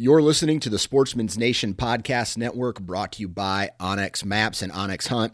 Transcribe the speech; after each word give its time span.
You're 0.00 0.22
listening 0.22 0.60
to 0.60 0.70
the 0.70 0.78
Sportsman's 0.78 1.36
Nation 1.36 1.74
Podcast 1.74 2.36
Network 2.36 2.78
brought 2.78 3.14
to 3.14 3.20
you 3.20 3.26
by 3.26 3.70
onX 3.80 4.24
Maps 4.24 4.62
and 4.62 4.72
onX 4.72 5.08
Hunt. 5.08 5.32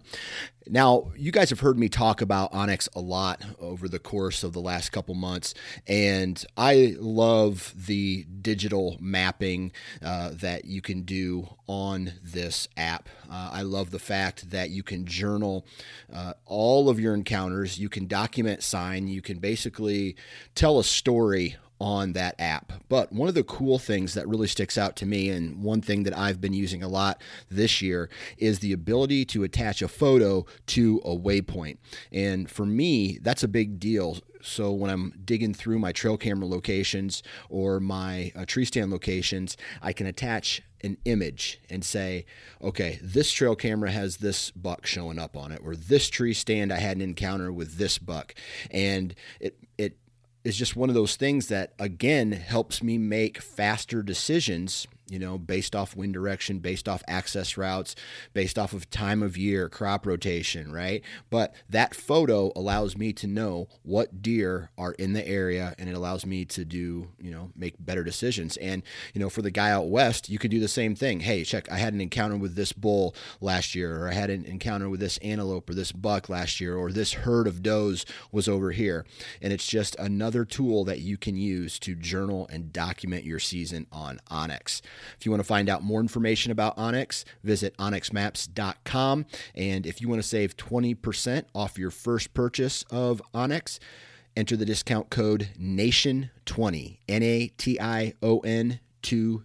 Now, 0.67 1.13
you 1.19 1.31
guys 1.33 1.51
have 1.51 1.61
heard 1.61 1.79
me 1.79 1.91
talk 1.91 2.23
about 2.23 2.51
onX 2.53 2.89
a 2.97 3.01
lot 3.01 3.43
over 3.61 3.91
the 3.91 3.99
course 3.99 4.43
of 4.43 4.55
the 4.55 4.63
last 4.63 4.89
couple 4.91 5.15
months, 5.15 5.53
and 5.87 6.43
I 6.57 6.97
love 6.99 7.75
the 7.77 8.25
digital 8.41 8.97
mapping 8.99 9.73
uh, 10.03 10.31
that 10.33 10.65
you 10.65 10.81
can 10.81 11.03
do 11.03 11.47
on 11.67 12.15
this 12.23 12.67
app. 12.79 13.11
Uh, 13.31 13.51
I 13.53 13.61
love 13.61 13.91
the 13.91 13.99
fact 13.99 14.49
that 14.49 14.71
you 14.71 14.83
can 14.83 15.05
journal 15.05 15.67
uh, 16.11 16.33
all 16.47 16.89
of 16.89 16.99
your 16.99 17.13
encounters, 17.13 17.79
you 17.79 17.91
can 17.91 18.07
document 18.07 18.63
sign, 18.63 19.09
you 19.09 19.21
can 19.21 19.41
basically 19.41 20.17
tell 20.55 20.79
a 20.79 20.85
story 20.85 21.57
on 21.85 22.15
that 22.15 22.35
app. 22.39 22.73
But 22.89 23.13
one 23.13 23.29
of 23.29 23.35
the 23.35 23.45
cool 23.45 23.79
things 23.79 24.15
that 24.15 24.27
really 24.27 24.47
sticks 24.47 24.79
out 24.79 24.97
to 24.97 25.07
me, 25.07 25.29
and 25.29 25.63
one 25.63 25.83
thing 25.83 26.05
that 26.05 26.17
I've 26.17 26.41
been 26.41 26.55
using 26.55 26.83
a 26.83 26.89
lot 26.89 27.21
this 27.51 27.83
year, 27.83 28.09
is 28.39 28.61
the 28.61 28.73
ability 28.73 29.27
to 29.27 29.45
attach 29.45 29.83
a 29.83 29.89
photo 29.89 30.47
to 30.69 31.03
a 31.05 31.15
waypoint. 31.15 31.77
And 32.11 32.51
for 32.51 32.65
me, 32.65 33.19
that's 33.21 33.43
a 33.43 33.49
big 33.49 33.79
deal. 33.79 34.17
So 34.41 34.73
when 34.73 34.91
I'm 34.91 35.13
digging 35.27 35.53
through 35.53 35.79
my 35.79 35.93
trail 35.93 36.17
camera 36.17 36.47
locations 36.47 37.23
or 37.51 37.81
my 37.81 38.33
uh, 38.35 38.47
tree 38.47 38.65
stand 38.65 38.91
locations, 38.91 39.59
I 39.83 39.93
can 39.93 40.07
attach 40.07 40.63
an 40.83 40.97
image 41.05 41.61
and 41.69 41.85
say, 41.85 42.25
okay, 42.63 42.99
this 43.03 43.31
trail 43.31 43.57
camera 43.57 43.91
has 43.91 44.19
this 44.19 44.51
buck 44.53 44.87
showing 44.87 45.19
up 45.19 45.37
on 45.37 45.53
it, 45.53 45.61
or 45.63 45.77
this 45.77 46.09
tree 46.09 46.35
stand 46.35 46.73
I 46.73 46.79
had 46.79 46.97
an 46.97 47.03
encounter 47.03 47.53
with 47.53 47.77
this 47.77 47.99
buck, 47.99 48.35
and 48.71 49.15
it 49.39 49.59
it 49.77 49.99
is 50.45 50.57
just 50.57 50.77
one 50.77 50.89
of 50.89 50.95
those 50.95 51.17
things 51.17 51.49
that 51.49 51.73
again 51.79 52.33
helps 52.33 52.83
me 52.83 52.99
make 52.99 53.41
faster 53.41 54.03
decisions 54.03 54.87
you 55.09 55.19
know, 55.19 55.37
based 55.37 55.77
off 55.77 55.95
wind 55.95 56.15
direction, 56.15 56.59
based 56.61 56.89
off 56.89 57.03
access 57.07 57.57
routes, 57.57 57.95
based 58.33 58.59
off 58.59 58.73
of 58.73 58.89
time 58.91 59.23
of 59.23 59.37
year, 59.37 59.69
crop 59.69 60.07
rotation, 60.07 60.73
right? 60.73 61.03
But 61.31 61.55
that 61.69 61.95
photo 61.95 62.53
allows 62.57 62.97
me 62.97 63.13
to 63.15 63.27
know 63.27 63.69
what 63.83 64.23
deer 64.23 64.71
are 64.79 64.93
in 64.93 65.13
the 65.13 65.27
area 65.27 65.75
and 65.79 65.89
it 65.89 65.95
allows 65.95 66.25
me 66.25 66.45
to 66.47 66.65
do, 66.65 67.09
you 67.21 67.31
know, 67.31 67.51
make 67.55 67.75
better 67.79 68.03
decisions. 68.03 68.57
And, 68.57 68.83
you 69.13 69.21
know, 69.21 69.29
for 69.29 69.43
the 69.43 69.51
guy 69.51 69.71
out 69.71 69.89
west, 69.89 70.29
you 70.29 70.39
could 70.39 70.51
do 70.51 70.61
the 70.61 70.69
same 70.69 70.95
thing. 70.95 71.21
Hey, 71.21 71.45
check, 71.45 71.71
I 71.71 71.77
had 71.77 71.93
an 71.93 72.01
encounter 72.01 72.37
with 72.37 72.55
this 72.55 72.73
bull 72.73 73.15
last 73.41 73.75
year, 73.75 74.03
or 74.03 74.09
I 74.09 74.15
had 74.15 74.31
an 74.31 74.45
encounter 74.47 74.89
with 74.89 75.01
this 75.01 75.19
antelope 75.19 75.69
or 75.69 75.75
this 75.75 75.93
buck 75.93 76.29
last 76.29 76.61
year, 76.61 76.77
or 76.77 76.91
this 76.91 77.13
herd 77.13 77.47
of 77.47 77.63
does 77.63 78.07
was 78.33 78.49
over 78.49 78.71
here. 78.71 79.05
And 79.43 79.53
it's 79.53 79.67
just 79.67 79.97
another 79.97 80.45
tool 80.45 80.85
that 80.85 81.01
you 81.01 81.19
can 81.19 81.37
use 81.37 81.79
to 81.81 81.95
journal 81.95 82.49
and 82.51 82.73
document 82.73 83.25
your 83.25 83.39
season 83.39 83.87
on 83.93 84.21
onX. 84.31 84.81
If 85.19 85.27
you 85.27 85.33
want 85.33 85.41
to 85.41 85.47
find 85.47 85.69
out 85.69 85.83
more 85.83 86.01
information 86.01 86.53
about 86.53 86.77
onX, 86.77 87.25
visit 87.43 87.77
onxmaps.com. 87.79 89.27
And 89.55 89.87
if 89.87 90.01
you 90.01 90.09
want 90.09 90.23
to 90.23 90.29
save 90.29 90.57
20% 90.57 91.45
off 91.55 91.79
your 91.79 91.91
first 91.91 92.35
purchase 92.35 92.85
of 92.91 93.23
onX, 93.35 93.79
enter 94.37 94.57
the 94.57 94.65
discount 94.65 95.11
code 95.11 95.51
NATION20, 95.61 96.99
N 97.09 97.23
A 97.23 97.49
T 97.57 97.81
I 97.81 98.15
O 98.23 98.41
N 98.41 98.81
20. 99.03 99.43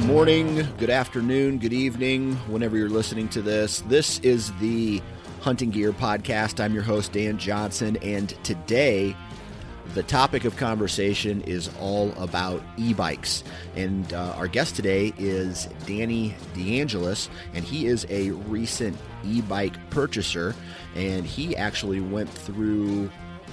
Good 0.00 0.08
morning, 0.08 0.66
good 0.78 0.88
afternoon, 0.88 1.58
good 1.58 1.74
evening, 1.74 2.34
whenever 2.48 2.74
you're 2.78 2.88
listening 2.88 3.28
to 3.28 3.42
this. 3.42 3.80
This 3.82 4.18
is 4.20 4.50
the 4.52 5.02
Hunting 5.42 5.68
Gear 5.68 5.92
Podcast. 5.92 6.58
I'm 6.58 6.72
your 6.72 6.82
host, 6.82 7.12
Dan 7.12 7.36
Johnson, 7.36 7.98
and 7.98 8.30
today 8.42 9.14
the 9.92 10.02
topic 10.02 10.46
of 10.46 10.56
conversation 10.56 11.42
is 11.42 11.68
all 11.78 12.12
about 12.12 12.62
e 12.78 12.94
bikes. 12.94 13.44
And 13.76 14.10
uh, 14.14 14.32
our 14.38 14.48
guest 14.48 14.74
today 14.74 15.12
is 15.18 15.68
Danny 15.84 16.34
DeAngelis, 16.54 17.28
and 17.52 17.62
he 17.62 17.86
is 17.86 18.06
a 18.08 18.30
recent 18.30 18.96
e 19.22 19.42
bike 19.42 19.76
purchaser. 19.90 20.54
And 20.96 21.26
he 21.26 21.54
actually 21.54 22.00
went 22.00 22.30
through 22.30 23.10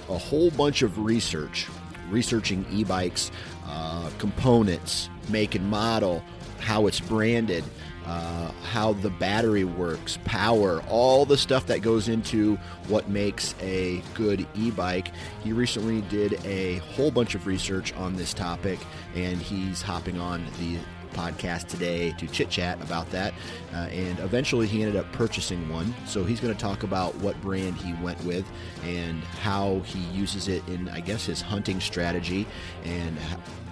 a 0.08 0.18
whole 0.18 0.50
bunch 0.52 0.82
of 0.82 0.98
research, 0.98 1.68
researching 2.10 2.66
e 2.72 2.84
bikes, 2.84 3.32
uh, 3.68 4.10
components, 4.18 5.10
make 5.30 5.56
and 5.56 5.70
model, 5.70 6.24
how 6.60 6.88
it's 6.88 7.00
branded, 7.00 7.64
uh, 8.06 8.52
how 8.64 8.94
the 8.94 9.10
battery 9.10 9.66
works, 9.66 10.18
power, 10.24 10.82
all 10.90 11.26
the 11.26 11.38
stuff 11.38 11.66
that 11.68 11.82
goes 11.82 12.08
into 12.08 12.56
what 12.88 13.10
makes 13.10 13.54
a 13.62 14.02
good 14.14 14.48
e 14.56 14.72
bike. 14.72 15.12
He 15.44 15.52
recently 15.52 16.02
did 16.04 16.40
a 16.46 16.78
whole 16.78 17.12
bunch 17.12 17.36
of 17.36 17.46
research 17.46 17.94
on 17.96 18.16
this 18.16 18.34
topic, 18.34 18.80
and 19.14 19.42
he's 19.42 19.82
hopping 19.82 20.20
on 20.20 20.46
the 20.60 20.78
podcast 21.18 21.68
today 21.68 22.12
to 22.12 22.28
chit 22.28 22.50
chat 22.50 22.82
about 22.82 23.10
that. 23.10 23.34
Uh, 23.74 23.88
and 23.88 24.20
eventually 24.20 24.68
he 24.68 24.82
ended 24.82 24.96
up 24.96 25.12
purchasing 25.12 25.68
one. 25.70 25.94
So 26.06 26.24
he's 26.24 26.40
going 26.40 26.54
to 26.54 26.60
talk 26.60 26.84
about 26.84 27.16
what 27.16 27.40
brand 27.42 27.76
he 27.78 27.94
went 28.04 28.24
with 28.24 28.46
and 28.84 29.24
how 29.24 29.80
he 29.80 30.00
uses 30.18 30.48
it 30.48 30.66
in, 30.68 30.88
I 30.90 31.00
guess, 31.00 31.26
his 31.26 31.42
hunting 31.42 31.80
strategy 31.80 32.46
and 32.84 33.18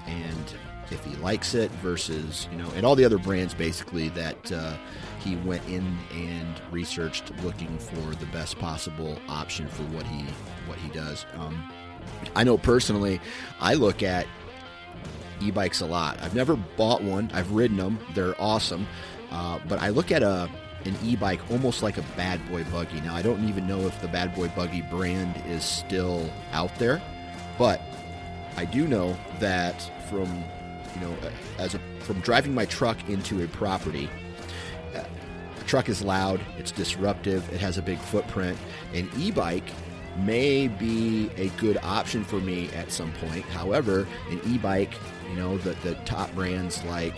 and 0.08 0.54
if 0.92 1.04
he 1.04 1.16
likes 1.16 1.56
it 1.56 1.72
versus 1.72 2.47
you 2.52 2.58
know 2.58 2.70
and 2.76 2.86
all 2.86 2.96
the 2.96 3.06
other 3.06 3.18
brands 3.18 3.53
basically 3.53 4.09
that 4.09 4.52
uh, 4.52 4.78
he 5.20 5.36
went 5.38 5.68
in 5.68 5.98
and 6.14 6.62
researched 6.72 7.32
looking 7.44 7.78
for 7.80 8.16
the 8.16 8.26
best 8.28 8.59
possible 8.59 9.18
option 9.28 9.68
for 9.68 9.84
what 9.84 10.06
he 10.06 10.24
what 10.68 10.78
he 10.78 10.90
does 10.90 11.26
um, 11.36 11.72
i 12.36 12.44
know 12.44 12.58
personally 12.58 13.20
i 13.59 13.74
look 13.74 14.03
at 14.03 14.28
e-bikes 15.41 15.82
a 15.82 15.85
lot. 15.85 16.22
I've 16.22 16.35
never 16.35 16.55
bought 16.55 17.03
one. 17.03 17.29
I've 17.34 17.52
ridden 17.52 17.78
them 17.78 17.99
they're 18.14 18.40
awesome. 18.41 18.87
Uh, 19.32 19.59
but 19.67 19.79
i 19.79 19.90
look 19.90 20.11
at 20.11 20.23
a 20.23 20.49
an 20.85 20.96
e-bike 21.03 21.40
almost 21.49 21.82
like 21.82 21.97
a 21.97 22.03
bad 22.16 22.40
boy 22.49 22.64
buggy. 22.66 23.02
Now 23.02 23.16
i 23.16 23.22
don't 23.22 23.47
even 23.49 23.67
know 23.67 23.82
if 23.82 23.99
the 24.02 24.08
bad 24.08 24.35
boy 24.35 24.49
buggy 24.49 24.82
brand 24.84 25.35
is 25.47 25.64
still 25.64 26.29
out 26.52 26.73
there 26.78 27.02
but 27.58 27.82
i 28.55 28.66
do 28.66 28.87
know 28.87 29.17
that 29.40 29.82
from 30.09 30.28
you 30.96 31.02
know, 31.02 31.16
as 31.58 31.76
a, 31.76 31.79
from 31.99 32.20
driving 32.22 32.53
my 32.53 32.66
truck 32.66 33.09
into 33.09 33.43
a 33.43 33.47
property, 33.47 34.09
uh, 34.96 35.03
a 35.59 35.64
truck 35.66 35.90
is 35.90 36.02
loud, 36.02 36.40
it's 36.58 36.72
disruptive, 36.72 37.47
it 37.53 37.59
has 37.59 37.78
a 37.78 37.81
big 37.81 37.99
footprint. 37.99 38.58
An 38.93 39.09
e-bike 39.17 39.70
may 40.17 40.67
be 40.67 41.29
a 41.35 41.49
good 41.59 41.78
option 41.84 42.23
for 42.23 42.38
me 42.38 42.70
at 42.70 42.91
some 42.91 43.11
point. 43.14 43.43
However, 43.46 44.08
an 44.29 44.40
e-bike, 44.46 44.93
you 45.30 45.36
know, 45.36 45.58
the 45.58 45.72
the 45.84 45.96
top 46.06 46.34
brands 46.34 46.84
like 46.86 47.16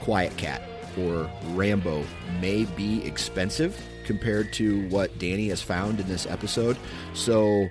QuietKat 0.00 0.62
or 0.98 1.30
Rambo 1.54 2.04
may 2.40 2.64
be 2.64 3.04
expensive 3.04 3.80
compared 4.04 4.52
to 4.54 4.88
what 4.88 5.18
Danny 5.18 5.48
has 5.48 5.60
found 5.60 6.00
in 6.00 6.08
this 6.08 6.26
episode. 6.26 6.76
So 7.12 7.68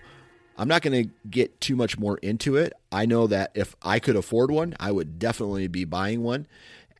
I'm 0.57 0.67
not 0.67 0.81
going 0.81 1.05
to 1.05 1.09
get 1.29 1.59
too 1.59 1.75
much 1.75 1.97
more 1.97 2.17
into 2.17 2.57
it. 2.57 2.73
I 2.91 3.05
know 3.05 3.27
that 3.27 3.51
if 3.55 3.75
I 3.81 3.99
could 3.99 4.15
afford 4.15 4.51
one, 4.51 4.75
I 4.79 4.91
would 4.91 5.17
definitely 5.17 5.67
be 5.67 5.85
buying 5.85 6.23
one. 6.23 6.47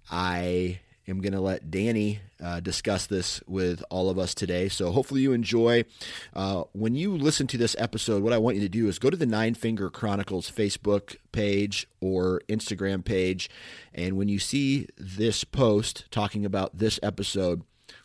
I 0.10 0.80
am 1.08 1.22
going 1.22 1.34
to 1.34 1.42
let 1.42 1.70
Danny 1.70 2.20
uh, 2.44 2.60
discuss 2.60 3.06
this 3.08 3.42
with 3.48 3.84
all 3.90 4.10
of 4.10 4.20
us 4.20 4.36
today. 4.36 4.70
So 4.70 4.92
hopefully 4.92 5.22
you 5.22 5.34
enjoy. 5.34 5.86
Uh, 6.34 6.64
when 6.74 6.96
you 6.96 7.16
listen 7.16 7.48
to 7.48 7.58
this 7.58 7.76
episode, 7.80 8.24
what 8.24 8.34
I 8.34 8.38
want 8.38 8.58
you 8.58 8.62
to 8.64 8.70
do 8.70 8.88
is 8.88 9.00
go 9.00 9.10
to 9.10 9.18
the 9.18 9.26
Nine 9.26 9.54
Finger 9.54 9.90
Chronicles 9.90 10.52
Facebook 10.52 11.16
page 11.32 11.88
or 12.02 12.42
Instagram 12.50 13.04
page. 13.04 13.50
And 13.94 14.18
when 14.18 14.28
you 14.28 14.40
see 14.40 14.88
this 14.98 15.44
post 15.44 16.06
talking 16.12 16.46
about 16.46 16.78
this 16.78 17.00
episode, 17.02 17.64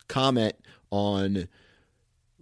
comment 0.09 0.55
on 0.91 1.49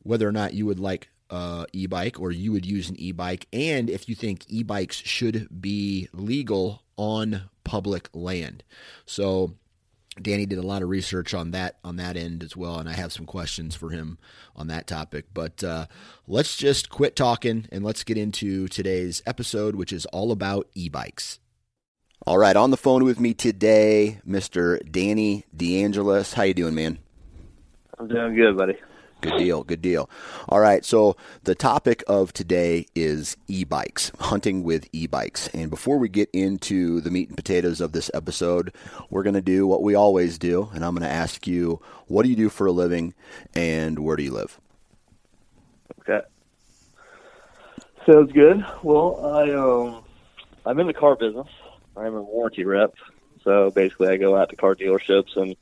whether 0.03 0.29
or 0.29 0.33
not 0.33 0.55
you 0.55 0.67
would 0.67 0.81
like 0.81 1.09
uh, 1.31 1.67
e-bike 1.73 2.19
or 2.19 2.33
you 2.33 2.53
would 2.53 2.65
use 2.65 2.89
an 2.89 2.99
e-bike 2.99 3.47
and 3.53 3.91
if 3.91 4.09
you 4.09 4.15
think 4.15 4.45
e-bikes 4.49 4.97
should 4.97 5.61
be 5.61 6.09
legal 6.15 6.83
on 6.97 7.43
public 7.65 8.09
land 8.15 8.65
so 9.05 9.55
Danny 10.23 10.47
did 10.47 10.59
a 10.59 10.67
lot 10.67 10.83
of 10.83 10.89
research 10.89 11.35
on 11.35 11.51
that 11.53 11.79
on 11.85 11.97
that 11.97 12.17
end 12.17 12.43
as 12.43 12.57
well, 12.57 12.79
and 12.79 12.89
I 12.89 12.93
have 12.93 13.13
some 13.13 13.27
questions 13.27 13.75
for 13.75 13.91
him 13.91 14.19
on 14.57 14.67
that 14.69 14.87
topic. 14.87 15.27
But 15.33 15.63
uh, 15.63 15.87
let's 16.27 16.57
just 16.57 16.91
quit 16.91 17.17
talking 17.17 17.67
and 17.71 17.85
let's 17.85 18.05
get 18.05 18.19
into 18.19 18.69
today's 18.69 19.23
episode, 19.27 19.77
which 19.77 19.93
is 19.93 20.07
all 20.07 20.33
about 20.33 20.69
e-bikes. 20.75 21.39
All 22.27 22.39
right, 22.39 22.57
on 22.57 22.71
the 22.71 22.77
phone 22.77 23.05
with 23.05 23.21
me 23.21 23.33
today, 23.33 24.21
Mr. 24.27 24.81
Danny 24.91 25.45
DeAngelis. 25.57 26.35
How 26.35 26.43
you 26.43 26.55
doing, 26.55 26.75
man? 26.75 26.99
I'm 27.99 28.09
doing 28.09 28.35
good, 28.35 28.57
buddy. 28.57 28.77
Good 29.21 29.39
deal. 29.39 29.65
Good 29.65 29.83
deal. 29.83 30.09
All 30.49 30.61
right. 30.61 30.85
So 30.85 31.17
the 31.43 31.57
topic 31.57 32.05
of 32.07 32.33
today 32.33 32.87
is 32.95 33.37
e-bikes, 33.49 34.13
hunting 34.21 34.63
with 34.63 34.89
e-bikes. 34.93 35.49
And 35.49 35.71
before 35.71 35.99
we 35.99 36.09
get 36.09 36.31
into 36.33 37.01
the 37.01 37.11
meat 37.11 37.29
and 37.29 37.37
potatoes 37.37 37.81
of 37.81 37.91
this 37.91 38.11
episode, 38.15 38.73
we're 39.11 39.25
going 39.25 39.35
to 39.35 39.41
do 39.41 39.67
what 39.67 39.83
we 39.83 39.97
always 39.97 40.39
do, 40.39 40.71
and 40.73 40.85
I'm 40.85 40.95
going 40.95 41.09
to 41.09 41.15
ask 41.15 41.47
you, 41.49 41.81
what 42.07 42.23
do 42.23 42.31
you 42.31 42.37
do 42.37 42.49
for 42.49 42.67
a 42.69 42.73
living, 42.73 43.13
and 43.55 43.99
where 43.99 44.17
do 44.17 44.23
you 44.23 44.33
live? 44.33 44.61
Okay. 46.01 46.25
Sounds 48.07 48.31
good. 48.33 48.65
Well, 48.85 49.27
I 49.27 49.51
um, 49.53 50.05
I'm 50.65 50.79
in 50.79 50.87
the 50.87 50.95
car 50.95 51.17
business. 51.17 51.49
I'm 51.97 52.15
a 52.15 52.23
warranty 52.23 52.65
rep. 52.65 52.95
So 53.43 53.71
basically, 53.71 54.09
I 54.09 54.17
go 54.17 54.37
out 54.37 54.51
to 54.51 54.57
car 54.57 54.77
dealerships 54.77 55.37
and 55.37 55.57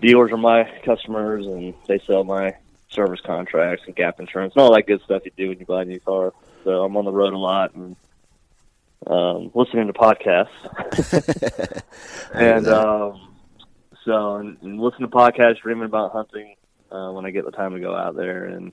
dealers 0.00 0.32
are 0.32 0.36
my 0.36 0.70
customers, 0.84 1.46
and 1.46 1.74
they 1.86 1.98
sell 2.00 2.24
my 2.24 2.54
service 2.96 3.20
contracts 3.20 3.84
and 3.86 3.94
gap 3.94 4.18
insurance 4.18 4.54
and 4.56 4.62
all 4.62 4.74
that 4.74 4.86
good 4.86 5.00
stuff 5.02 5.22
you 5.24 5.30
do 5.36 5.50
when 5.50 5.60
you 5.60 5.66
buy 5.66 5.82
a 5.82 5.84
new 5.84 6.00
car. 6.00 6.32
So 6.64 6.82
I'm 6.82 6.96
on 6.96 7.04
the 7.04 7.12
road 7.12 7.32
a 7.32 7.38
lot 7.38 7.74
and 7.74 7.94
um, 9.06 9.52
listening 9.54 9.86
to 9.86 9.92
podcasts. 9.92 10.48
and 12.34 12.66
um, 12.66 13.36
so 14.04 14.36
and, 14.36 14.58
and 14.62 14.80
listen 14.80 15.02
to 15.02 15.08
podcasts, 15.08 15.60
dreaming 15.60 15.84
about 15.84 16.10
hunting 16.10 16.56
uh, 16.90 17.10
when 17.12 17.24
I 17.24 17.30
get 17.30 17.44
the 17.44 17.52
time 17.52 17.74
to 17.74 17.80
go 17.80 17.94
out 17.94 18.16
there. 18.16 18.46
And 18.46 18.72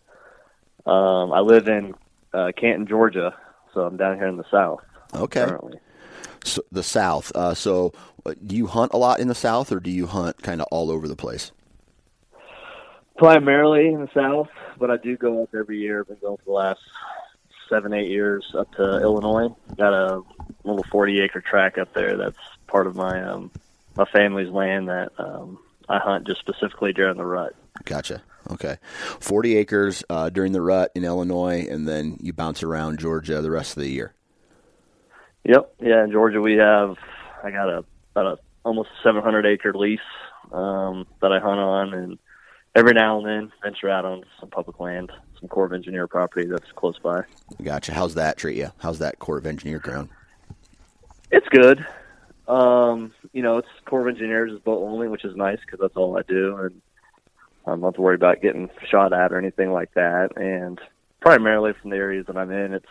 um, 0.86 1.32
I 1.34 1.42
live 1.42 1.68
in 1.68 1.94
uh, 2.34 2.52
Canton, 2.58 2.88
Georgia, 2.88 3.36
so 3.74 3.82
I'm 3.82 3.98
down 3.98 4.18
here 4.18 4.28
in 4.28 4.38
the 4.38 4.50
south. 4.50 4.82
Okay. 5.14 5.46
Currently. 5.46 5.80
So 6.46 6.62
the 6.72 6.84
South. 6.84 7.32
Uh, 7.36 7.54
so, 7.54 7.94
uh, 8.26 8.34
do 8.46 8.56
you 8.56 8.68
hunt 8.68 8.94
a 8.94 8.98
lot 8.98 9.20
in 9.20 9.28
the 9.28 9.36
South, 9.36 9.72
or 9.72 9.80
do 9.80 9.90
you 9.90 10.08
hunt 10.08 10.42
kind 10.42 10.62
of 10.62 10.68
all 10.72 10.92
over 10.92 11.08
the 11.08 11.16
place? 11.16 11.52
Primarily 13.18 13.88
in 13.88 14.02
the 14.02 14.10
south, 14.14 14.50
but 14.78 14.92
I 14.92 14.98
do 14.98 15.18
go 15.18 15.44
up 15.44 15.54
every 15.56 15.80
year. 15.80 16.02
I've 16.02 16.08
been 16.08 16.18
going 16.22 16.38
for 16.38 16.46
the 16.46 16.52
last 16.52 16.82
seven, 17.70 17.94
eight 17.94 18.10
years 18.10 18.54
up 18.58 18.74
to 18.76 19.02
Illinois. 19.02 19.56
Got 19.78 19.94
a 19.94 20.22
little 20.64 20.84
forty 20.84 21.22
acre 21.22 21.42
track 21.42 21.78
up 21.78 21.94
there 21.94 22.18
that's 22.18 22.38
part 22.68 22.88
of 22.88 22.96
my 22.96 23.22
um 23.24 23.52
my 23.96 24.06
family's 24.06 24.50
land 24.50 24.90
that 24.90 25.12
um 25.18 25.60
I 25.90 26.00
hunt 26.00 26.28
just 26.28 26.40
specifically 26.40 26.94
during 26.94 27.18
the 27.18 27.26
rut. 27.26 27.56
Gotcha. 27.86 28.22
Okay. 28.52 28.78
40 29.20 29.56
acres 29.56 30.04
uh, 30.10 30.30
during 30.30 30.52
the 30.52 30.62
rut 30.62 30.92
in 30.96 31.04
Illinois, 31.04 31.66
and 31.70 31.88
then 31.88 32.18
you 32.20 32.34
bounce 32.34 32.62
around 32.62 33.00
Georgia 33.00 33.42
the 33.42 33.52
rest 33.52 33.78
of 33.78 33.84
the 33.84 33.90
year. 33.90 34.14
Yep. 35.46 35.76
Yeah, 35.82 36.04
in 36.04 36.12
Georgia 36.12 36.42
we 36.42 36.56
have 36.56 36.98
I 37.44 37.52
got 37.52 37.70
a 37.70 37.86
about 38.16 38.40
a 38.40 38.40
almost 38.64 38.90
700 39.04 39.46
acre 39.46 39.74
lease 39.74 40.00
um, 40.52 41.06
that 41.22 41.32
I 41.34 41.40
hunt 41.40 41.60
on, 41.60 41.94
and 41.94 42.20
every 42.76 42.94
now 42.94 43.18
and 43.20 43.28
then 43.28 43.52
venture 43.62 43.90
out 43.90 44.06
on 44.06 44.24
some 44.40 44.50
public 44.50 44.80
land, 44.80 45.12
some 45.40 45.50
Corps 45.50 45.66
of 45.66 45.74
Engineer 45.74 46.08
property 46.08 46.48
that's 46.48 46.72
close 46.76 46.98
by. 47.00 47.24
Gotcha. 47.62 47.94
How's 47.94 48.16
that 48.16 48.38
treat 48.38 48.58
you? 48.58 48.72
How's 48.80 49.00
that 49.00 49.20
Corps 49.20 49.38
of 49.38 49.46
Engineer 49.46 49.80
ground? 49.80 50.10
It's 51.32 51.48
good. 51.50 51.86
Um, 52.48 53.14
you 53.32 53.42
know, 53.42 53.58
it's 53.58 53.68
Corps 53.86 54.02
of 54.02 54.08
Engineers 54.08 54.52
is 54.52 54.60
boat 54.60 54.84
only, 54.84 55.08
which 55.08 55.26
is 55.26 55.36
nice 55.36 55.60
because 55.66 55.80
that's 55.80 55.96
all 55.96 56.18
I 56.18 56.24
do, 56.24 56.58
and 56.58 56.82
I'm 57.66 57.82
not 57.82 57.96
to 57.96 58.02
worry 58.02 58.16
about 58.16 58.42
getting 58.42 58.70
shot 58.90 59.14
at 59.14 59.32
or 59.32 59.38
anything 59.38 59.72
like 59.72 59.94
that. 59.94 60.38
And 60.38 60.80
primarily 61.22 61.74
from 61.80 61.92
the 61.92 61.98
areas 61.98 62.26
that 62.28 62.38
I'm 62.38 62.52
in, 62.52 62.74
it's 62.74 62.86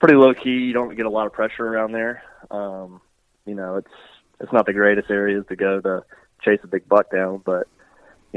pretty 0.00 0.16
low 0.16 0.34
key. 0.34 0.50
You 0.50 0.72
don't 0.72 0.96
get 0.96 1.06
a 1.06 1.10
lot 1.10 1.26
of 1.26 1.32
pressure 1.32 1.66
around 1.66 1.92
there. 1.92 2.22
Um, 2.50 3.00
you 3.44 3.54
know, 3.54 3.76
it's 3.76 3.92
it's 4.40 4.52
not 4.52 4.66
the 4.66 4.72
greatest 4.72 5.10
areas 5.10 5.44
to 5.48 5.56
go 5.56 5.80
to 5.80 6.04
chase 6.42 6.60
a 6.62 6.66
big 6.66 6.88
buck 6.88 7.10
down, 7.10 7.42
but 7.44 7.68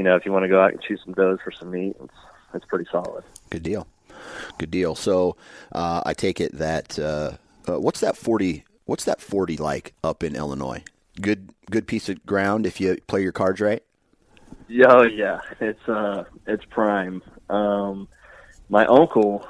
you 0.00 0.04
know, 0.04 0.16
if 0.16 0.24
you 0.24 0.32
want 0.32 0.44
to 0.44 0.48
go 0.48 0.58
out 0.58 0.72
and 0.72 0.82
shoot 0.82 0.98
some 1.04 1.12
does 1.12 1.40
for 1.44 1.50
some 1.50 1.72
meat, 1.72 1.94
it's 2.02 2.14
it's 2.54 2.64
pretty 2.64 2.86
solid. 2.90 3.22
Good 3.50 3.62
deal. 3.62 3.86
Good 4.56 4.70
deal. 4.70 4.94
So 4.94 5.36
uh, 5.72 6.00
I 6.06 6.14
take 6.14 6.40
it 6.40 6.56
that 6.56 6.98
uh, 6.98 7.32
uh, 7.68 7.78
what's 7.78 8.00
that 8.00 8.16
forty? 8.16 8.64
What's 8.86 9.04
that 9.04 9.20
forty 9.20 9.58
like 9.58 9.92
up 10.02 10.24
in 10.24 10.34
Illinois? 10.34 10.82
Good 11.20 11.50
good 11.70 11.86
piece 11.86 12.08
of 12.08 12.24
ground 12.24 12.64
if 12.64 12.80
you 12.80 12.96
play 13.08 13.20
your 13.22 13.32
cards 13.32 13.60
right. 13.60 13.82
Yeah, 14.68 14.86
oh, 14.88 15.02
yeah, 15.02 15.40
it's 15.60 15.86
uh, 15.86 16.24
it's 16.46 16.64
prime. 16.70 17.22
Um, 17.50 18.08
my 18.70 18.86
uncle 18.86 19.46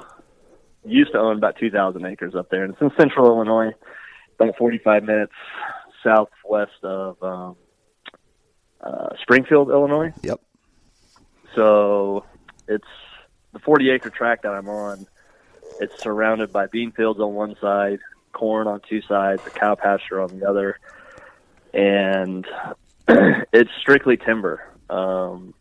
used 0.84 1.12
to 1.12 1.18
own 1.20 1.36
about 1.36 1.58
two 1.60 1.70
thousand 1.70 2.04
acres 2.06 2.34
up 2.34 2.50
there, 2.50 2.64
and 2.64 2.72
it's 2.72 2.82
in 2.82 2.90
central 2.98 3.28
Illinois, 3.28 3.70
about 4.40 4.56
forty-five 4.58 5.04
minutes 5.04 5.34
southwest 6.02 6.82
of 6.82 7.22
um, 7.22 7.56
uh, 8.82 9.08
Springfield, 9.22 9.70
Illinois. 9.70 10.12
Yep. 10.22 10.40
So 11.54 12.24
it's 12.68 12.86
the 13.52 13.58
40 13.58 13.90
acre 13.90 14.10
tract 14.10 14.42
that 14.42 14.52
I'm 14.52 14.68
on. 14.68 15.06
It's 15.80 16.02
surrounded 16.02 16.52
by 16.52 16.66
bean 16.66 16.92
fields 16.92 17.20
on 17.20 17.34
one 17.34 17.56
side, 17.60 18.00
corn 18.32 18.66
on 18.66 18.80
two 18.88 19.02
sides, 19.02 19.42
a 19.46 19.50
cow 19.50 19.74
pasture 19.74 20.20
on 20.20 20.38
the 20.38 20.48
other, 20.48 20.78
and 21.72 22.46
it's 23.08 23.70
strictly 23.80 24.16
timber. 24.16 24.62
Um, 24.88 25.54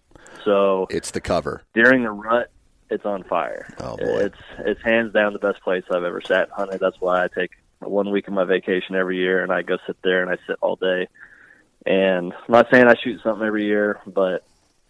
so 0.43 0.87
it's 0.89 1.11
the 1.11 1.21
cover 1.21 1.63
during 1.73 2.03
the 2.03 2.11
rut. 2.11 2.51
It's 2.89 3.05
on 3.05 3.23
fire. 3.23 3.67
Oh 3.79 3.97
boy! 3.97 4.25
It's 4.25 4.37
it's 4.59 4.81
hands 4.81 5.13
down 5.13 5.33
the 5.33 5.39
best 5.39 5.61
place 5.61 5.83
I've 5.91 6.03
ever 6.03 6.21
sat 6.21 6.43
and 6.43 6.51
hunted. 6.51 6.79
That's 6.79 6.99
why 6.99 7.23
I 7.23 7.27
take 7.27 7.51
one 7.79 8.11
week 8.11 8.27
of 8.27 8.33
my 8.33 8.45
vacation 8.45 8.95
every 8.95 9.17
year, 9.17 9.43
and 9.43 9.51
I 9.51 9.61
go 9.61 9.77
sit 9.85 9.97
there 10.03 10.21
and 10.21 10.31
I 10.31 10.37
sit 10.47 10.57
all 10.61 10.75
day 10.75 11.07
and 11.85 12.33
I'm 12.33 12.51
not 12.51 12.67
saying 12.71 12.87
I 12.87 12.95
shoot 12.95 13.21
something 13.23 13.45
every 13.45 13.65
year, 13.65 13.99
but 14.05 14.43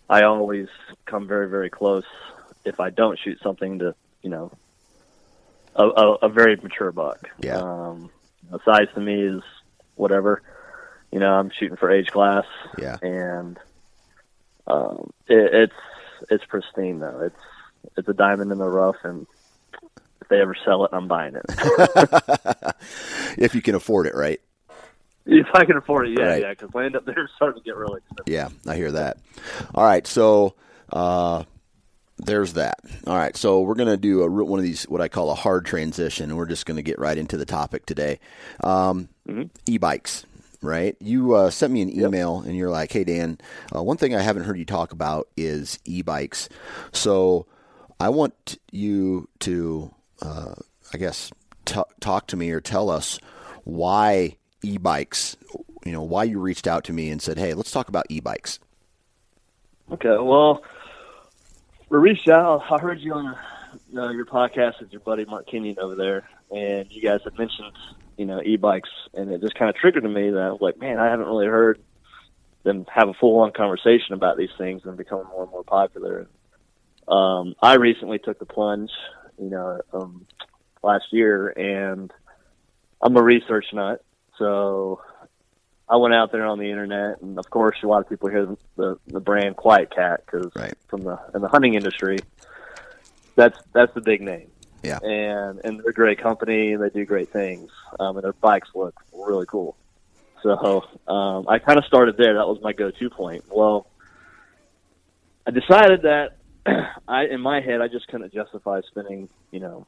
I 0.10 0.24
always 0.24 0.68
come 1.06 1.28
very, 1.28 1.50
very 1.50 1.70
close 1.70 2.06
if 2.66 2.80
I 2.80 2.90
don't 2.90 3.18
shoot 3.20 3.40
something 3.42 3.80
to, 3.80 3.96
you 4.22 4.30
know, 4.30 4.52
a, 5.76 5.84
a, 5.84 6.14
a 6.24 6.30
very 6.30 6.56
mature 6.58 6.92
buck. 6.92 7.30
Yeah. 7.40 7.58
Um, 7.58 8.10
the 8.52 8.60
size 8.66 8.88
to 8.96 9.00
me 9.00 9.22
is 9.22 9.42
whatever. 9.96 10.42
You 11.12 11.20
know, 11.20 11.34
I'm 11.34 11.52
shooting 11.52 11.78
for 11.78 11.92
age 11.92 12.12
class. 12.12 12.46
Yeah. 12.78 12.98
And 13.02 13.60
um, 14.68 15.12
it, 15.28 15.54
it's 15.54 15.74
it's 16.30 16.46
pristine 16.46 17.00
though. 17.00 17.22
It's 17.22 17.96
it's 17.98 18.08
a 18.08 18.14
diamond 18.14 18.52
in 18.52 18.58
the 18.58 18.68
rough, 18.68 18.98
and 19.04 19.26
if 20.22 20.28
they 20.28 20.42
ever 20.42 20.56
sell 20.66 20.86
it, 20.86 20.92
I'm 20.94 21.08
buying 21.08 21.36
it. 21.36 21.46
if 23.38 23.56
you 23.56 23.62
can 23.62 23.76
afford 23.76 24.08
it, 24.08 24.16
right? 24.16 24.42
If 25.32 25.48
I 25.54 25.64
can 25.66 25.78
afford 25.78 26.08
it, 26.08 26.18
yeah, 26.20 26.26
Right. 26.26 26.42
yeah, 26.42 26.50
because 26.50 26.74
land 26.74 26.96
up 26.96 27.06
there 27.06 27.24
is 27.24 27.30
starting 27.36 27.62
to 27.62 27.66
get 27.66 27.76
really 27.76 27.98
expensive. 28.00 28.34
Yeah, 28.34 28.50
I 28.72 28.76
hear 28.76 28.92
that. 28.94 29.18
All 29.76 29.84
right, 29.84 30.06
so 30.08 30.56
uh, 30.92 31.44
there's 32.18 32.54
that. 32.54 32.80
All 33.06 33.16
right, 33.16 33.36
so 33.38 33.62
we're 33.62 33.76
gonna 33.76 33.98
do 33.98 34.24
a 34.24 34.30
one 34.30 34.60
of 34.60 34.64
these 34.64 34.84
what 34.90 35.02
I 35.02 35.08
call 35.08 35.30
a 35.32 35.36
hard 35.36 35.66
transition, 35.66 36.30
and 36.30 36.38
we're 36.38 36.48
just 36.48 36.66
gonna 36.66 36.82
get 36.82 36.98
right 37.00 37.18
into 37.18 37.38
the 37.38 37.46
topic 37.46 37.86
today. 37.86 38.20
Um, 38.64 39.10
E-bikes, 39.68 40.26
right? 40.64 40.96
You 41.00 41.34
uh, 41.36 41.50
sent 41.52 41.72
me 41.72 41.82
an 41.84 41.96
email, 41.96 42.40
and 42.42 42.58
you're 42.58 42.72
like, 42.72 42.92
"Hey 42.92 43.04
Dan, 43.04 43.38
uh, 43.76 43.84
one 43.84 43.98
thing 43.98 44.16
I 44.16 44.22
haven't 44.22 44.44
heard 44.46 44.58
you 44.58 44.66
talk 44.66 44.92
about 44.92 45.28
is 45.38 45.78
e-bikes." 45.86 46.50
So 46.92 47.46
I 48.00 48.10
want 48.10 48.58
you 48.72 49.30
to, 49.42 49.94
uh, 50.24 50.56
I 50.94 50.98
guess, 50.98 51.32
t- 51.66 51.80
talk 52.00 52.26
to 52.28 52.36
me 52.38 52.50
or 52.50 52.60
tell 52.62 52.90
us 52.90 53.20
why 53.64 54.38
e-bikes. 54.64 55.38
You 55.86 55.92
know, 55.92 56.04
why 56.04 56.24
you 56.26 56.40
reached 56.40 56.68
out 56.68 56.84
to 56.86 56.94
me 56.94 57.10
and 57.10 57.22
said, 57.22 57.38
"Hey, 57.38 57.54
let's 57.54 57.72
talk 57.72 57.90
about 57.90 58.06
e-bikes." 58.10 58.60
Okay, 59.92 60.18
well, 60.20 60.64
we 61.90 61.98
reached 61.98 62.30
out. 62.30 62.64
I 62.70 62.78
heard 62.78 63.00
you 63.00 63.14
on 63.14 63.36
uh, 63.96 64.10
your 64.10 64.26
podcast 64.26 64.80
with 64.80 64.92
your 64.92 65.02
buddy 65.02 65.26
Mark 65.26 65.48
Kenyon 65.48 65.80
over 65.80 65.96
there, 65.96 66.30
and 66.52 66.92
you 66.92 67.02
guys 67.02 67.22
had 67.24 67.38
mentioned, 67.38 67.72
you 68.18 68.26
know, 68.26 68.42
e-bikes, 68.44 68.90
and 69.14 69.32
it 69.32 69.42
just 69.42 69.56
kind 69.56 69.70
of 69.70 69.76
triggered 69.76 70.04
to 70.04 70.10
me 70.10 70.30
that 70.30 70.42
I 70.42 70.52
was 70.52 70.62
like, 70.62 70.78
man, 70.78 71.00
I 71.00 71.06
haven't 71.06 71.28
really 71.28 71.48
heard 71.48 71.82
them 72.64 72.86
have 72.94 73.08
a 73.08 73.14
full-on 73.14 73.52
conversation 73.54 74.14
about 74.14 74.38
these 74.38 74.50
things 74.58 74.82
and 74.86 74.98
becoming 74.98 75.28
more 75.28 75.44
and 75.44 75.52
more 75.52 75.64
popular. 75.64 76.28
Um, 77.08 77.56
I 77.62 77.76
recently 77.76 78.20
took 78.20 78.38
the 78.38 78.46
plunge, 78.46 78.92
you 79.40 79.50
know, 79.50 79.80
um, 79.94 80.28
last 80.84 81.06
year, 81.12 81.50
and 81.50 82.12
I'm 83.02 83.18
a 83.18 83.24
research 83.24 83.66
nut, 83.74 84.04
so 84.40 85.02
I 85.88 85.98
went 85.98 86.14
out 86.16 86.32
there 86.32 86.46
on 86.46 86.58
the 86.58 86.70
internet, 86.72 87.22
and 87.22 87.38
of 87.38 87.50
course, 87.50 87.78
a 87.84 87.88
lot 87.88 88.02
of 88.02 88.10
people 88.10 88.30
hear 88.30 88.46
the 88.48 88.58
the, 88.76 89.00
the 89.08 89.20
brand 89.20 89.58
QuietKat 89.58 90.18
because 90.26 90.52
Right. 90.56 90.74
from 90.88 91.04
the 91.04 91.20
in 91.36 91.42
the 91.42 91.48
hunting 91.48 91.76
industry, 91.76 92.18
that's 93.36 93.60
that's 93.74 93.94
the 93.94 94.02
big 94.02 94.22
name. 94.22 94.50
Yeah. 94.82 94.98
and 95.04 95.60
and 95.66 95.80
they're 95.80 95.90
a 95.90 95.94
great 95.94 96.20
company, 96.20 96.72
and 96.74 96.82
they 96.82 96.90
do 96.90 97.06
great 97.06 97.30
things, 97.30 97.70
um, 98.00 98.16
and 98.18 98.24
their 98.24 98.34
bikes 98.34 98.70
look 98.74 98.96
really 99.14 99.46
cool. 99.46 99.76
So 100.42 100.86
um, 101.08 101.48
I 101.50 101.60
kind 101.60 101.78
of 101.78 101.84
started 101.86 102.16
there. 102.16 102.36
That 102.36 102.48
was 102.48 102.60
my 102.62 102.72
go-to 102.72 103.10
point. 103.10 103.44
Well, 103.52 103.88
I 105.46 105.52
decided 105.52 106.04
that 106.04 106.38
I, 107.10 107.26
in 107.26 107.42
my 107.42 107.60
head, 107.60 107.82
I 107.82 107.90
just 107.90 108.08
couldn't 108.08 108.34
justify 108.34 108.80
spending, 108.88 109.28
you 109.52 109.60
know, 109.60 109.86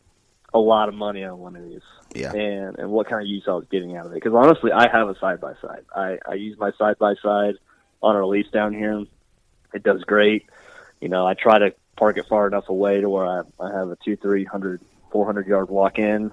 a 0.54 0.60
lot 0.60 0.90
of 0.90 0.96
money 0.96 1.24
on 1.24 1.40
one 1.40 1.56
of 1.56 1.64
these 1.64 1.82
Yeah. 2.14 2.34
and 2.34 2.78
and 2.78 2.90
what 2.92 3.08
kind 3.08 3.22
of 3.22 3.28
use 3.28 3.44
I 3.48 3.52
was 3.52 3.66
getting 3.72 3.96
out 3.96 4.06
of 4.06 4.12
it. 4.12 4.16
Because 4.16 4.34
honestly, 4.34 4.72
I 4.72 4.90
have 4.90 5.08
a 5.10 5.18
side 5.20 5.40
by 5.40 5.54
side. 5.62 5.86
I 5.96 6.18
I 6.28 6.34
use 6.34 6.58
my 6.60 6.72
side 6.78 6.98
by 7.00 7.16
side 7.16 7.56
on 8.04 8.16
a 8.16 8.20
release 8.20 8.50
down 8.52 8.74
here. 8.74 9.06
It 9.74 9.84
does 9.84 10.04
great. 10.04 10.46
You 11.00 11.08
know, 11.10 11.26
I 11.26 11.34
try 11.34 11.58
to 11.60 11.74
park 11.96 12.18
it 12.18 12.26
far 12.28 12.48
enough 12.48 12.68
away 12.70 13.00
to 13.02 13.10
where 13.10 13.26
I 13.26 13.42
I 13.60 13.72
have 13.72 13.90
a 13.90 13.98
two, 14.04 14.16
three 14.18 14.44
hundred, 14.44 14.82
four 15.12 15.26
hundred 15.26 15.48
yard 15.48 15.70
walk 15.70 16.00
in. 16.00 16.32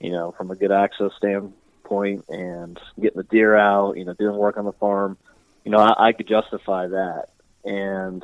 You 0.00 0.10
know, 0.10 0.32
from 0.32 0.50
a 0.50 0.56
good 0.56 0.72
access 0.72 1.12
standpoint 1.16 2.24
and 2.28 2.78
getting 3.00 3.16
the 3.18 3.22
deer 3.24 3.56
out. 3.56 3.96
You 3.96 4.04
know, 4.04 4.14
doing 4.14 4.36
work 4.36 4.56
on 4.56 4.64
the 4.64 4.72
farm. 4.72 5.16
You 5.64 5.70
know, 5.70 5.78
I, 5.78 6.08
I 6.08 6.12
could 6.12 6.26
justify 6.28 6.88
that. 6.88 7.28
And 7.64 8.22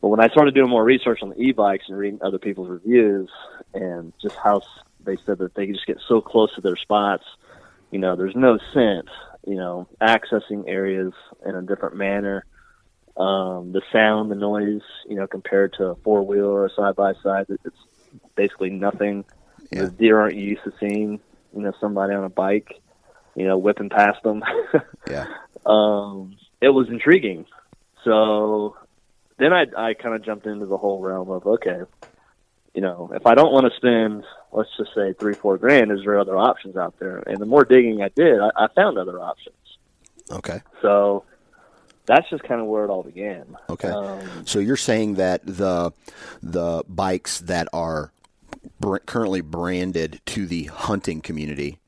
but 0.00 0.08
when 0.08 0.20
I 0.20 0.28
started 0.28 0.54
doing 0.54 0.70
more 0.70 0.82
research 0.84 1.18
on 1.22 1.30
the 1.30 1.40
e-bikes 1.40 1.84
and 1.88 1.98
reading 1.98 2.20
other 2.22 2.38
people's 2.38 2.68
reviews 2.68 3.28
and 3.74 4.12
just 4.20 4.36
how 4.36 4.62
they 5.04 5.16
said 5.26 5.38
that 5.38 5.54
they 5.54 5.66
just 5.66 5.86
get 5.86 5.98
so 6.08 6.20
close 6.20 6.54
to 6.54 6.60
their 6.60 6.76
spots, 6.76 7.24
you 7.90 7.98
know, 7.98 8.16
there's 8.16 8.36
no 8.36 8.58
sense, 8.74 9.08
you 9.46 9.56
know, 9.56 9.88
accessing 10.00 10.64
areas 10.66 11.12
in 11.44 11.54
a 11.54 11.62
different 11.62 11.96
manner. 11.96 12.44
Um, 13.16 13.72
the 13.72 13.82
sound, 13.92 14.30
the 14.30 14.36
noise, 14.36 14.82
you 15.08 15.16
know, 15.16 15.26
compared 15.26 15.72
to 15.74 15.86
a 15.86 15.94
four 15.96 16.22
wheel 16.22 16.46
or 16.46 16.66
a 16.66 16.70
side 16.70 16.94
by 16.94 17.14
side, 17.22 17.46
it's 17.64 17.76
basically 18.36 18.70
nothing. 18.70 19.24
Yeah. 19.72 19.84
The 19.84 19.90
deer 19.90 20.20
aren't 20.20 20.36
used 20.36 20.62
to 20.64 20.72
seeing, 20.78 21.20
you 21.54 21.62
know, 21.62 21.72
somebody 21.80 22.14
on 22.14 22.24
a 22.24 22.28
bike, 22.28 22.80
you 23.34 23.46
know, 23.46 23.58
whipping 23.58 23.90
past 23.90 24.22
them. 24.22 24.42
Yeah. 25.10 25.24
um, 25.64 26.36
it 26.60 26.68
was 26.68 26.88
intriguing. 26.88 27.46
So 28.04 28.76
then 29.38 29.52
I 29.52 29.64
I 29.76 29.94
kind 29.94 30.14
of 30.14 30.24
jumped 30.24 30.46
into 30.46 30.66
the 30.66 30.76
whole 30.76 31.00
realm 31.00 31.30
of 31.30 31.46
okay, 31.46 31.80
you 32.78 32.82
know, 32.82 33.10
if 33.12 33.26
I 33.26 33.34
don't 33.34 33.52
want 33.52 33.66
to 33.66 33.76
spend, 33.76 34.22
let's 34.52 34.70
just 34.76 34.94
say 34.94 35.12
three 35.14 35.34
four 35.34 35.58
grand, 35.58 35.90
is 35.90 35.98
there 36.04 36.16
other 36.16 36.38
options 36.38 36.76
out 36.76 36.96
there? 37.00 37.24
And 37.26 37.38
the 37.38 37.44
more 37.44 37.64
digging 37.64 38.02
I 38.02 38.08
did, 38.10 38.38
I, 38.38 38.50
I 38.54 38.68
found 38.68 38.98
other 38.98 39.18
options. 39.20 39.56
Okay. 40.30 40.62
So 40.80 41.24
that's 42.06 42.30
just 42.30 42.44
kind 42.44 42.60
of 42.60 42.68
where 42.68 42.84
it 42.84 42.88
all 42.88 43.02
began. 43.02 43.56
Okay. 43.68 43.88
Um, 43.88 44.46
So 44.46 44.60
you're 44.60 44.76
saying 44.76 45.14
that 45.14 45.44
the 45.44 45.90
the 46.40 46.84
bikes 46.88 47.40
that 47.40 47.66
are 47.72 48.12
br- 48.78 48.98
currently 48.98 49.40
branded 49.40 50.20
to 50.26 50.46
the 50.46 50.66
hunting 50.66 51.20
community, 51.20 51.80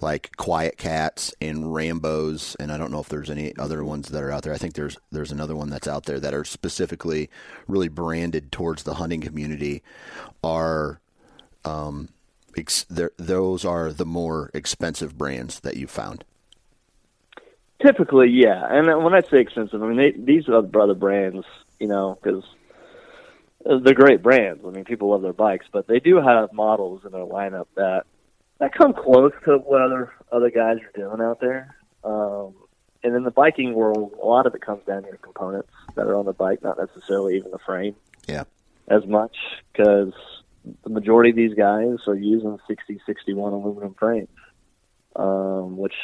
like 0.00 0.30
QuietKats 0.36 1.32
and 1.40 1.72
Rambo's, 1.72 2.56
and 2.58 2.72
I 2.72 2.76
don't 2.76 2.90
know 2.90 3.00
if 3.00 3.08
there's 3.08 3.30
any 3.30 3.56
other 3.56 3.84
ones 3.84 4.08
that 4.08 4.22
are 4.22 4.30
out 4.30 4.42
there. 4.42 4.52
I 4.52 4.58
think 4.58 4.74
there's 4.74 4.96
there's 5.10 5.32
another 5.32 5.56
one 5.56 5.70
that's 5.70 5.88
out 5.88 6.04
there 6.04 6.20
that 6.20 6.34
are 6.34 6.44
specifically 6.44 7.30
really 7.66 7.88
branded 7.88 8.52
towards 8.52 8.82
the 8.82 8.94
hunting 8.94 9.20
community. 9.20 9.82
Are 10.42 11.00
um, 11.64 12.08
ex- 12.56 12.86
those 13.16 13.64
are 13.64 13.92
the 13.92 14.06
more 14.06 14.50
expensive 14.54 15.16
brands 15.16 15.60
that 15.60 15.76
you 15.76 15.86
found? 15.86 16.24
Typically, 17.84 18.30
yeah. 18.30 18.66
And 18.70 18.86
when 19.04 19.14
I 19.14 19.20
say 19.22 19.40
expensive, 19.40 19.82
I 19.82 19.86
mean 19.86 19.96
they, 19.96 20.12
these 20.12 20.48
are 20.48 20.62
the 20.62 20.78
other 20.78 20.94
brands, 20.94 21.44
you 21.78 21.88
know, 21.88 22.18
because 22.22 22.44
they're 23.64 23.94
great 23.94 24.22
brands. 24.22 24.64
I 24.64 24.70
mean, 24.70 24.84
people 24.84 25.10
love 25.10 25.22
their 25.22 25.32
bikes, 25.32 25.66
but 25.72 25.86
they 25.86 26.00
do 26.00 26.16
have 26.16 26.52
models 26.52 27.02
in 27.04 27.12
their 27.12 27.24
lineup 27.24 27.66
that 27.76 28.04
that 28.64 28.74
come 28.74 28.94
close 28.94 29.32
to 29.44 29.58
what 29.58 29.82
other 29.82 30.12
other 30.32 30.50
guys 30.50 30.78
are 30.78 30.92
doing 30.98 31.20
out 31.20 31.40
there. 31.40 31.76
Um, 32.02 32.54
and 33.02 33.14
in 33.14 33.22
the 33.22 33.30
biking 33.30 33.74
world, 33.74 34.14
a 34.20 34.26
lot 34.26 34.46
of 34.46 34.54
it 34.54 34.62
comes 34.62 34.82
down 34.86 35.02
to 35.02 35.16
components 35.18 35.68
that 35.94 36.06
are 36.06 36.16
on 36.16 36.24
the 36.24 36.32
bike, 36.32 36.62
not 36.62 36.78
necessarily 36.78 37.36
even 37.36 37.50
the 37.50 37.58
frame 37.58 37.94
Yeah. 38.26 38.44
as 38.88 39.06
much, 39.06 39.36
because 39.72 40.12
the 40.82 40.88
majority 40.90 41.30
of 41.30 41.36
these 41.36 41.52
guys 41.54 41.98
are 42.08 42.14
using 42.14 42.58
60, 42.66 43.00
61 43.04 43.52
aluminum 43.52 43.94
frames, 43.94 44.28
um, 45.16 45.76
which 45.76 45.94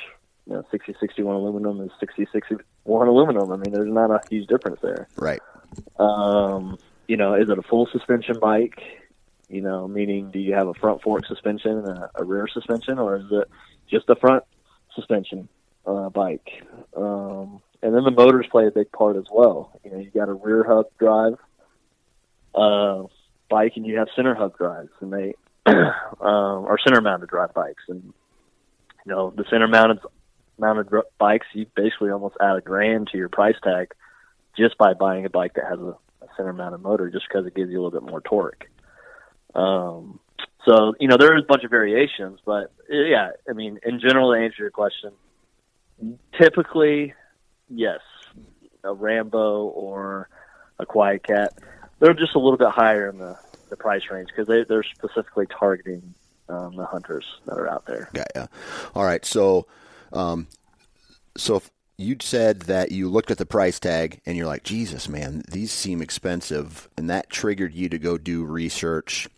you 0.47 0.52
know, 0.55 0.64
60, 0.71 0.95
61 1.00 1.35
aluminum 1.37 1.81
is 1.81 1.90
60, 1.99 2.26
61 2.31 3.09
aluminum. 3.09 3.50
I 3.50 3.57
mean, 3.57 3.73
there's 3.73 3.90
not 3.90 4.11
a 4.11 4.21
huge 4.29 4.47
difference 4.49 4.81
there. 4.83 5.09
Right. 5.17 5.40
Um, 5.99 6.79
you 7.09 7.17
know, 7.17 7.35
is 7.35 7.49
it 7.49 7.59
a 7.59 7.62
full 7.62 7.87
suspension 7.90 8.38
bike? 8.38 8.83
You 9.50 9.62
know, 9.62 9.88
meaning 9.88 10.30
do 10.30 10.38
you 10.38 10.54
have 10.54 10.69
a 10.69 10.75
front 10.75 11.02
fork 11.02 11.26
suspension 11.26 11.78
and 11.78 11.88
a, 11.88 12.11
a 12.14 12.25
rear 12.25 12.47
suspension, 12.47 13.00
or 13.00 13.16
is 13.16 13.25
it 13.33 13.49
just 13.90 14.09
a 14.09 14.14
front 14.14 14.45
suspension 14.95 15.49
uh, 15.85 16.09
bike? 16.09 16.62
Um, 16.97 17.61
and 17.83 17.95
then 17.95 18.04
the 18.04 18.12
motors 18.12 18.47
play 18.49 18.69
a 18.69 18.71
big 18.71 18.92
part 18.92 19.16
as 19.16 19.25
well. 19.33 19.73
You 19.85 19.90
know, 19.90 19.99
you 19.99 20.11
got 20.11 20.28
a 20.28 20.35
rear 20.35 20.62
hub 20.62 20.87
drive 21.00 21.35
uh, 22.54 23.04
bike, 23.49 23.73
and 23.75 23.85
you 23.85 23.99
have 23.99 24.07
center 24.14 24.37
hub 24.37 24.57
drives, 24.57 24.90
and 25.00 25.12
they 25.12 25.35
um, 25.66 25.90
are 26.21 26.78
center 26.87 27.00
mounted 27.00 27.28
drive 27.28 27.52
bikes. 27.52 27.83
And 27.88 28.04
you 29.04 29.12
know, 29.12 29.33
the 29.35 29.45
center 29.50 29.66
mounted 29.66 29.99
mounted 30.61 30.88
bikes, 31.19 31.49
you 31.54 31.66
basically 31.75 32.11
almost 32.11 32.37
add 32.40 32.54
a 32.54 32.61
grand 32.61 33.09
to 33.09 33.19
your 33.19 33.28
price 33.28 33.57
tag 33.64 33.95
just 34.57 34.78
by 34.78 34.95
buying 34.95 35.25
a 35.25 35.30
bike 35.30 35.54
that 35.54 35.64
has 35.69 35.80
a, 35.80 35.97
a 36.23 36.28
center 36.37 36.52
mounted 36.52 36.83
motor, 36.83 37.11
just 37.11 37.26
because 37.28 37.47
it 37.47 37.54
gives 37.57 37.73
you 37.73 37.80
a 37.80 37.83
little 37.83 38.00
bit 38.00 38.09
more 38.09 38.21
torque. 38.21 38.69
Um, 39.54 40.21
so 40.64 40.95
you 41.00 41.09
know 41.09 41.16
there 41.16 41.37
is 41.37 41.45
a 41.45 41.47
bunch 41.47 41.64
of 41.64 41.71
variations, 41.71 42.40
but 42.45 42.73
yeah, 42.88 43.30
I 43.49 43.52
mean, 43.52 43.78
in 43.85 44.00
general, 44.00 44.33
to 44.33 44.38
answer 44.38 44.62
your 44.62 44.71
question, 44.71 45.12
typically, 46.38 47.14
yes, 47.69 48.00
a 48.85 48.92
Rambo 48.92 49.64
or 49.64 50.28
a 50.78 50.87
QuietKat, 50.87 51.49
they're 51.99 52.14
just 52.14 52.35
a 52.35 52.38
little 52.38 52.59
bit 52.59 52.69
higher 52.69 53.09
in 53.09 53.19
the, 53.19 53.38
the 53.69 53.76
price 53.76 54.02
range 54.11 54.28
because 54.28 54.49
they 54.49 54.64
they're 54.64 54.83
specifically 54.83 55.47
targeting 55.47 56.14
um, 56.49 56.76
the 56.76 56.85
hunters 56.85 57.25
that 57.47 57.57
are 57.57 57.69
out 57.69 57.87
there. 57.87 58.11
Yeah, 58.14 58.25
yeah. 58.35 58.47
All 58.95 59.04
right. 59.04 59.25
So, 59.25 59.66
um, 60.12 60.47
so 61.37 61.57
if 61.57 61.71
you 62.00 62.16
said 62.21 62.61
that 62.62 62.92
you 62.92 63.09
looked 63.09 63.30
at 63.30 63.38
the 63.38 63.47
price 63.47 63.78
tag 63.78 64.21
and 64.25 64.37
you're 64.37 64.47
like, 64.47 64.62
Jesus, 64.62 65.09
man, 65.09 65.42
these 65.50 65.73
seem 65.73 66.00
expensive, 66.00 66.88
and 66.97 67.11
that 67.11 67.30
triggered 67.30 67.75
you 67.75 67.88
to 67.88 67.99
go 67.99 68.19
do 68.19 68.45
research, 68.45 69.28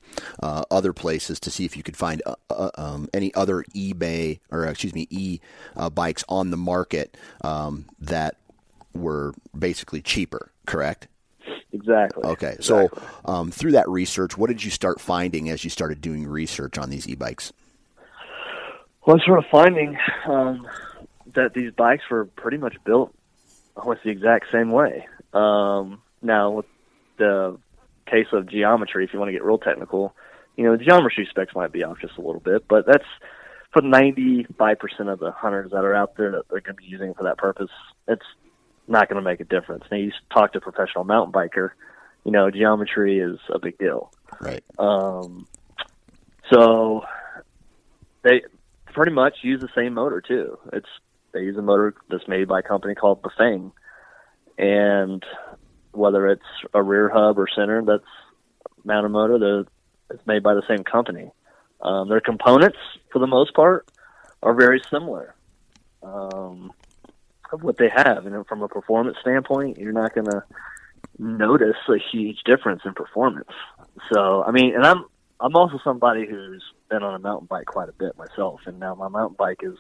uh, 0.43 0.63
other 0.71 0.93
places 0.93 1.41
to 1.41 1.51
see 1.51 1.65
if 1.65 1.77
you 1.77 1.83
could 1.83 1.97
find 1.97 2.23
uh, 2.27 2.35
uh, 2.51 2.71
um, 2.77 3.09
any 3.13 3.35
other 3.35 3.65
eBay 3.75 4.41
or 4.51 4.67
excuse 4.67 4.95
me, 4.95 5.07
e 5.11 5.41
uh, 5.77 5.91
bikes 5.91 6.25
on 6.29 6.51
the 6.51 6.57
market 6.57 7.17
um, 7.43 7.87
that 7.99 8.37
were 8.95 9.35
basically 9.59 10.03
cheaper. 10.03 10.51
Correct. 10.67 11.09
Exactly. 11.73 12.23
Okay. 12.25 12.57
So, 12.61 12.89
um, 13.25 13.51
through 13.51 13.73
that 13.73 13.89
research, 13.89 14.37
what 14.37 14.49
did 14.49 14.63
you 14.63 14.71
start 14.71 15.01
finding 15.01 15.49
as 15.49 15.65
you 15.65 15.71
started 15.71 16.01
doing 16.01 16.27
research 16.27 16.77
on 16.79 16.91
these 16.91 17.09
e-bikes? 17.09 17.53
Well, 19.07 19.17
I'm 19.17 19.23
sort 19.27 19.39
of 19.39 19.45
finding 19.51 19.97
um, 20.27 20.69
that 21.35 21.55
these 21.55 21.73
bikes 21.73 22.05
were 22.11 22.25
pretty 22.25 22.57
much 22.57 22.77
built 22.85 23.15
almost 23.77 24.01
the 24.05 24.11
exact 24.11 24.47
same 24.53 24.71
way. 24.71 25.07
Um, 25.33 26.03
now, 26.21 26.51
with 26.51 26.67
the 27.19 27.59
case 28.07 28.27
of 28.33 28.49
geometry, 28.49 29.05
if 29.05 29.13
you 29.13 29.19
want 29.19 29.29
to 29.29 29.33
get 29.33 29.45
real 29.45 29.59
technical, 29.59 30.15
you 30.57 30.65
know, 30.65 30.77
the 30.77 30.85
geometry 30.85 31.27
specs 31.31 31.55
might 31.55 31.73
be 31.73 31.83
off 31.83 31.99
just 32.01 32.19
a 32.19 32.21
little 32.21 32.41
bit, 32.41 32.67
but 32.69 32.87
that's 32.87 33.07
for 33.73 33.81
95% 33.81 34.47
of 35.11 35.19
the 35.19 35.33
hunters 35.33 35.71
that 35.71 35.85
are 35.85 35.95
out 35.95 36.17
there 36.17 36.33
that 36.33 36.49
they're 36.51 36.61
going 36.61 36.77
to 36.77 36.83
be 36.83 36.89
using 36.89 37.15
for 37.15 37.25
that 37.25 37.39
purpose. 37.39 37.71
It's 38.07 38.27
not 38.87 39.09
going 39.09 39.23
to 39.23 39.29
make 39.29 39.41
a 39.41 39.45
difference. 39.45 39.85
Now, 39.91 39.97
you 39.97 40.13
talk 40.33 40.53
to 40.53 40.59
a 40.59 40.61
professional 40.61 41.05
mountain 41.05 41.33
biker, 41.33 41.71
you 42.25 42.33
know, 42.33 42.51
geometry 42.51 43.19
is 43.19 43.39
a 43.49 43.59
big 43.59 43.79
deal. 43.79 44.13
Right. 44.41 44.63
Um, 44.79 45.47
so 46.53 47.03
they 48.23 48.43
pretty 48.93 49.13
much 49.13 49.39
use 49.43 49.61
the 49.61 49.69
same 49.75 49.95
motor 49.95 50.21
too. 50.21 50.59
It's 50.73 50.89
they 51.33 51.41
use 51.41 51.57
a 51.57 51.63
motor 51.63 51.95
that's 52.11 52.29
made 52.29 52.49
by 52.49 52.61
a 52.61 52.63
company 52.63 52.95
called 52.95 53.23
Bafang, 53.23 53.73
and 54.59 55.25
whether 55.93 56.29
it's 56.29 56.43
a 56.75 56.83
rear 56.83 57.09
hub 57.09 57.39
or 57.39 57.47
center 57.55 57.83
that's 57.85 58.05
mounted 58.85 59.11
motor, 59.11 59.67
it's 60.11 60.27
made 60.27 60.43
by 60.43 60.55
the 60.55 60.63
same 60.69 60.85
company. 60.85 61.31
Um, 61.81 62.09
their 62.09 62.21
components, 62.21 62.79
for 63.13 63.19
the 63.19 63.27
most 63.27 63.55
part, 63.55 63.89
are 64.43 64.55
very 64.55 64.81
similar. 64.91 65.35
Um, 66.03 66.73
of 67.53 67.63
what 67.63 67.77
they 67.77 67.91
have, 67.95 68.27
and 68.27 68.47
from 68.47 68.63
a 68.63 68.69
performance 68.69 69.19
standpoint, 69.21 69.79
you're 69.79 69.93
not 69.93 70.15
going 70.15 70.27
to 70.27 70.43
notice 71.19 71.77
a 71.89 71.99
huge 71.99 72.39
difference 72.45 72.83
in 72.85 72.95
performance. 72.95 73.51
So, 74.13 74.43
I 74.43 74.51
mean, 74.51 74.75
and 74.75 74.85
I'm 74.85 75.05
I'm 75.39 75.57
also 75.57 75.79
somebody 75.83 76.27
who's 76.27 76.63
been 76.89 77.03
on 77.03 77.15
a 77.15 77.19
mountain 77.19 77.47
bike 77.51 77.67
quite 77.67 77.89
a 77.89 77.93
bit 77.93 78.17
myself, 78.17 78.61
and 78.67 78.79
now 78.79 78.95
my 78.95 79.09
mountain 79.09 79.37
bike 79.39 79.61
is, 79.63 79.77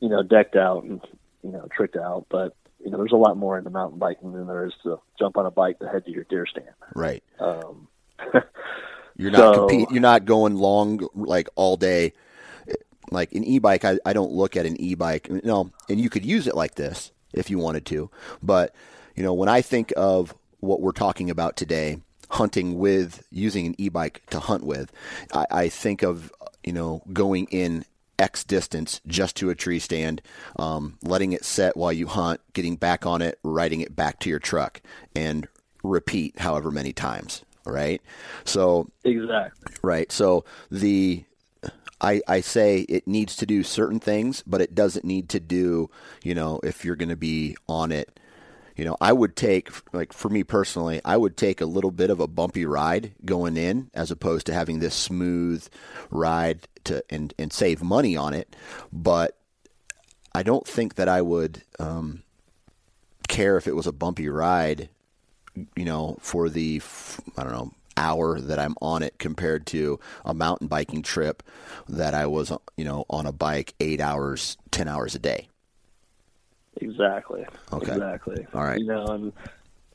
you 0.00 0.08
know, 0.08 0.22
decked 0.22 0.56
out 0.56 0.84
and 0.84 1.00
you 1.42 1.50
know 1.52 1.68
tricked 1.74 1.96
out, 1.96 2.26
but 2.28 2.54
you 2.86 2.90
know, 2.90 2.98
there's 2.98 3.12
a 3.12 3.16
lot 3.16 3.36
more 3.36 3.58
into 3.58 3.70
mountain 3.70 3.98
biking 3.98 4.32
than 4.32 4.46
there 4.46 4.64
is 4.64 4.72
to 4.84 5.00
jump 5.18 5.36
on 5.36 5.46
a 5.46 5.50
bike 5.50 5.78
to 5.80 5.88
head 5.88 6.04
to 6.04 6.10
your 6.10 6.24
deer 6.24 6.46
stand. 6.46 6.68
Right. 6.94 7.22
Um, 7.40 7.88
you're 9.16 9.32
not 9.32 9.54
so, 9.54 9.66
compete, 9.66 9.90
You're 9.90 10.00
not 10.00 10.24
going 10.24 10.54
long 10.54 11.06
like 11.14 11.48
all 11.56 11.76
day. 11.76 12.12
Like 13.10 13.32
an 13.32 13.44
e-bike, 13.44 13.84
I, 13.84 13.98
I 14.04 14.12
don't 14.12 14.32
look 14.32 14.56
at 14.56 14.66
an 14.66 14.80
e-bike. 14.80 15.28
You 15.28 15.40
know, 15.44 15.70
and 15.88 16.00
you 16.00 16.10
could 16.10 16.24
use 16.24 16.48
it 16.48 16.56
like 16.56 16.74
this 16.74 17.12
if 17.32 17.50
you 17.50 17.58
wanted 17.58 17.86
to. 17.86 18.10
But 18.42 18.74
you 19.14 19.22
know, 19.22 19.32
when 19.32 19.48
I 19.48 19.62
think 19.62 19.92
of 19.96 20.34
what 20.58 20.80
we're 20.80 20.92
talking 20.92 21.30
about 21.30 21.56
today, 21.56 21.98
hunting 22.30 22.78
with 22.78 23.24
using 23.30 23.66
an 23.66 23.74
e-bike 23.78 24.22
to 24.30 24.40
hunt 24.40 24.64
with, 24.64 24.92
I, 25.32 25.46
I 25.50 25.68
think 25.68 26.02
of 26.02 26.32
you 26.64 26.72
know 26.72 27.02
going 27.12 27.46
in 27.50 27.84
X 28.18 28.44
distance 28.44 29.00
just 29.06 29.36
to 29.36 29.50
a 29.50 29.54
tree 29.54 29.78
stand, 29.78 30.22
um, 30.58 30.98
letting 31.02 31.32
it 31.32 31.44
set 31.44 31.76
while 31.76 31.92
you 31.92 32.06
hunt, 32.06 32.40
getting 32.52 32.76
back 32.76 33.06
on 33.06 33.22
it, 33.22 33.38
riding 33.42 33.80
it 33.80 33.94
back 33.94 34.18
to 34.20 34.30
your 34.30 34.38
truck, 34.38 34.80
and 35.14 35.48
repeat 35.82 36.38
however 36.38 36.70
many 36.70 36.92
times. 36.92 37.44
Right. 37.64 38.00
So 38.44 38.88
exactly. 39.04 39.74
Right. 39.82 40.10
So 40.12 40.44
the 40.70 41.24
I, 42.00 42.20
I 42.28 42.40
say 42.40 42.80
it 42.80 43.08
needs 43.08 43.36
to 43.36 43.46
do 43.46 43.62
certain 43.62 44.00
things, 44.00 44.42
but 44.46 44.60
it 44.60 44.74
doesn't 44.74 45.04
need 45.04 45.28
to 45.30 45.40
do, 45.40 45.90
you 46.22 46.34
know, 46.34 46.60
if 46.62 46.84
you're 46.84 46.96
going 46.96 47.08
to 47.08 47.16
be 47.16 47.56
on 47.68 47.90
it 47.90 48.20
you 48.76 48.84
know, 48.84 48.96
I 49.00 49.12
would 49.12 49.36
take 49.36 49.70
like 49.92 50.12
for 50.12 50.28
me 50.28 50.44
personally, 50.44 51.00
I 51.04 51.16
would 51.16 51.36
take 51.36 51.60
a 51.60 51.66
little 51.66 51.90
bit 51.90 52.10
of 52.10 52.20
a 52.20 52.26
bumpy 52.26 52.66
ride 52.66 53.14
going 53.24 53.56
in 53.56 53.90
as 53.94 54.10
opposed 54.10 54.46
to 54.46 54.54
having 54.54 54.78
this 54.78 54.94
smooth 54.94 55.66
ride 56.10 56.68
to 56.84 57.02
and 57.08 57.32
and 57.38 57.52
save 57.52 57.82
money 57.82 58.16
on 58.16 58.34
it. 58.34 58.54
But 58.92 59.38
I 60.34 60.42
don't 60.42 60.66
think 60.66 60.96
that 60.96 61.08
I 61.08 61.22
would 61.22 61.62
um, 61.78 62.22
care 63.28 63.56
if 63.56 63.66
it 63.66 63.74
was 63.74 63.86
a 63.86 63.92
bumpy 63.92 64.28
ride, 64.28 64.90
you 65.74 65.86
know, 65.86 66.18
for 66.20 66.50
the 66.50 66.82
I 67.38 67.42
don't 67.42 67.52
know 67.52 67.72
hour 67.96 68.38
that 68.38 68.58
I'm 68.58 68.74
on 68.82 69.02
it 69.02 69.18
compared 69.18 69.66
to 69.68 69.98
a 70.22 70.34
mountain 70.34 70.66
biking 70.66 71.02
trip 71.02 71.42
that 71.88 72.12
I 72.12 72.26
was, 72.26 72.52
you 72.76 72.84
know, 72.84 73.06
on 73.08 73.24
a 73.24 73.32
bike 73.32 73.72
eight 73.80 74.02
hours, 74.02 74.58
ten 74.70 74.86
hours 74.86 75.14
a 75.14 75.18
day. 75.18 75.48
Exactly. 76.76 77.44
Okay. 77.72 77.92
Exactly. 77.92 78.46
All 78.54 78.64
right. 78.64 78.78
You 78.78 78.86
know, 78.86 79.06
and 79.06 79.32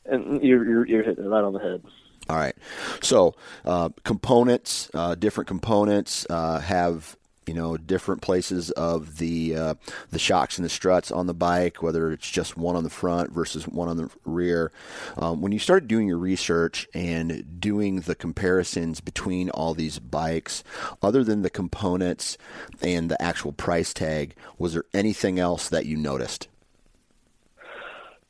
and 0.04 0.42
you're 0.42 0.64
you're, 0.68 0.86
you're 0.86 1.02
hitting 1.02 1.24
it 1.24 1.28
right 1.28 1.44
on 1.44 1.52
the 1.52 1.60
head. 1.60 1.82
All 2.28 2.36
right. 2.36 2.54
So 3.00 3.34
uh, 3.64 3.90
components, 4.04 4.90
uh, 4.94 5.14
different 5.14 5.48
components 5.48 6.26
uh, 6.30 6.60
have 6.60 7.16
you 7.46 7.54
know 7.54 7.76
different 7.76 8.22
places 8.22 8.70
of 8.72 9.18
the 9.18 9.56
uh, 9.56 9.74
the 10.10 10.18
shocks 10.18 10.58
and 10.58 10.64
the 10.64 10.68
struts 10.68 11.10
on 11.10 11.26
the 11.26 11.34
bike, 11.34 11.82
whether 11.82 12.12
it's 12.12 12.30
just 12.30 12.56
one 12.56 12.76
on 12.76 12.84
the 12.84 12.90
front 12.90 13.32
versus 13.32 13.66
one 13.66 13.88
on 13.88 13.96
the 13.96 14.10
rear. 14.24 14.72
Um, 15.16 15.40
when 15.40 15.52
you 15.52 15.58
start 15.58 15.88
doing 15.88 16.06
your 16.06 16.18
research 16.18 16.86
and 16.94 17.60
doing 17.60 18.00
the 18.00 18.14
comparisons 18.14 19.00
between 19.00 19.50
all 19.50 19.74
these 19.74 19.98
bikes, 19.98 20.62
other 21.02 21.24
than 21.24 21.42
the 21.42 21.50
components 21.50 22.38
and 22.80 23.10
the 23.10 23.20
actual 23.20 23.52
price 23.52 23.92
tag, 23.92 24.36
was 24.58 24.74
there 24.74 24.84
anything 24.94 25.38
else 25.38 25.68
that 25.68 25.86
you 25.86 25.96
noticed? 25.96 26.48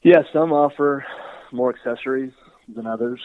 Yeah, 0.03 0.23
some 0.33 0.53
offer 0.53 1.05
more 1.53 1.73
accessories 1.73 2.33
than 2.75 2.87
others 2.87 3.21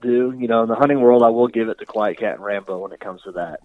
do. 0.00 0.34
You 0.36 0.48
know, 0.48 0.62
in 0.64 0.68
the 0.68 0.74
hunting 0.74 1.00
world, 1.00 1.22
I 1.22 1.28
will 1.28 1.46
give 1.46 1.68
it 1.68 1.78
to 1.78 1.86
QuietKat 1.86 2.34
and 2.34 2.44
Rambo 2.44 2.78
when 2.78 2.92
it 2.92 3.00
comes 3.00 3.22
to 3.22 3.32
that. 3.32 3.60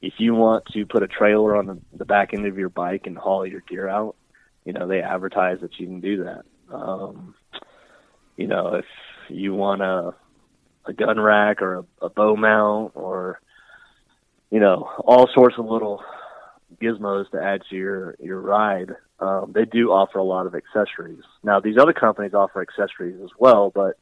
If 0.00 0.14
you 0.18 0.34
want 0.34 0.64
to 0.72 0.86
put 0.86 1.02
a 1.02 1.08
trailer 1.08 1.56
on 1.56 1.82
the, 1.92 2.04
back 2.04 2.32
end 2.32 2.46
of 2.46 2.56
your 2.56 2.70
bike 2.70 3.06
and 3.06 3.18
haul 3.18 3.46
your 3.46 3.60
gear 3.60 3.88
out, 3.88 4.16
you 4.64 4.72
know, 4.72 4.86
they 4.86 5.02
advertise 5.02 5.58
that 5.60 5.78
you 5.78 5.86
can 5.86 6.00
do 6.00 6.24
that. 6.24 6.44
Um, 6.72 7.34
you 8.36 8.46
know, 8.46 8.76
if 8.76 8.86
you 9.28 9.52
want 9.54 9.82
a, 9.82 10.14
a 10.86 10.92
gun 10.94 11.20
rack 11.20 11.60
or 11.60 11.78
a, 11.78 12.06
a 12.06 12.08
bow 12.08 12.36
mount 12.36 12.92
or, 12.94 13.40
you 14.50 14.60
know, 14.60 14.88
all 15.04 15.28
sorts 15.34 15.56
of 15.58 15.66
little 15.66 16.02
gizmos 16.80 17.30
to 17.32 17.42
add 17.42 17.62
to 17.68 17.76
your, 17.76 18.14
your 18.20 18.40
ride, 18.40 18.92
um, 19.20 19.52
they 19.52 19.64
do 19.64 19.90
offer 19.90 20.18
a 20.18 20.24
lot 20.24 20.46
of 20.46 20.54
accessories. 20.54 21.22
Now, 21.42 21.60
these 21.60 21.76
other 21.76 21.92
companies 21.92 22.34
offer 22.34 22.62
accessories 22.62 23.20
as 23.22 23.30
well, 23.38 23.70
but 23.70 23.98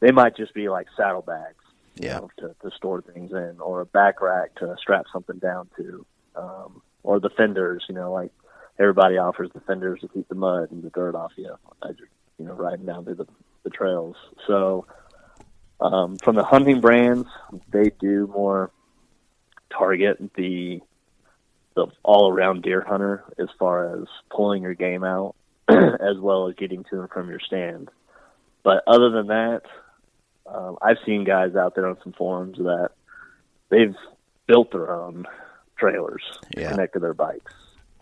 they 0.00 0.10
might 0.10 0.36
just 0.36 0.54
be 0.54 0.68
like 0.68 0.86
saddlebags, 0.96 1.62
yeah, 1.96 2.18
know, 2.18 2.30
to, 2.38 2.54
to 2.62 2.74
store 2.76 3.02
things 3.02 3.32
in, 3.32 3.56
or 3.60 3.82
a 3.82 3.86
back 3.86 4.20
rack 4.20 4.54
to 4.56 4.74
strap 4.80 5.04
something 5.12 5.38
down 5.38 5.68
to, 5.76 6.06
um, 6.36 6.82
or 7.02 7.20
the 7.20 7.30
fenders. 7.30 7.84
You 7.88 7.94
know, 7.94 8.12
like 8.12 8.32
everybody 8.78 9.18
offers 9.18 9.50
the 9.54 9.60
fenders 9.60 10.00
to 10.00 10.08
keep 10.08 10.28
the 10.28 10.34
mud 10.34 10.70
and 10.70 10.82
the 10.82 10.90
dirt 10.90 11.14
off 11.14 11.32
you 11.36 11.54
as 11.88 11.96
you're 11.98 12.08
you 12.38 12.46
know 12.46 12.54
riding 12.54 12.86
down 12.86 13.04
through 13.04 13.16
the, 13.16 13.26
the 13.64 13.70
trails. 13.70 14.16
So, 14.46 14.86
um, 15.80 16.16
from 16.16 16.36
the 16.36 16.44
hunting 16.44 16.80
brands, 16.80 17.28
they 17.70 17.90
do 18.00 18.26
more 18.28 18.70
target 19.70 20.18
the 20.36 20.80
the 21.74 21.86
all 22.02 22.30
around 22.30 22.62
deer 22.62 22.84
hunter 22.86 23.24
as 23.38 23.48
far 23.58 23.96
as 23.96 24.06
pulling 24.30 24.62
your 24.62 24.74
game 24.74 25.04
out 25.04 25.34
as 25.68 26.18
well 26.18 26.48
as 26.48 26.54
getting 26.54 26.84
to 26.84 27.00
and 27.00 27.10
from 27.10 27.28
your 27.28 27.40
stand. 27.40 27.90
But 28.62 28.82
other 28.86 29.10
than 29.10 29.26
that, 29.28 29.62
um, 30.46 30.78
I've 30.80 30.98
seen 31.04 31.24
guys 31.24 31.56
out 31.56 31.74
there 31.74 31.86
on 31.86 31.96
some 32.02 32.12
forums 32.12 32.58
that 32.58 32.90
they've 33.70 33.96
built 34.46 34.72
their 34.72 34.90
own 34.90 35.26
trailers 35.76 36.22
yeah. 36.56 36.70
connect 36.70 36.94
to 36.94 37.00
their 37.00 37.14
bikes 37.14 37.52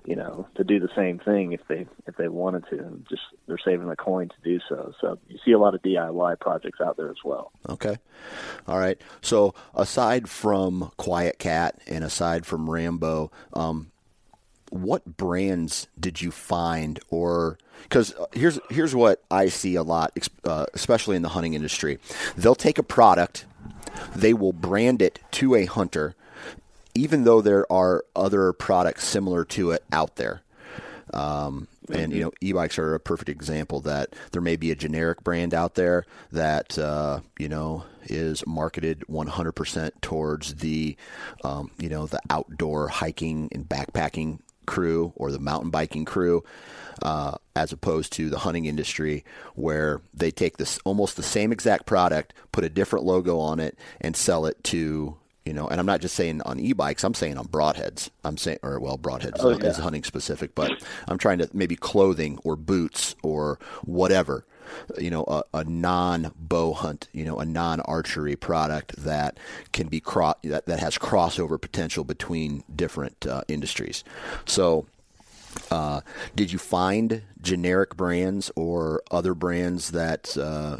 you 0.05 0.17
know, 0.17 0.49
to 0.57 0.65
do 0.65 0.81
the 0.81 0.89
same 0.97 1.19
thing 1.19 1.53
if 1.53 1.61
they 1.69 1.87
if 2.07 2.17
they 2.17 2.29
wanted 2.29 2.65
to, 2.71 2.79
and 2.79 3.07
just 3.09 3.23
they're 3.47 3.59
saving 3.65 3.89
the 3.89 3.97
coin 3.97 4.29
to 4.29 4.35
do 4.43 4.61
so. 4.69 4.93
So 5.01 5.19
you 5.29 5.39
see 5.45 5.53
a 5.53 5.59
lot 5.59 5.75
of 5.75 5.83
DIY 5.83 6.41
projects 6.41 6.81
out 6.81 6.97
there 6.97 7.11
as 7.11 7.23
well. 7.25 7.53
Okay, 7.69 7.97
all 8.67 8.79
right. 8.79 9.01
So 9.21 9.55
aside 9.75 10.29
from 10.29 10.91
QuietKat 10.99 11.73
and 11.87 12.05
aside 12.05 12.47
from 12.47 12.69
Rambo, 12.69 13.31
um, 13.53 13.93
what 14.71 15.17
brands 15.17 15.87
did 16.01 16.21
you 16.21 16.31
find, 16.31 16.99
or 17.11 17.59
because 17.83 18.15
uh, 18.15 18.27
here's 18.33 18.59
here's 18.71 18.95
what 18.95 19.23
I 19.31 19.49
see 19.49 19.77
a 19.77 19.83
lot, 19.83 20.17
uh, 20.45 20.67
especially 20.75 21.17
in 21.17 21.23
the 21.23 21.31
hunting 21.31 21.55
industry, 21.55 21.99
they'll 22.37 22.55
take 22.55 22.79
a 22.79 22.83
product, 22.83 23.45
they 24.17 24.33
will 24.35 24.53
brand 24.53 25.01
it 25.01 25.21
to 25.33 25.55
a 25.55 25.67
hunter 25.67 26.17
even 26.95 27.25
though 27.25 27.41
there 27.41 27.71
are 27.73 28.05
other 28.15 28.53
products 28.53 29.07
similar 29.07 29.45
to 29.45 29.71
it 29.71 29.85
out 29.93 30.17
there. 30.17 30.43
Um, 31.13 31.69
and 31.93 32.13
you 32.13 32.23
know, 32.23 32.33
e-bikes 32.41 32.79
are 32.79 32.95
a 32.95 33.01
perfect 33.01 33.29
example 33.29 33.81
that 33.81 34.15
there 34.31 34.41
may 34.41 34.57
be 34.57 34.71
a 34.71 34.75
generic 34.75 35.23
brand 35.23 35.53
out 35.53 35.75
there 35.75 36.07
that 36.31 36.79
uh, 36.79 37.21
you 37.39 37.49
know 37.49 37.85
is 38.05 38.47
marketed 38.47 39.05
100% 39.11 39.91
towards 40.01 40.55
the 40.57 40.97
um, 41.45 41.71
you 41.79 41.89
know 41.89 42.07
the 42.07 42.21
outdoor 42.31 42.89
hiking 42.89 43.49
and 43.53 43.69
backpacking 43.69 44.39
crew 44.67 45.13
or 45.17 45.33
the 45.33 45.39
mountain 45.39 45.71
biking 45.71 46.05
crew, 46.05 46.45
uh, 47.03 47.37
as 47.57 47.73
opposed 47.73 48.13
to 48.13 48.31
the 48.31 48.39
hunting 48.39 48.65
industry 48.67 49.25
where 49.55 50.01
they 50.15 50.31
take 50.31 50.57
this 50.57 50.79
almost 50.85 51.17
the 51.17 51.23
same 51.23 51.53
exact 51.53 51.85
product, 51.85 52.33
put 52.53 52.65
a 52.65 52.69
different 52.69 53.05
logo 53.05 53.39
on 53.39 53.61
it, 53.61 53.77
and 54.01 54.17
sell 54.17 54.47
it 54.47 54.63
to 54.65 55.17
you 55.45 55.53
know, 55.53 55.67
and 55.67 55.81
I'm 55.81 55.87
not 55.87 56.01
just 56.01 56.15
saying 56.15 56.41
on 56.43 56.61
e-bikes. 56.61 57.05
I'm 57.05 57.15
saying 57.15 57.37
on 57.37 57.47
broadheads. 57.47 58.11
I'm 58.25 58.37
saying, 58.37 58.59
or 58.63 58.79
well, 58.79 58.99
broadheads 58.99 59.39
oh, 59.41 59.51
yeah. 59.51 59.67
is 59.67 59.79
hunting 59.79 60.05
specific, 60.05 60.55
but 60.55 60.71
I'm 61.09 61.19
trying 61.19 61.39
to 61.39 61.49
maybe 61.53 61.77
clothing 61.77 62.39
or 62.45 62.57
boots 62.57 63.17
or 63.23 63.59
whatever. 63.85 64.45
You 64.99 65.11
know, 65.11 65.25
a, 65.27 65.43
a 65.53 65.65
non-bow 65.65 66.73
hunt, 66.75 67.09
you 67.13 67.25
know, 67.25 67.39
a 67.39 67.45
non-archery 67.45 68.37
product 68.37 68.97
that 68.97 69.37
can 69.73 69.89
be 69.89 70.01
cross 70.01 70.37
that, 70.45 70.67
that 70.67 70.81
has 70.81 70.97
crossover 70.97 71.61
potential 71.61 72.05
between 72.05 72.65
different 72.75 73.27
uh, 73.27 73.43
industries. 73.49 74.03
So, 74.47 74.87
uh, 75.71 76.01
did 76.35 76.53
you 76.53 76.59
find 76.59 77.23
generic 77.43 77.97
brands 77.97 78.51
or 78.57 79.03
other 79.11 79.35
brands 79.35 79.91
that 79.91 80.39
uh, 80.39 80.79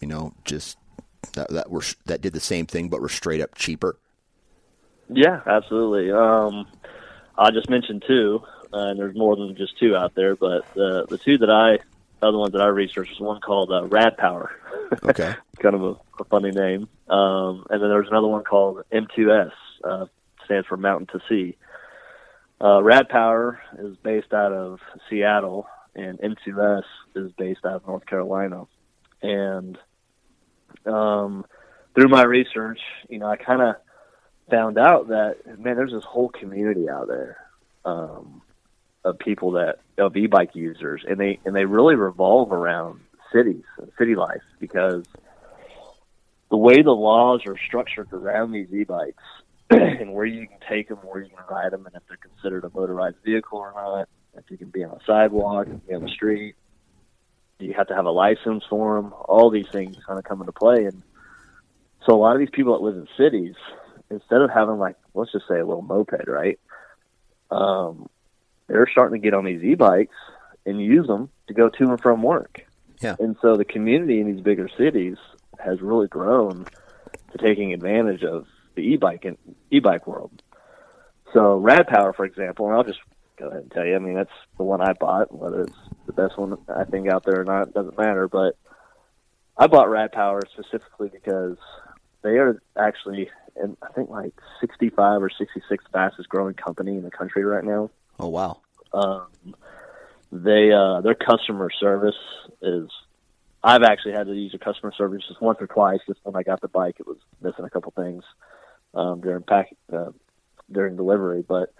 you 0.00 0.06
know, 0.06 0.32
just 0.44 0.78
that 1.32 1.50
that 1.50 1.70
were 1.70 1.82
that 2.06 2.20
did 2.20 2.32
the 2.32 2.40
same 2.40 2.66
thing 2.66 2.88
but 2.88 3.00
were 3.00 3.08
straight 3.08 3.40
up 3.40 3.54
cheaper? 3.54 3.96
Yeah, 5.08 5.40
absolutely. 5.46 6.12
Um, 6.12 6.66
I 7.36 7.50
just 7.50 7.70
mentioned 7.70 8.04
two, 8.06 8.42
uh, 8.72 8.88
and 8.88 8.98
there's 8.98 9.16
more 9.16 9.36
than 9.36 9.56
just 9.56 9.78
two 9.78 9.96
out 9.96 10.14
there, 10.14 10.36
but 10.36 10.62
the 10.74 11.06
the 11.08 11.18
two 11.18 11.38
that 11.38 11.50
I 11.50 11.78
other 12.20 12.38
ones 12.38 12.52
that 12.52 12.62
I 12.62 12.66
researched 12.66 13.12
was 13.12 13.20
one 13.20 13.40
called 13.40 13.70
uh, 13.70 13.86
Rad 13.86 14.16
Power. 14.16 14.50
Okay. 15.04 15.34
kind 15.58 15.74
of 15.74 15.82
a, 15.82 15.96
a 16.20 16.24
funny 16.24 16.50
name. 16.50 16.88
Um, 17.08 17.66
and 17.70 17.82
then 17.82 17.88
there's 17.88 18.08
another 18.08 18.26
one 18.26 18.44
called 18.44 18.82
M2S, 18.92 19.52
uh, 19.84 20.06
stands 20.44 20.66
for 20.66 20.76
Mountain 20.76 21.06
to 21.12 21.20
Sea. 21.28 21.56
Uh, 22.60 22.82
Rad 22.82 23.08
Power 23.08 23.60
is 23.78 23.96
based 23.98 24.32
out 24.32 24.52
of 24.52 24.80
Seattle, 25.08 25.66
and 25.94 26.18
M2S 26.18 26.82
is 27.14 27.32
based 27.32 27.64
out 27.64 27.74
of 27.74 27.86
North 27.86 28.06
Carolina. 28.06 28.66
And 29.22 29.78
um, 30.88 31.44
through 31.94 32.08
my 32.08 32.24
research, 32.24 32.80
you 33.08 33.18
know, 33.18 33.26
I 33.26 33.36
kind 33.36 33.62
of 33.62 33.76
found 34.50 34.78
out 34.78 35.08
that 35.08 35.36
man, 35.58 35.76
there's 35.76 35.92
this 35.92 36.04
whole 36.04 36.28
community 36.28 36.88
out 36.88 37.08
there 37.08 37.38
um, 37.84 38.42
of 39.04 39.18
people 39.18 39.52
that 39.52 39.78
of 39.98 40.16
e-bike 40.16 40.54
users, 40.54 41.04
and 41.08 41.18
they 41.18 41.38
and 41.44 41.54
they 41.54 41.64
really 41.64 41.94
revolve 41.94 42.52
around 42.52 43.00
cities, 43.32 43.64
city 43.98 44.14
life, 44.14 44.42
because 44.58 45.04
the 46.50 46.56
way 46.56 46.82
the 46.82 46.90
laws 46.90 47.42
are 47.46 47.56
structured 47.66 48.12
around 48.12 48.52
these 48.52 48.72
e-bikes 48.72 49.22
and 49.70 50.12
where 50.12 50.24
you 50.24 50.46
can 50.46 50.58
take 50.68 50.88
them, 50.88 50.98
where 50.98 51.22
you 51.22 51.28
can 51.28 51.44
ride 51.50 51.72
them, 51.72 51.84
and 51.86 51.94
if 51.94 52.02
they're 52.08 52.16
considered 52.16 52.64
a 52.64 52.70
motorized 52.74 53.16
vehicle 53.24 53.58
or 53.58 53.72
not, 53.74 54.08
if 54.34 54.50
you 54.50 54.56
can 54.56 54.68
be 54.68 54.84
on 54.84 54.92
a 54.92 55.04
sidewalk, 55.06 55.66
be 55.86 55.94
on 55.94 56.02
the 56.02 56.08
street, 56.08 56.54
you 57.58 57.74
have 57.74 57.88
to 57.88 57.94
have 57.94 58.06
a 58.06 58.10
license 58.10 58.64
for 58.68 59.00
them. 59.00 59.12
All 59.12 59.50
these 59.50 59.68
things 59.70 59.96
kind 60.06 60.18
of 60.18 60.24
come 60.24 60.40
into 60.40 60.52
play, 60.52 60.84
and 60.84 61.02
so 62.06 62.14
a 62.14 62.20
lot 62.20 62.34
of 62.34 62.38
these 62.38 62.50
people 62.50 62.74
that 62.74 62.84
live 62.84 62.96
in 62.96 63.08
cities, 63.16 63.54
instead 64.10 64.40
of 64.40 64.50
having 64.50 64.78
like 64.78 64.96
let's 65.14 65.32
just 65.32 65.48
say 65.48 65.58
a 65.58 65.66
little 65.66 65.82
moped, 65.82 66.26
right? 66.26 66.58
Um, 67.50 68.08
they're 68.66 68.88
starting 68.90 69.20
to 69.20 69.24
get 69.24 69.34
on 69.34 69.44
these 69.44 69.62
e-bikes 69.62 70.14
and 70.66 70.80
use 70.80 71.06
them 71.06 71.30
to 71.46 71.54
go 71.54 71.68
to 71.68 71.84
and 71.84 72.00
from 72.00 72.22
work. 72.22 72.66
Yeah. 73.00 73.16
And 73.18 73.36
so 73.40 73.56
the 73.56 73.64
community 73.64 74.20
in 74.20 74.30
these 74.30 74.42
bigger 74.42 74.68
cities 74.76 75.16
has 75.58 75.80
really 75.80 76.08
grown 76.08 76.66
to 77.32 77.38
taking 77.38 77.72
advantage 77.72 78.22
of 78.22 78.46
the 78.74 78.82
e-bike 78.82 79.24
and 79.24 79.38
e-bike 79.70 80.06
world. 80.06 80.42
So 81.32 81.56
Rad 81.56 81.86
Power, 81.86 82.12
for 82.12 82.24
example, 82.24 82.66
and 82.66 82.76
I'll 82.76 82.84
just 82.84 83.00
go 83.36 83.48
ahead 83.48 83.62
and 83.62 83.70
tell 83.70 83.84
you. 83.84 83.96
I 83.96 83.98
mean, 83.98 84.14
that's 84.14 84.30
the 84.56 84.64
one 84.64 84.80
I 84.80 84.92
bought. 84.92 85.32
Whether 85.32 85.62
it's 85.62 85.76
the 86.08 86.12
best 86.12 86.36
one 86.36 86.58
I 86.74 86.84
think 86.84 87.08
out 87.08 87.24
there 87.24 87.40
or 87.40 87.44
not 87.44 87.72
doesn't 87.72 87.96
matter. 87.96 88.26
But 88.26 88.56
I 89.56 89.68
bought 89.68 89.90
Rad 89.90 90.10
Power 90.10 90.40
specifically 90.52 91.10
because 91.12 91.56
they 92.22 92.38
are 92.38 92.60
actually, 92.76 93.30
and 93.54 93.76
I 93.82 93.92
think 93.92 94.10
like 94.10 94.34
65 94.60 95.22
or 95.22 95.30
66 95.30 95.84
fastest 95.92 96.28
growing 96.28 96.54
company 96.54 96.96
in 96.96 97.02
the 97.02 97.10
country 97.10 97.44
right 97.44 97.64
now. 97.64 97.90
Oh 98.18 98.28
wow. 98.28 98.60
Um, 98.92 99.54
they 100.32 100.72
uh, 100.72 101.02
their 101.02 101.14
customer 101.14 101.70
service 101.78 102.18
is. 102.60 102.90
I've 103.62 103.82
actually 103.82 104.12
had 104.12 104.28
to 104.28 104.34
use 104.34 104.52
their 104.52 104.60
customer 104.60 104.92
service 104.96 105.24
just 105.26 105.42
once 105.42 105.58
or 105.60 105.66
twice. 105.66 105.98
Just 106.06 106.20
when 106.22 106.36
I 106.36 106.42
got 106.42 106.60
the 106.60 106.68
bike, 106.68 106.96
it 107.00 107.06
was 107.06 107.18
missing 107.42 107.64
a 107.64 107.70
couple 107.70 107.92
things 107.96 108.22
um, 108.94 109.20
during 109.20 109.42
pack 109.42 109.74
uh, 109.92 110.12
during 110.70 110.96
delivery, 110.96 111.44
but 111.46 111.72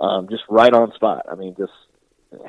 um, 0.00 0.28
just 0.28 0.44
right 0.48 0.72
on 0.72 0.92
spot. 0.92 1.26
I 1.30 1.34
mean, 1.34 1.54
just 1.58 1.72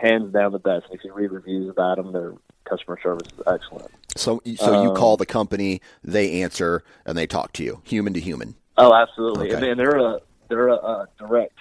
hands 0.01 0.33
down 0.33 0.51
the 0.51 0.59
best. 0.59 0.87
If 0.91 1.03
you 1.03 1.13
read 1.13 1.31
reviews 1.31 1.69
about 1.69 1.97
them, 1.97 2.11
their 2.11 2.33
customer 2.65 2.99
service 3.01 3.27
is 3.33 3.43
excellent. 3.47 3.91
So 4.15 4.41
so 4.55 4.81
you 4.81 4.89
Um, 4.89 4.95
call 4.95 5.17
the 5.17 5.25
company, 5.25 5.81
they 6.03 6.41
answer, 6.41 6.83
and 7.05 7.17
they 7.17 7.27
talk 7.27 7.53
to 7.53 7.63
you, 7.63 7.81
human 7.83 8.13
to 8.13 8.19
human. 8.19 8.55
Oh, 8.77 8.93
absolutely. 8.93 9.53
Okay. 9.53 9.71
And, 9.71 9.79
they're 9.79 9.97
a 9.97 10.19
they're 10.49 10.69
a, 10.69 10.75
a 10.75 11.07
direct 11.19 11.57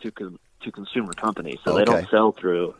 to 0.00 0.10
con, 0.10 0.38
to 0.62 0.72
consumer 0.72 1.12
company, 1.12 1.58
so 1.64 1.74
they 1.74 1.84
don't 1.84 2.08
sell 2.10 2.32
through 2.32 2.74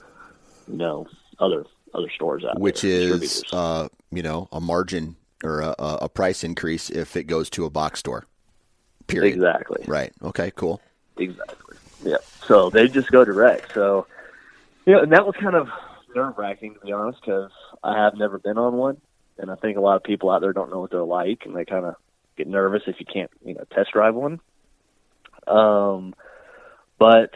you 0.68 0.77
know 0.77 1.07
other 1.38 1.64
other 1.94 2.11
stores 2.11 2.44
out 2.44 2.59
which 2.59 2.83
there, 2.83 3.14
is 3.14 3.44
uh, 3.53 3.88
you 4.11 4.22
know 4.22 4.48
a 4.53 4.61
margin 4.61 5.16
or 5.44 5.61
a, 5.61 5.74
a 5.79 5.98
a 6.03 6.09
price 6.09 6.42
increase 6.44 6.90
if 6.90 7.16
it 7.16 7.24
goes 7.24 7.48
to 7.51 7.64
a 7.64 7.70
box 7.70 8.01
store. 8.01 8.27
Period. 9.07 9.35
exactly. 9.35 9.83
Right. 9.87 10.12
Okay. 10.22 10.51
Cool. 10.55 10.83
Exactly. 11.16 11.77
Yeah. 12.05 12.16
So 12.46 12.68
they 12.70 12.88
just 12.88 13.11
go 13.11 13.24
direct. 13.24 13.72
So, 13.72 14.07
you 14.88 14.94
know, 14.94 15.03
and 15.03 15.12
that 15.12 15.27
was 15.27 15.35
kind 15.38 15.55
of 15.55 15.68
nerve 16.16 16.38
wracking 16.38 16.72
to 16.72 16.81
be 16.81 16.92
honest, 16.92 17.20
because 17.20 17.51
I 17.85 18.03
have 18.03 18.14
never 18.14 18.38
been 18.38 18.57
on 18.57 18.72
one, 18.72 18.98
and 19.37 19.51
I 19.51 19.55
think 19.57 19.77
a 19.77 19.83
lot 19.83 19.96
of 19.96 20.03
people 20.03 20.31
out 20.31 20.40
there 20.40 20.55
don't 20.55 20.70
know 20.70 20.81
what 20.81 20.90
they're 20.90 21.03
like, 21.03 21.42
and 21.44 21.55
they 21.55 21.66
kind 21.66 21.85
of 21.85 21.96
get 22.38 22.48
nervous 22.48 22.85
if 22.87 22.96
you 22.98 23.05
can't, 23.05 23.31
you 23.44 23.53
know, 23.53 23.64
test 23.74 23.92
drive 23.92 24.14
one. 24.14 24.40
Um, 25.46 26.14
but 26.98 27.33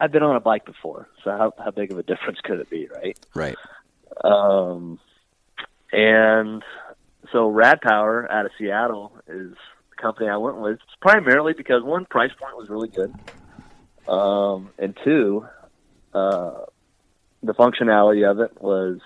I've 0.00 0.12
been 0.12 0.22
on 0.22 0.34
a 0.34 0.40
bike 0.40 0.64
before, 0.64 1.06
so 1.22 1.30
how 1.30 1.52
how 1.62 1.72
big 1.72 1.92
of 1.92 1.98
a 1.98 2.02
difference 2.10 2.38
could 2.42 2.58
it 2.58 2.70
be, 2.70 2.88
right? 2.88 3.18
Right. 3.34 3.56
Um, 4.24 4.98
and 5.92 6.62
so 7.32 7.48
Rad 7.48 7.82
Power 7.82 8.30
out 8.32 8.46
of 8.46 8.52
Seattle 8.56 9.12
is 9.28 9.52
the 9.90 9.96
company 10.00 10.30
I 10.30 10.38
went 10.38 10.56
with 10.56 10.78
primarily 11.02 11.52
because 11.52 11.82
one 11.82 12.06
price 12.06 12.32
point 12.40 12.56
was 12.56 12.70
really 12.70 12.88
good, 12.88 13.14
um, 14.08 14.70
and 14.78 14.96
two, 15.04 15.46
uh, 16.14 16.64
the 17.44 17.54
functionality 17.54 18.28
of 18.28 18.40
it 18.40 18.60
was 18.60 19.00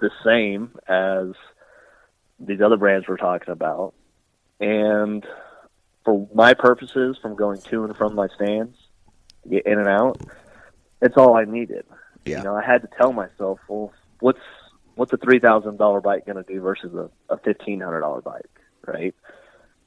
the 0.00 0.10
same 0.24 0.72
as 0.88 1.34
these 2.38 2.60
other 2.60 2.76
brands 2.76 3.06
we're 3.08 3.16
talking 3.16 3.52
about, 3.52 3.94
and 4.60 5.26
for 6.04 6.28
my 6.34 6.54
purposes, 6.54 7.16
from 7.20 7.36
going 7.36 7.60
to 7.60 7.84
and 7.84 7.96
from 7.96 8.14
my 8.14 8.28
stands, 8.34 8.76
to 9.42 9.48
get 9.48 9.66
in 9.66 9.78
and 9.78 9.88
out, 9.88 10.20
it's 11.00 11.16
all 11.16 11.36
I 11.36 11.44
needed. 11.44 11.84
Yeah. 12.24 12.38
You 12.38 12.44
know, 12.44 12.56
I 12.56 12.64
had 12.64 12.82
to 12.82 12.88
tell 12.96 13.12
myself, 13.12 13.58
well, 13.68 13.92
what's 14.20 14.40
what's 14.94 15.12
a 15.12 15.16
three 15.16 15.40
thousand 15.40 15.78
dollar 15.78 16.00
bike 16.00 16.26
going 16.26 16.42
to 16.42 16.52
do 16.52 16.60
versus 16.60 16.94
a, 16.94 17.10
a 17.32 17.38
fifteen 17.38 17.80
hundred 17.80 18.00
dollar 18.00 18.20
bike, 18.20 18.50
right? 18.86 19.14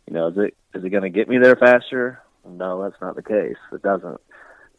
You 0.08 0.14
know, 0.14 0.28
is 0.28 0.38
it 0.38 0.56
is 0.74 0.84
it 0.84 0.90
going 0.90 1.04
to 1.04 1.10
get 1.10 1.30
me 1.30 1.38
there 1.38 1.56
faster? 1.56 2.22
No, 2.48 2.84
that's 2.84 3.02
not 3.02 3.16
the 3.16 3.24
case. 3.24 3.58
It 3.72 3.82
doesn't. 3.82 4.22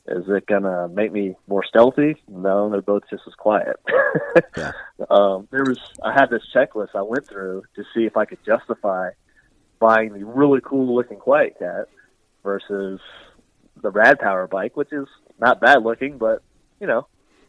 Is 0.09 0.25
it 0.29 0.47
going 0.47 0.63
to 0.63 0.89
make 0.89 1.13
me 1.13 1.35
more 1.49 1.65
stealthy? 1.65 2.17
No, 2.29 2.71
they're 2.71 2.83
both 2.83 3.03
just 3.11 3.23
as 3.27 3.35
quiet. 3.35 3.77
Yeah. 4.57 4.73
um, 5.11 5.49
there 5.51 5.65
was 5.65 5.79
I 6.03 6.13
had 6.13 6.31
this 6.31 6.43
checklist 6.55 6.95
I 6.95 7.03
went 7.03 7.27
through 7.27 7.65
to 7.75 7.85
see 7.95 8.05
if 8.05 8.17
I 8.17 8.25
could 8.25 8.39
justify 8.45 9.11
buying 9.79 10.13
the 10.13 10.25
really 10.25 10.61
cool 10.63 10.95
looking 10.95 11.19
QuietKat 11.19 11.85
versus 12.43 13.01
the 13.83 13.91
Rad 13.91 14.19
Power 14.19 14.47
bike, 14.47 14.77
which 14.77 14.93
is 14.93 15.07
not 15.39 15.61
bad 15.61 15.83
looking, 15.83 16.19
but 16.19 16.43
you 16.81 16.87
know, 16.87 17.07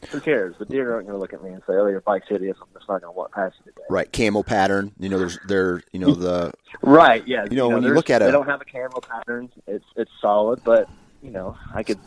who 0.09 0.19
cares? 0.19 0.55
The 0.59 0.65
deer 0.65 0.93
aren't 0.93 1.07
going 1.07 1.17
to 1.17 1.21
look 1.21 1.33
at 1.33 1.43
me 1.43 1.51
and 1.51 1.61
say, 1.67 1.73
"Oh, 1.73 1.87
your 1.87 2.01
bike's 2.01 2.27
hideous. 2.29 2.57
I'm 2.61 2.67
just 2.73 2.87
not 2.87 3.01
going 3.01 3.13
to 3.13 3.17
walk 3.17 3.33
past 3.33 3.55
you 3.59 3.71
today." 3.71 3.85
Right. 3.89 4.11
Camo 4.11 4.43
pattern. 4.43 4.91
You 4.99 5.09
know, 5.09 5.17
there's 5.17 5.39
there. 5.47 5.81
You 5.91 5.99
know 5.99 6.13
the 6.13 6.53
Right? 6.81 7.27
Yeah. 7.27 7.45
You 7.49 7.57
know, 7.57 7.69
when 7.69 7.83
you 7.83 7.93
look 7.93 8.09
at 8.09 8.21
it, 8.21 8.25
they 8.25 8.31
don't 8.31 8.47
have 8.47 8.61
a 8.61 8.65
camo 8.65 8.99
pattern. 8.99 9.49
It's 9.65 9.85
it's 9.95 10.11
solid, 10.21 10.63
but 10.63 10.89
you 11.21 11.31
know, 11.31 11.57
I 11.73 11.83
could 11.83 11.99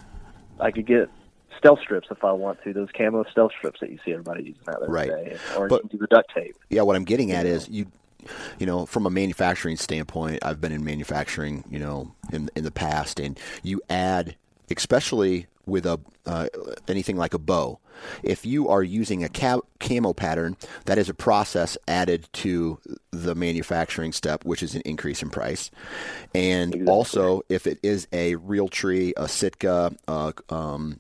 I 0.61 0.71
could 0.71 0.87
get 0.87 1.09
stealth 1.59 1.81
strips 1.81 2.09
if 2.11 2.25
I 2.25 2.33
want 2.33 2.63
to. 2.65 2.73
Those 2.73 2.89
camo 2.97 3.25
stealth 3.31 3.53
strips 3.59 3.81
that 3.81 3.91
you 3.91 3.99
see 4.05 4.13
everybody 4.13 4.43
using 4.45 4.63
out 4.69 4.81
there 4.81 4.89
Right. 4.89 5.09
today, 5.11 5.37
or 5.57 5.69
But- 5.69 5.83
you 5.85 5.89
can 5.91 5.99
do 5.99 6.03
the 6.03 6.07
duct 6.15 6.33
tape. 6.35 6.57
yeah. 6.71 6.83
What 6.83 6.97
I'm 6.97 7.05
getting 7.05 7.33
at 7.33 7.47
is 7.47 7.69
you. 7.69 7.87
You 8.59 8.67
know, 8.67 8.85
from 8.85 9.07
a 9.07 9.11
manufacturing 9.11 9.77
standpoint, 9.77 10.45
I've 10.45 10.61
been 10.61 10.73
in 10.73 10.85
manufacturing. 10.85 11.65
You 11.71 11.79
know, 11.79 12.13
in 12.33 12.51
in 12.55 12.65
the 12.65 12.71
past, 12.71 13.19
and 13.19 13.39
you 13.63 13.81
add, 13.89 14.37
especially 14.71 15.47
with 15.71 15.87
a 15.87 16.01
uh, 16.27 16.49
anything 16.89 17.17
like 17.17 17.35
a 17.35 17.39
bow. 17.39 17.79
If 18.23 18.47
you 18.47 18.69
are 18.69 18.83
using 18.83 19.25
a 19.25 19.29
ca- 19.29 19.61
camo 19.79 20.13
pattern, 20.13 20.57
that 20.87 20.99
is 20.99 21.09
a 21.09 21.15
process 21.15 21.77
added 21.89 22.29
to 22.35 22.79
the 23.11 23.35
manufacturing 23.35 24.13
step, 24.13 24.45
which 24.45 24.63
is 24.63 24.75
an 24.75 24.83
increase 24.85 25.23
in 25.23 25.31
price. 25.31 25.71
And 26.35 26.75
Exactly. 26.75 26.93
also, 26.93 27.43
if 27.49 27.67
it 27.67 27.79
is 27.83 28.07
a 28.13 28.37
Realtree, 28.37 29.13
a 29.17 29.29
Sitka, 29.29 29.95
uh, 30.09 30.33
um, 30.49 30.99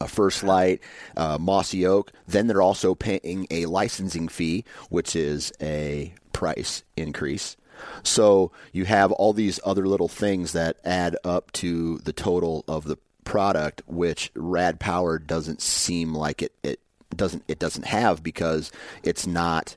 a 0.00 0.08
First 0.08 0.44
Lite, 0.44 0.80
uh, 1.16 1.38
Mossy 1.40 1.86
Oak, 1.86 2.12
then 2.28 2.46
they're 2.46 2.62
also 2.62 2.94
paying 2.94 3.46
a 3.50 3.66
licensing 3.66 4.28
fee, 4.28 4.64
which 4.90 5.16
is 5.16 5.52
a 5.60 6.14
price 6.32 6.84
increase. 6.96 7.56
So 8.02 8.52
you 8.72 8.84
have 8.84 9.12
all 9.12 9.32
these 9.32 9.58
other 9.64 9.86
little 9.86 10.08
things 10.08 10.52
that 10.52 10.76
add 10.84 11.16
up 11.24 11.50
to 11.52 11.98
the 11.98 12.12
total 12.12 12.64
of 12.68 12.84
the 12.84 12.96
product, 13.24 13.82
which 13.86 14.30
Rad 14.34 14.80
Power 14.80 15.18
doesn't 15.18 15.60
seem 15.62 16.14
like 16.14 16.42
it, 16.42 16.52
it 16.62 16.80
doesn't 17.14 17.44
it 17.48 17.58
doesn't 17.58 17.84
have 17.84 18.22
because 18.22 18.72
it's 19.02 19.26
not 19.26 19.76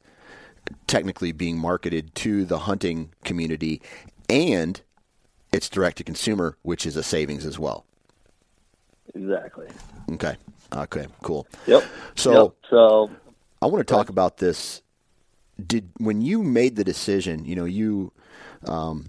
technically 0.87 1.31
being 1.31 1.57
marketed 1.57 2.13
to 2.15 2.45
the 2.45 2.59
hunting 2.59 3.11
community 3.23 3.81
and 4.29 4.81
it's 5.51 5.69
direct 5.69 5.97
to 5.97 6.03
consumer, 6.03 6.57
which 6.63 6.85
is 6.85 6.95
a 6.95 7.03
savings 7.03 7.45
as 7.45 7.59
well. 7.59 7.85
Exactly. 9.13 9.67
Okay. 10.11 10.35
Okay. 10.73 11.07
Cool. 11.21 11.47
Yep. 11.67 11.83
So 12.15 12.43
Yep. 12.43 12.53
So 12.69 13.11
I 13.61 13.67
want 13.67 13.87
to 13.87 13.93
talk 13.93 14.09
about 14.09 14.37
this 14.37 14.81
did 15.65 15.89
when 15.97 16.21
you 16.21 16.43
made 16.43 16.75
the 16.75 16.83
decision, 16.83 17.45
you 17.45 17.55
know, 17.55 17.65
you 17.65 18.11
um, 18.65 19.07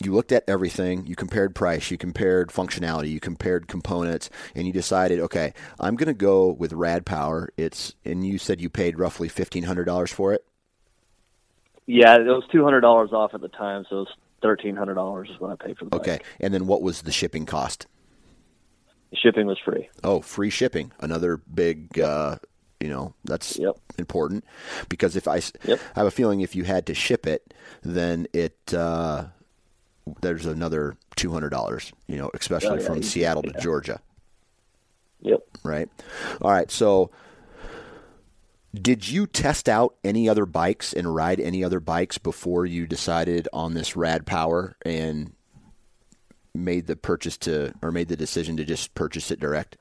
you 0.00 0.12
looked 0.12 0.32
at 0.32 0.44
everything, 0.48 1.06
you 1.06 1.16
compared 1.16 1.54
price, 1.54 1.90
you 1.90 1.98
compared 1.98 2.50
functionality, 2.50 3.10
you 3.10 3.20
compared 3.20 3.68
components, 3.68 4.30
and 4.54 4.66
you 4.66 4.72
decided, 4.72 5.20
okay, 5.20 5.52
I'm 5.80 5.96
going 5.96 6.06
to 6.06 6.14
go 6.14 6.48
with 6.52 6.72
Rad 6.72 7.04
Power. 7.04 7.50
It's 7.56 7.94
and 8.04 8.24
you 8.26 8.38
said 8.38 8.60
you 8.60 8.70
paid 8.70 8.98
roughly 8.98 9.28
fifteen 9.28 9.64
hundred 9.64 9.84
dollars 9.84 10.12
for 10.12 10.32
it. 10.32 10.44
Yeah, 11.86 12.14
it 12.16 12.24
was 12.24 12.44
two 12.52 12.62
hundred 12.64 12.80
dollars 12.82 13.12
off 13.12 13.34
at 13.34 13.40
the 13.40 13.48
time, 13.48 13.84
so 13.90 13.96
it 13.96 14.00
was 14.00 14.14
thirteen 14.40 14.76
hundred 14.76 14.94
dollars 14.94 15.28
is 15.30 15.40
what 15.40 15.50
I 15.50 15.64
paid 15.66 15.78
for 15.78 15.86
the 15.86 15.96
Okay, 15.96 16.18
bike. 16.18 16.26
and 16.40 16.54
then 16.54 16.66
what 16.66 16.82
was 16.82 17.02
the 17.02 17.12
shipping 17.12 17.44
cost? 17.44 17.86
The 19.10 19.16
shipping 19.16 19.46
was 19.46 19.58
free. 19.64 19.88
Oh, 20.02 20.20
free 20.20 20.48
shipping. 20.48 20.92
Another 21.00 21.36
big, 21.36 21.98
uh, 21.98 22.36
you 22.80 22.88
know, 22.88 23.14
that's 23.24 23.58
Yep. 23.58 23.76
important 23.98 24.44
because 24.88 25.16
if 25.16 25.28
I, 25.28 25.42
Yep. 25.64 25.80
I 25.94 25.98
have 26.00 26.06
a 26.06 26.10
feeling 26.10 26.40
if 26.40 26.56
you 26.56 26.64
had 26.64 26.86
to 26.86 26.94
ship 26.94 27.26
it, 27.26 27.52
then 27.82 28.26
it 28.32 28.72
uh, 28.72 29.26
there's 30.20 30.46
another 30.46 30.96
two 31.16 31.30
hundred 31.32 31.50
dollars. 31.50 31.92
You 32.06 32.16
know, 32.18 32.30
especially 32.34 32.78
Oh, 32.78 32.80
yeah, 32.80 32.86
from 32.86 32.98
easy. 32.98 33.08
Seattle 33.20 33.42
to 33.42 33.52
Yeah. 33.54 33.60
Georgia, 33.60 34.00
Yep. 35.20 35.40
right? 35.64 35.88
All 36.40 36.50
right, 36.50 36.70
so. 36.70 37.10
Did 38.74 39.06
you 39.06 39.26
test 39.26 39.68
out 39.68 39.96
any 40.02 40.30
other 40.30 40.46
bikes 40.46 40.94
and 40.94 41.14
ride 41.14 41.38
any 41.40 41.62
other 41.62 41.78
bikes 41.78 42.16
before 42.16 42.64
you 42.64 42.86
decided 42.86 43.46
on 43.52 43.74
this 43.74 43.96
Rad 43.96 44.24
Power 44.24 44.76
and 44.82 45.34
made 46.54 46.86
the 46.86 46.96
purchase 46.96 47.36
to 47.38 47.74
or 47.82 47.92
made 47.92 48.08
the 48.08 48.16
decision 48.16 48.56
to 48.56 48.64
just 48.64 48.94
purchase 48.94 49.30
it 49.30 49.38
direct? 49.38 49.76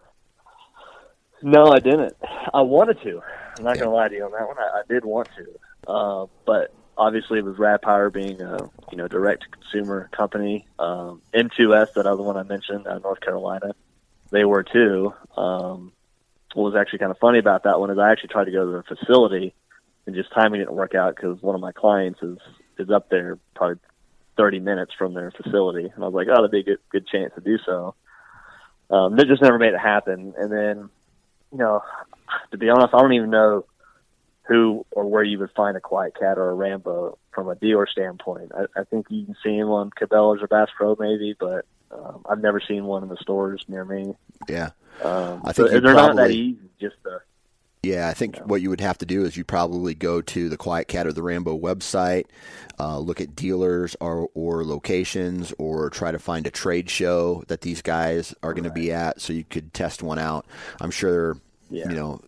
No, 1.42 1.68
I 1.72 1.80
didn't. 1.80 2.18
I 2.54 2.62
wanted 2.64 3.02
to. 3.04 3.22
I'm 3.58 3.64
not 3.64 3.78
Yeah. 3.78 3.84
gonna 3.84 3.96
lie 3.96 4.10
to 4.10 4.16
you 4.16 4.26
on 4.26 4.32
that 4.34 4.46
one. 4.46 4.58
I, 4.60 4.80
I 4.80 4.82
did 4.90 5.06
want 5.06 5.30
to, 5.38 5.90
uh, 5.90 6.26
but 6.46 6.74
obviously 6.98 7.40
it 7.40 7.46
was 7.46 7.58
Rad 7.58 7.82
Power 7.82 8.10
being 8.10 8.42
a 8.42 8.70
you 8.92 8.98
know 8.98 9.08
direct 9.08 9.46
consumer 9.52 10.10
company. 10.12 10.66
Um, 10.80 11.22
M2S, 11.34 11.94
that 11.94 12.06
other 12.06 12.24
one 12.24 12.38
I 12.38 12.44
mentioned, 12.44 12.88
out 12.88 12.98
of 12.98 13.04
North 13.04 13.22
Carolina, 13.22 13.74
they 14.32 14.46
were 14.46 14.64
too. 14.64 15.14
Um, 15.38 15.92
what 16.54 16.64
was 16.64 16.76
actually 16.76 17.00
kind 17.00 17.12
of 17.12 17.18
funny 17.20 17.40
about 17.40 17.64
that 17.64 17.80
one 17.80 17.92
is 17.92 17.98
I 17.98 18.12
actually 18.12 18.30
tried 18.30 18.46
to 18.46 18.52
go 18.52 18.66
to 18.66 18.72
their 18.72 18.84
facility, 18.84 19.54
and 20.06 20.16
just 20.16 20.32
timing 20.34 20.60
didn't 20.60 20.76
work 20.76 20.96
out 20.96 21.16
because 21.16 21.42
one 21.42 21.56
of 21.56 21.62
my 21.62 21.72
clients 21.72 22.22
is 22.22 22.38
is 22.78 22.90
up 22.90 23.10
there 23.10 23.38
probably 23.56 23.80
30 24.38 24.60
minutes 24.60 24.92
from 24.98 25.14
their 25.14 25.32
facility, 25.32 25.92
and 25.94 26.04
I 26.04 26.08
was 26.08 26.14
like, 26.14 26.28
oh, 26.30 26.36
that'd 26.36 26.52
be 26.52 26.60
a 26.60 26.64
good 26.64 26.80
good 26.90 27.08
chance 27.08 27.34
to 27.36 27.42
do 27.42 27.58
so. 27.66 27.96
Um, 28.90 29.16
they 29.16 29.24
just 29.24 29.42
never 29.42 29.58
made 29.58 29.74
it 29.74 29.80
happen, 29.80 30.34
and 30.38 30.52
then 30.52 30.90
you 31.52 31.58
know, 31.58 31.82
to 32.52 32.58
be 32.58 32.70
honest, 32.70 32.94
I 32.94 33.00
don't 33.00 33.14
even 33.14 33.30
know 33.30 33.66
who 34.48 34.86
or 34.92 35.06
where 35.06 35.24
you 35.24 35.40
would 35.40 35.52
find 35.52 35.78
a 35.78 35.80
QuietKat 35.82 36.38
or 36.38 36.50
a 36.50 36.54
Rambo 36.56 37.18
from 37.34 37.48
a 37.50 37.56
dealer 37.56 37.88
standpoint. 37.88 38.52
I, 38.56 38.80
I 38.80 38.84
think 38.86 39.06
you 39.10 39.26
can 39.26 39.36
see 39.44 39.58
them 39.58 39.70
on 39.70 39.92
Cabela's 39.92 40.42
or 40.42 40.48
Bass 40.48 40.70
Pro 40.76 40.96
maybe, 41.00 41.36
but 41.40 41.66
um, 41.92 42.24
I've 42.30 42.42
never 42.42 42.60
seen 42.60 42.86
one 42.86 43.04
in 43.04 43.10
the 43.10 43.18
stores 43.18 43.64
near 43.68 43.86
me. 43.86 44.16
Yeah. 44.50 44.72
Um, 45.04 45.42
I 45.44 45.54
think 45.54 45.70
so 45.70 45.80
they're 45.80 45.94
not 45.94 46.16
that 46.16 46.32
easy. 46.32 46.58
Just 46.80 46.96
to, 47.04 47.22
Yeah, 47.84 48.08
I 48.10 48.14
think 48.14 48.38
what 48.40 48.62
you 48.62 48.70
would 48.70 48.82
have 48.82 48.98
to 49.00 49.06
do 49.06 49.24
is 49.26 49.38
you 49.38 49.44
probably 49.44 49.94
go 49.94 50.22
to 50.22 50.50
the 50.50 50.58
QuietKat 50.58 51.06
or 51.06 51.14
the 51.14 51.24
Rambo 51.24 51.58
website, 51.58 52.26
uh, 52.80 52.98
look 52.98 53.22
at 53.22 53.36
dealers 53.36 53.96
or, 54.02 54.30
or 54.34 54.66
locations, 54.66 55.54
or 55.60 55.90
try 55.92 56.12
to 56.12 56.20
find 56.20 56.48
a 56.48 56.52
trade 56.52 56.90
show 56.90 57.44
that 57.48 57.62
these 57.62 57.82
guys 57.82 58.34
are 58.42 58.54
going 58.54 58.64
to 58.64 58.72
be 58.72 58.92
at, 58.92 59.22
so 59.22 59.34
you 59.34 59.44
could 59.44 59.74
test 59.74 60.02
one 60.04 60.18
out. 60.20 60.46
I'm 60.80 60.92
sure, 60.92 61.38
Yeah. 61.70 61.90
you 61.90 61.96
know, 61.96 62.22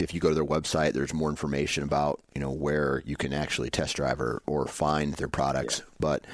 if 0.00 0.14
you 0.14 0.20
go 0.20 0.28
to 0.28 0.34
their 0.34 0.44
website, 0.44 0.92
there's 0.92 1.14
more 1.14 1.30
information 1.30 1.82
about 1.84 2.20
you 2.34 2.40
know 2.40 2.50
where 2.50 3.02
you 3.06 3.16
can 3.16 3.32
actually 3.32 3.70
test 3.70 3.96
drive 3.96 4.20
or, 4.20 4.42
or 4.46 4.66
find 4.66 5.14
their 5.14 5.28
products. 5.28 5.82
But 5.98 6.24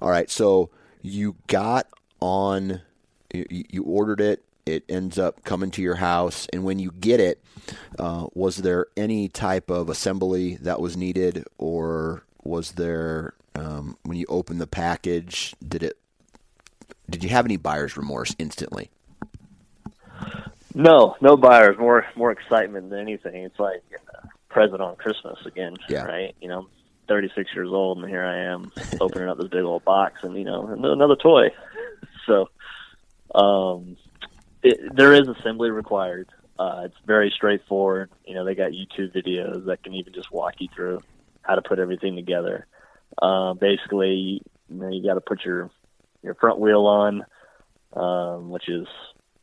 all 0.00 0.10
right, 0.10 0.30
so 0.30 0.70
you 1.02 1.36
got 1.46 1.86
on, 2.20 2.82
you, 3.32 3.46
you 3.50 3.82
ordered 3.84 4.20
it. 4.20 4.44
It 4.66 4.84
ends 4.88 5.18
up 5.18 5.42
coming 5.44 5.70
to 5.72 5.82
your 5.82 5.96
house, 5.96 6.46
and 6.52 6.64
when 6.64 6.78
you 6.78 6.92
get 6.92 7.18
it, 7.18 7.42
uh, 7.98 8.26
was 8.34 8.58
there 8.58 8.86
any 8.96 9.28
type 9.28 9.70
of 9.70 9.88
assembly 9.88 10.56
that 10.56 10.80
was 10.80 10.96
needed, 10.96 11.44
or 11.58 12.24
was 12.44 12.72
there 12.72 13.34
um, 13.54 13.96
when 14.02 14.16
you 14.16 14.26
opened 14.28 14.60
the 14.60 14.66
package? 14.66 15.54
Did 15.66 15.82
it? 15.82 15.98
Did 17.08 17.24
you 17.24 17.30
have 17.30 17.46
any 17.46 17.56
buyer's 17.56 17.96
remorse 17.96 18.36
instantly? 18.38 18.90
No, 20.74 21.16
no 21.20 21.36
buyers. 21.36 21.76
More 21.78 22.06
more 22.16 22.30
excitement 22.30 22.90
than 22.90 23.00
anything. 23.00 23.44
It's 23.44 23.58
like 23.58 23.82
a 24.14 24.52
present 24.52 24.80
on 24.80 24.96
Christmas 24.96 25.38
again, 25.46 25.76
Yeah. 25.88 26.04
right? 26.04 26.34
You 26.40 26.48
know, 26.48 26.60
I'm 26.60 26.66
36 27.08 27.50
years 27.54 27.68
old, 27.70 27.98
and 27.98 28.08
here 28.08 28.24
I 28.24 28.52
am 28.52 28.70
opening 29.00 29.28
up 29.28 29.38
this 29.38 29.48
big 29.48 29.64
old 29.64 29.84
box, 29.84 30.14
and 30.22 30.36
you 30.36 30.44
know, 30.44 30.66
another 30.68 31.16
toy. 31.16 31.48
So, 32.26 32.46
um, 33.34 33.96
it, 34.62 34.78
there 34.94 35.12
is 35.14 35.26
assembly 35.26 35.70
required. 35.70 36.28
Uh, 36.58 36.82
it's 36.84 36.94
very 37.06 37.32
straightforward. 37.34 38.10
You 38.24 38.34
know, 38.34 38.44
they 38.44 38.54
got 38.54 38.70
YouTube 38.72 39.14
videos 39.16 39.66
that 39.66 39.82
can 39.82 39.94
even 39.94 40.12
just 40.12 40.30
walk 40.30 40.54
you 40.60 40.68
through 40.74 41.02
how 41.42 41.54
to 41.56 41.62
put 41.62 41.78
everything 41.78 42.14
together. 42.14 42.66
Uh, 43.20 43.54
basically, 43.54 44.42
you 44.68 44.76
know, 44.76 44.88
you 44.90 45.02
got 45.02 45.14
to 45.14 45.20
put 45.20 45.44
your 45.44 45.70
your 46.22 46.34
front 46.34 46.60
wheel 46.60 46.86
on, 46.86 47.24
um, 47.94 48.50
which 48.50 48.68
is 48.68 48.86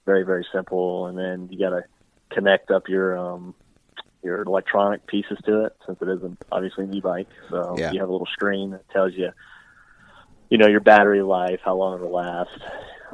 very 0.07 0.23
very 0.23 0.47
simple, 0.51 1.05
and 1.07 1.17
then 1.19 1.49
you 1.51 1.59
got 1.59 1.71
to 1.75 1.83
connect 2.31 2.71
up 2.71 2.87
your 2.89 3.15
um, 3.17 3.53
your 4.23 4.41
electronic 4.41 5.05
pieces 5.05 5.37
to 5.45 5.65
it 5.65 5.73
since 5.85 5.99
it 6.01 6.07
isn't 6.07 6.39
obviously 6.51 6.85
an 6.85 6.93
e-bike. 6.95 7.27
So 7.51 7.75
Yeah. 7.77 7.91
you 7.91 7.99
have 7.99 8.09
a 8.09 8.11
little 8.11 8.25
screen 8.31 8.71
that 8.71 8.89
tells 8.89 9.13
you, 9.13 9.29
you 10.49 10.57
know, 10.57 10.67
your 10.67 10.79
battery 10.79 11.21
life, 11.21 11.59
how 11.63 11.75
long 11.75 11.95
it'll 11.95 12.11
last, 12.11 12.49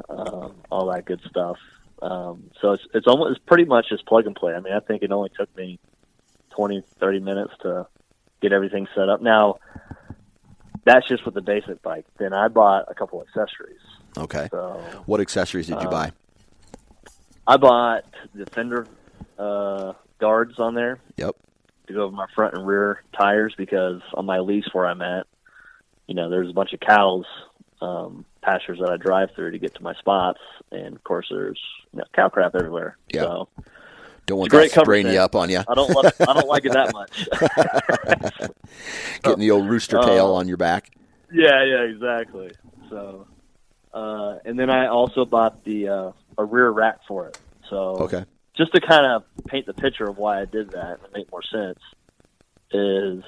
um, 0.08 0.54
all 0.70 0.86
that 0.92 1.04
good 1.04 1.20
stuff. 1.28 1.58
Um, 2.00 2.50
so 2.60 2.72
it's 2.72 2.84
it's 2.94 3.06
almost 3.06 3.36
it's 3.36 3.44
pretty 3.46 3.64
much 3.64 3.88
just 3.90 4.06
plug 4.06 4.26
and 4.26 4.36
play. 4.36 4.54
I 4.54 4.60
mean, 4.60 4.72
I 4.72 4.80
think 4.80 5.02
it 5.02 5.10
only 5.12 5.30
took 5.38 5.54
me 5.56 5.78
20, 6.56 6.82
30 7.00 7.20
minutes 7.20 7.52
to 7.62 7.86
get 8.40 8.52
everything 8.52 8.86
set 8.94 9.08
up. 9.08 9.20
Now, 9.20 9.56
that's 10.84 11.06
just 11.08 11.24
with 11.24 11.34
the 11.34 11.40
basic 11.42 11.82
bike. 11.82 12.06
Then 12.18 12.32
I 12.32 12.48
bought 12.48 12.84
a 12.88 12.94
couple 12.94 13.20
accessories. 13.22 13.80
Okay. 14.16 14.48
So 14.52 15.02
What 15.06 15.20
accessories 15.20 15.66
did 15.66 15.80
you 15.82 15.88
Uh, 15.88 15.90
buy? 15.90 16.12
I 17.46 17.56
bought 17.56 18.04
the 18.34 18.46
fender 18.46 18.86
uh, 19.38 19.92
guards 20.18 20.58
on 20.58 20.74
there 20.74 20.98
Yep. 21.16 21.36
to 21.88 21.92
go 21.92 22.02
over 22.04 22.16
my 22.16 22.26
front 22.34 22.54
and 22.54 22.66
rear 22.66 23.02
tires 23.18 23.54
because 23.56 24.00
on 24.14 24.24
my 24.26 24.38
lease 24.40 24.66
where 24.72 24.86
I'm 24.86 25.02
at, 25.02 25.26
you 26.06 26.14
know, 26.14 26.30
there's 26.30 26.48
a 26.50 26.52
bunch 26.52 26.72
of 26.72 26.80
cows 26.80 27.24
um, 27.80 28.24
pastures 28.42 28.78
that 28.80 28.90
I 28.90 28.96
drive 28.96 29.30
through 29.34 29.50
to 29.52 29.58
get 29.58 29.74
to 29.74 29.82
my 29.82 29.94
spots, 29.94 30.40
and 30.70 30.94
of 30.96 31.04
course 31.04 31.26
there's 31.30 31.60
you 31.92 31.98
know, 31.98 32.04
cow 32.14 32.28
crap 32.28 32.54
everywhere. 32.54 32.96
Yeah. 33.12 33.22
So 33.22 33.48
Don't 34.26 34.38
want 34.38 34.46
it's 34.48 34.54
a 34.54 34.56
great 34.58 34.72
that 34.72 34.80
spraying 34.84 35.06
you 35.08 35.18
up 35.18 35.34
on 35.34 35.50
you, 35.50 35.58
I 35.68 35.74
don't 35.74 35.90
love, 35.90 36.12
I 36.20 36.32
don't 36.32 36.48
like 36.48 36.64
it 36.64 36.72
that 36.72 36.92
much. 36.92 37.28
getting 39.22 39.40
the 39.40 39.50
old 39.50 39.68
rooster 39.68 39.98
tail 40.00 40.28
Uh, 40.28 40.38
on 40.38 40.48
your 40.48 40.56
back. 40.56 40.90
yeah, 41.32 41.62
yeah, 41.64 41.82
exactly. 41.82 42.52
So, 42.90 43.26
uh, 43.92 44.38
and 44.44 44.58
then 44.58 44.70
I 44.70 44.86
also 44.86 45.24
bought 45.24 45.64
the 45.64 45.88
uh, 45.88 46.12
a 46.38 46.44
rear 46.44 46.70
rack 46.70 46.98
for 47.06 47.28
it. 47.28 47.38
So 47.70 47.98
Okay. 48.02 48.24
just 48.56 48.72
to 48.74 48.80
kind 48.80 49.06
of 49.06 49.24
paint 49.48 49.66
the 49.66 49.74
picture 49.74 50.08
of 50.08 50.16
why 50.16 50.40
I 50.40 50.44
did 50.44 50.70
that 50.70 50.98
and 51.02 51.12
make 51.12 51.30
more 51.30 51.42
sense 51.42 51.78
is 52.70 53.22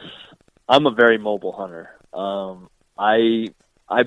I'm 0.69 0.87
a 0.87 0.91
very 0.93 1.19
mobile 1.19 1.53
hunter. 1.53 1.91
Um, 2.13 2.69
I 2.99 3.49
I 3.89 4.05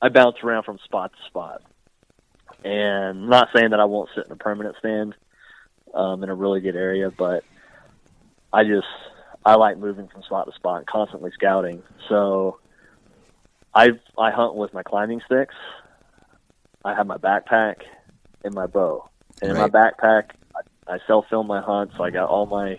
I 0.00 0.08
bounce 0.08 0.36
around 0.42 0.64
from 0.64 0.78
spot 0.84 1.12
to 1.12 1.28
spot, 1.28 1.62
and 2.62 3.18
I'm 3.24 3.28
not 3.28 3.48
saying 3.54 3.70
that 3.70 3.80
I 3.80 3.84
won't 3.84 4.10
sit 4.14 4.26
in 4.26 4.32
a 4.32 4.36
permanent 4.36 4.76
stand 4.78 5.14
um, 5.94 6.22
in 6.22 6.28
a 6.28 6.34
really 6.34 6.60
good 6.60 6.76
area, 6.76 7.10
but 7.16 7.42
I 8.52 8.64
just 8.64 8.86
I 9.44 9.56
like 9.56 9.78
moving 9.78 10.08
from 10.08 10.22
spot 10.22 10.46
to 10.46 10.52
spot 10.54 10.78
and 10.78 10.86
constantly 10.86 11.30
scouting. 11.34 11.82
So 12.08 12.58
I 13.74 13.90
I 14.18 14.30
hunt 14.30 14.54
with 14.54 14.72
my 14.72 14.82
climbing 14.82 15.20
sticks. 15.26 15.54
I 16.84 16.94
have 16.94 17.06
my 17.06 17.18
backpack 17.18 17.76
and 18.44 18.54
my 18.54 18.66
bow. 18.66 19.08
And 19.42 19.50
in 19.50 19.56
my 19.56 19.68
backpack, 19.68 20.30
I, 20.54 20.94
I 20.94 20.98
self 21.06 21.26
film 21.28 21.46
my 21.46 21.60
hunts. 21.60 21.94
So 21.96 22.04
I 22.04 22.10
got 22.10 22.28
all 22.28 22.46
my 22.46 22.78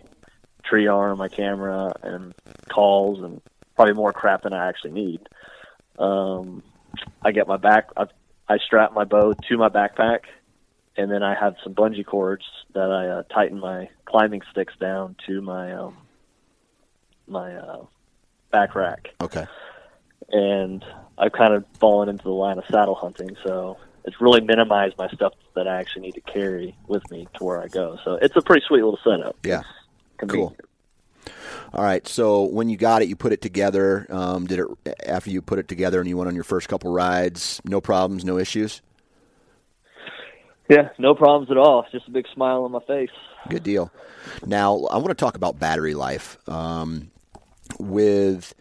tree 0.63 0.88
arm, 0.88 1.17
my 1.17 1.28
camera, 1.28 1.93
and 2.01 2.34
calls, 2.69 3.21
and 3.23 3.41
probably 3.75 3.93
more 3.93 4.13
crap 4.13 4.43
than 4.43 4.54
I 4.54 4.69
actually 4.69 4.91
need. 4.91 5.28
Um, 5.99 6.63
I 7.23 7.32
get 7.32 7.47
my 7.47 7.58
back. 7.58 7.89
I, 7.97 8.06
I 8.47 8.58
strap 8.60 8.93
my 8.93 9.04
bow 9.04 9.34
to 9.34 9.58
my 9.58 9.69
backpack, 9.69 10.19
and 10.95 11.12
then 11.12 11.23
I 11.23 11.36
have 11.36 11.56
some 11.63 11.73
bungee 11.73 12.06
cords 12.06 12.45
that 12.73 12.91
I 12.91 13.08
uh, 13.08 13.23
tighten 13.23 13.60
my 13.60 13.89
climbing 14.06 14.41
sticks 14.51 14.73
down 14.80 15.15
to 15.28 15.41
my 15.41 15.73
um, 15.73 15.97
my 17.28 17.56
uh, 17.56 17.86
back 18.51 18.75
rack 18.75 19.10
Okay. 19.19 19.45
and 20.30 20.86
I've 21.17 21.32
kind 21.32 21.54
of 21.54 21.65
fallen 21.80 22.08
into 22.08 22.23
the 22.23 22.30
line 22.30 22.58
of 22.58 22.65
saddle 22.71 22.95
hunting. 22.95 23.36
So 23.43 23.78
it's 24.06 24.22
really 24.22 24.41
minimized 24.41 24.98
my 24.98 25.10
stuff 25.10 25.34
that 25.56 25.68
I 25.68 25.80
actually 25.80 26.04
need 26.04 26.13
to 26.13 26.22
carry 26.22 26.76
with 26.88 27.10
me 27.10 27.28
to 27.36 27.44
where 27.44 27.62
I 27.62 27.68
go. 27.68 27.98
So 28.04 28.13
it's 28.13 28.36
a 28.36 28.41
pretty 28.41 28.63
sweet 28.68 28.84
little 28.84 29.00
setup. 29.04 29.36
Yeah. 29.44 29.63
cool. 30.28 30.56
All 31.74 31.84
right. 31.84 32.08
So 32.08 32.44
when 32.44 32.70
you 32.70 32.78
got 32.78 33.02
it, 33.02 33.10
you 33.10 33.15
put 33.15 33.34
it 33.34 33.41
together. 33.41 34.06
Um, 34.10 34.46
did 34.46 34.60
it 34.60 34.96
after 35.06 35.32
you 35.32 35.41
put 35.41 35.60
it 35.60 35.68
together 35.68 36.00
and 36.00 36.08
you 36.08 36.18
went 36.18 36.28
on 36.28 36.36
your 36.36 36.44
first 36.44 36.70
couple 36.70 36.91
rides? 36.91 37.62
No 37.65 37.82
problems, 37.82 38.24
no 38.24 38.38
issues. 38.38 38.82
Yeah, 40.70 40.89
no 40.98 41.13
problems 41.13 41.52
at 41.52 41.58
all. 41.58 41.86
Just 41.91 42.08
a 42.08 42.12
big 42.12 42.26
smile 42.34 42.63
on 42.63 42.72
my 42.72 42.80
face. 42.82 43.12
Good 43.50 43.63
deal. 43.63 43.91
Now 44.46 44.86
I 44.86 44.98
want 44.98 45.10
to 45.10 45.15
talk 45.15 45.36
about 45.36 45.60
battery 45.60 45.94
life. 45.94 46.38
Um, 46.48 47.12
with 47.80 48.54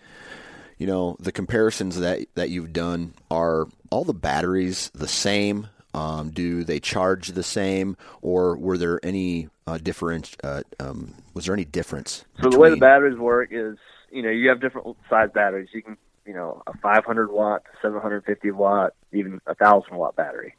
you 0.79 0.87
know 0.87 1.17
the 1.21 1.33
comparisons 1.33 1.99
that 2.01 2.27
that 2.35 2.51
you've 2.51 2.73
done, 2.73 3.15
are 3.31 3.67
all 3.91 4.05
the 4.05 4.15
batteries 4.15 4.91
the 4.95 5.09
same? 5.09 5.69
Um, 5.95 6.31
do 6.31 6.65
they 6.65 6.81
charge 6.81 7.29
the 7.29 7.45
same, 7.45 7.97
or 8.21 8.57
were 8.57 8.77
there 8.77 8.99
any 9.05 9.49
uh, 9.67 9.79
different? 9.79 10.37
Uh, 10.43 10.63
um, 10.81 11.15
was 11.35 11.47
there 11.47 11.55
any 11.55 11.65
difference? 11.65 12.25
So 12.43 12.51
the 12.51 12.59
way 12.59 12.71
the 12.71 12.77
batteries 12.77 13.17
work 13.17 13.51
is, 13.53 13.79
you 14.11 14.23
know, 14.23 14.31
you 14.31 14.49
have 14.49 14.61
different 14.61 14.97
size 15.09 15.31
batteries. 15.33 15.69
You 15.73 15.83
can, 15.83 15.97
you 16.27 16.35
know, 16.35 16.63
a 16.67 16.77
500 16.79 17.31
watt, 17.31 17.63
750 17.81 18.51
watt, 18.51 18.95
even 19.13 19.41
a 19.47 19.55
thousand 19.55 19.97
watt 19.97 20.17
battery. 20.17 20.57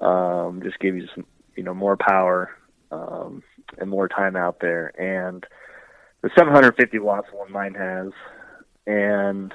Um, 0.00 0.60
just 0.62 0.78
give 0.78 0.94
you 0.96 1.08
some, 1.14 1.24
you 1.56 1.62
know, 1.62 1.74
more 1.74 1.96
power 1.96 2.50
um, 2.92 3.42
and 3.78 3.90
more 3.90 4.08
time 4.08 4.36
out 4.36 4.60
there. 4.60 4.92
And 5.00 5.44
the 6.22 6.30
750 6.36 6.98
watts 6.98 7.28
one 7.32 7.50
mine 7.52 7.74
has, 7.74 8.12
and 8.88 9.52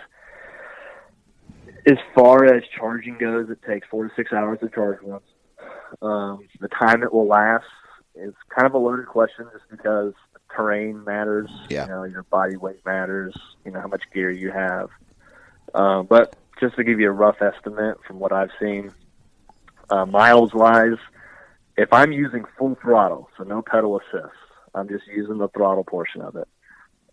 as 1.88 1.98
far 2.14 2.46
as 2.46 2.64
charging 2.78 3.18
goes, 3.18 3.50
it 3.50 3.60
takes 3.68 3.88
four 3.90 4.08
to 4.08 4.14
six 4.16 4.32
hours 4.32 4.60
to 4.60 4.70
charge 4.70 5.02
once. 5.02 5.26
Um, 6.02 6.48
the 6.60 6.68
time 6.68 7.02
it 7.04 7.12
will 7.12 7.28
last 7.28 7.66
is 8.16 8.34
kind 8.56 8.68
of 8.68 8.76
a 8.76 8.78
loaded 8.78 9.08
question, 9.08 9.48
just 9.52 9.66
because 9.72 10.14
terrain 10.56 11.04
matters. 11.04 11.50
Yeah. 11.70 11.86
You 11.86 11.90
know, 11.90 12.04
your 12.04 12.24
body 12.24 12.56
weight 12.58 12.86
matters. 12.86 13.36
You 13.66 13.72
know 13.72 13.82
how 13.82 13.88
much 13.88 14.04
gear 14.14 14.30
you 14.30 14.52
have. 14.52 14.90
Um, 15.74 16.06
but 16.06 16.36
just 16.60 16.76
to 16.76 16.84
give 16.84 17.00
you 17.00 17.10
a 17.10 17.14
rough 17.14 17.42
estimate 17.42 17.98
from 18.06 18.20
what 18.20 18.32
I've 18.32 18.52
seen, 18.62 18.94
uh, 19.90 20.06
miles 20.06 20.54
wise, 20.54 21.00
if 21.76 21.92
I'm 21.92 22.12
using 22.12 22.46
full 22.58 22.78
throttle, 22.80 23.30
so 23.36 23.44
no 23.44 23.64
pedal 23.64 24.00
assist, 24.00 24.36
I'm 24.76 24.88
just 24.88 25.08
using 25.08 25.40
the 25.40 25.48
throttle 25.48 25.84
portion 25.84 26.22
of 26.22 26.36
it, 26.36 26.48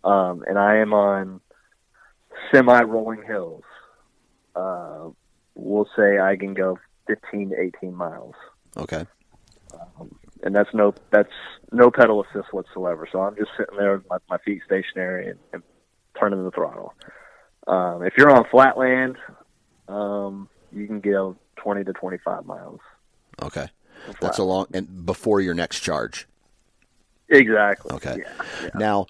um, 0.03 0.43
and 0.47 0.59
I 0.59 0.77
am 0.77 0.93
on 0.93 1.41
semi 2.51 2.81
rolling 2.83 3.23
hills 3.23 3.63
uh, 4.55 5.09
we'll 5.55 5.87
say 5.95 6.19
I 6.19 6.35
can 6.35 6.53
go 6.53 6.77
15 7.07 7.49
to 7.49 7.59
18 7.59 7.93
miles. 7.93 8.35
Okay. 8.77 9.05
Um, 9.73 10.13
and 10.43 10.55
that's 10.55 10.73
no 10.73 10.93
that's 11.11 11.31
no 11.71 11.91
pedal 11.91 12.23
assist 12.23 12.53
whatsoever. 12.53 13.07
So 13.11 13.21
I'm 13.21 13.35
just 13.35 13.51
sitting 13.57 13.77
there 13.77 13.97
with 13.97 14.09
my, 14.09 14.17
my 14.29 14.37
feet 14.39 14.61
stationary 14.65 15.29
and, 15.29 15.39
and 15.53 15.63
turning 16.19 16.43
the 16.43 16.51
throttle. 16.51 16.93
Um, 17.67 18.03
if 18.03 18.13
you're 18.17 18.31
on 18.31 18.45
flat 18.49 18.77
land, 18.77 19.17
um, 19.87 20.49
you 20.73 20.87
can 20.87 20.99
go 20.99 21.37
20 21.57 21.83
to 21.85 21.93
25 21.93 22.45
miles. 22.45 22.79
Okay. 23.41 23.67
That's 24.19 24.39
a 24.39 24.43
long 24.43 24.65
and 24.73 25.05
before 25.05 25.41
your 25.41 25.53
next 25.53 25.81
charge. 25.81 26.27
Exactly. 27.29 27.91
Okay. 27.93 28.17
Yeah, 28.19 28.45
yeah. 28.63 28.69
Now, 28.73 29.05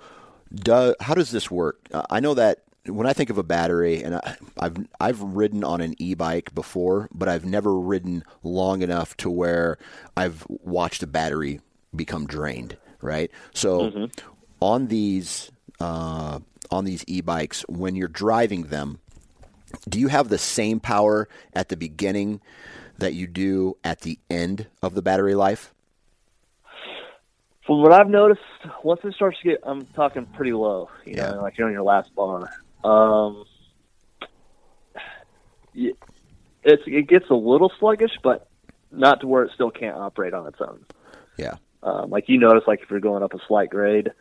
do, 0.53 0.93
how 0.99 1.13
does 1.13 1.31
this 1.31 1.49
work? 1.49 1.79
Uh, 1.93 2.03
I 2.10 2.19
know 2.19 2.34
that 2.34 2.63
when 2.85 3.05
I 3.05 3.13
think 3.13 3.29
of 3.29 3.37
a 3.37 3.43
battery, 3.43 4.03
and 4.03 4.15
I, 4.15 4.35
have 4.59 4.87
I've 4.99 5.21
ridden 5.21 5.63
on 5.63 5.81
an 5.81 5.95
e-bike 5.99 6.53
before, 6.55 7.09
but 7.13 7.29
I've 7.29 7.45
never 7.45 7.77
ridden 7.77 8.23
long 8.43 8.81
enough 8.81 9.15
to 9.17 9.29
where 9.29 9.77
I've 10.17 10.45
watched 10.49 11.03
a 11.03 11.07
battery 11.07 11.59
become 11.95 12.25
drained. 12.25 12.77
Right. 13.01 13.31
So 13.53 13.91
mm-hmm. 13.91 14.05
on 14.59 14.87
these 14.87 15.51
uh, 15.79 16.39
on 16.69 16.85
these 16.85 17.03
e-bikes, 17.07 17.65
when 17.67 17.95
you're 17.95 18.07
driving 18.07 18.63
them, 18.63 18.99
do 19.89 19.99
you 19.99 20.07
have 20.07 20.29
the 20.29 20.37
same 20.37 20.79
power 20.79 21.27
at 21.53 21.69
the 21.69 21.77
beginning 21.77 22.41
that 22.99 23.13
you 23.13 23.27
do 23.27 23.77
at 23.83 24.01
the 24.01 24.19
end 24.29 24.67
of 24.81 24.93
the 24.93 25.01
battery 25.01 25.35
life? 25.35 25.73
From 27.65 27.81
what 27.81 27.93
I've 27.93 28.09
noticed, 28.09 28.41
once 28.83 29.01
it 29.03 29.13
starts 29.13 29.37
to 29.43 29.49
get, 29.49 29.59
I'm 29.63 29.85
talking 29.87 30.25
pretty 30.25 30.53
low, 30.53 30.89
you 31.05 31.13
yeah. 31.15 31.31
know, 31.31 31.41
like 31.41 31.57
you're 31.57 31.67
on 31.67 31.73
your 31.73 31.83
last 31.83 32.13
bar. 32.15 32.49
Um, 32.83 33.45
it's 35.73 36.83
it 36.85 37.07
gets 37.07 37.29
a 37.29 37.35
little 37.35 37.71
sluggish, 37.79 38.11
but 38.23 38.47
not 38.91 39.21
to 39.21 39.27
where 39.27 39.43
it 39.43 39.51
still 39.53 39.71
can't 39.71 39.97
operate 39.97 40.33
on 40.33 40.47
its 40.47 40.59
own. 40.59 40.85
Yeah. 41.37 41.55
Um, 41.83 42.09
like 42.09 42.25
you 42.27 42.37
notice, 42.37 42.63
like 42.67 42.81
if 42.81 42.89
you're 42.89 42.99
going 42.99 43.23
up 43.23 43.33
a 43.33 43.39
slight 43.47 43.69
grade, 43.69 44.11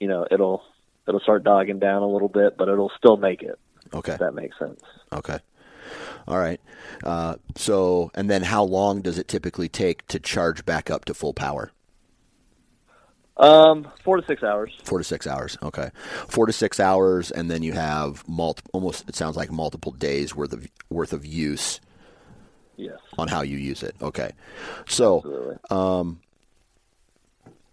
you 0.00 0.08
know 0.08 0.26
it'll 0.30 0.62
it'll 1.06 1.20
start 1.20 1.44
dogging 1.44 1.78
down 1.78 2.02
a 2.02 2.08
little 2.08 2.28
bit, 2.28 2.56
but 2.56 2.68
it'll 2.68 2.92
still 2.96 3.16
make 3.16 3.42
it. 3.42 3.58
Okay. 3.94 4.12
If 4.12 4.18
that 4.18 4.34
makes 4.34 4.58
sense. 4.58 4.80
Okay. 5.12 5.38
All 6.26 6.38
right. 6.38 6.60
Uh, 7.02 7.36
so, 7.56 8.10
and 8.14 8.28
then 8.28 8.42
how 8.42 8.62
long 8.62 9.00
does 9.00 9.18
it 9.18 9.28
typically 9.28 9.68
take 9.68 10.06
to 10.08 10.18
charge 10.18 10.66
back 10.66 10.90
up 10.90 11.06
to 11.06 11.14
full 11.14 11.32
power? 11.32 11.72
Um, 13.38 13.86
four 14.02 14.16
to 14.16 14.26
six 14.26 14.42
hours. 14.42 14.76
Four 14.82 14.98
to 14.98 15.04
six 15.04 15.26
hours. 15.26 15.56
Okay, 15.62 15.90
four 16.28 16.46
to 16.46 16.52
six 16.52 16.80
hours, 16.80 17.30
and 17.30 17.50
then 17.50 17.62
you 17.62 17.72
have 17.72 18.26
multiple. 18.28 18.70
Almost, 18.72 19.08
it 19.08 19.14
sounds 19.14 19.36
like 19.36 19.50
multiple 19.52 19.92
days 19.92 20.34
worth 20.34 20.52
of 20.52 20.66
worth 20.90 21.12
of 21.12 21.24
use. 21.24 21.80
Yes. 22.76 22.98
On 23.16 23.26
how 23.28 23.42
you 23.42 23.56
use 23.56 23.82
it. 23.82 23.96
Okay, 24.00 24.30
so, 24.86 25.58
um, 25.68 26.20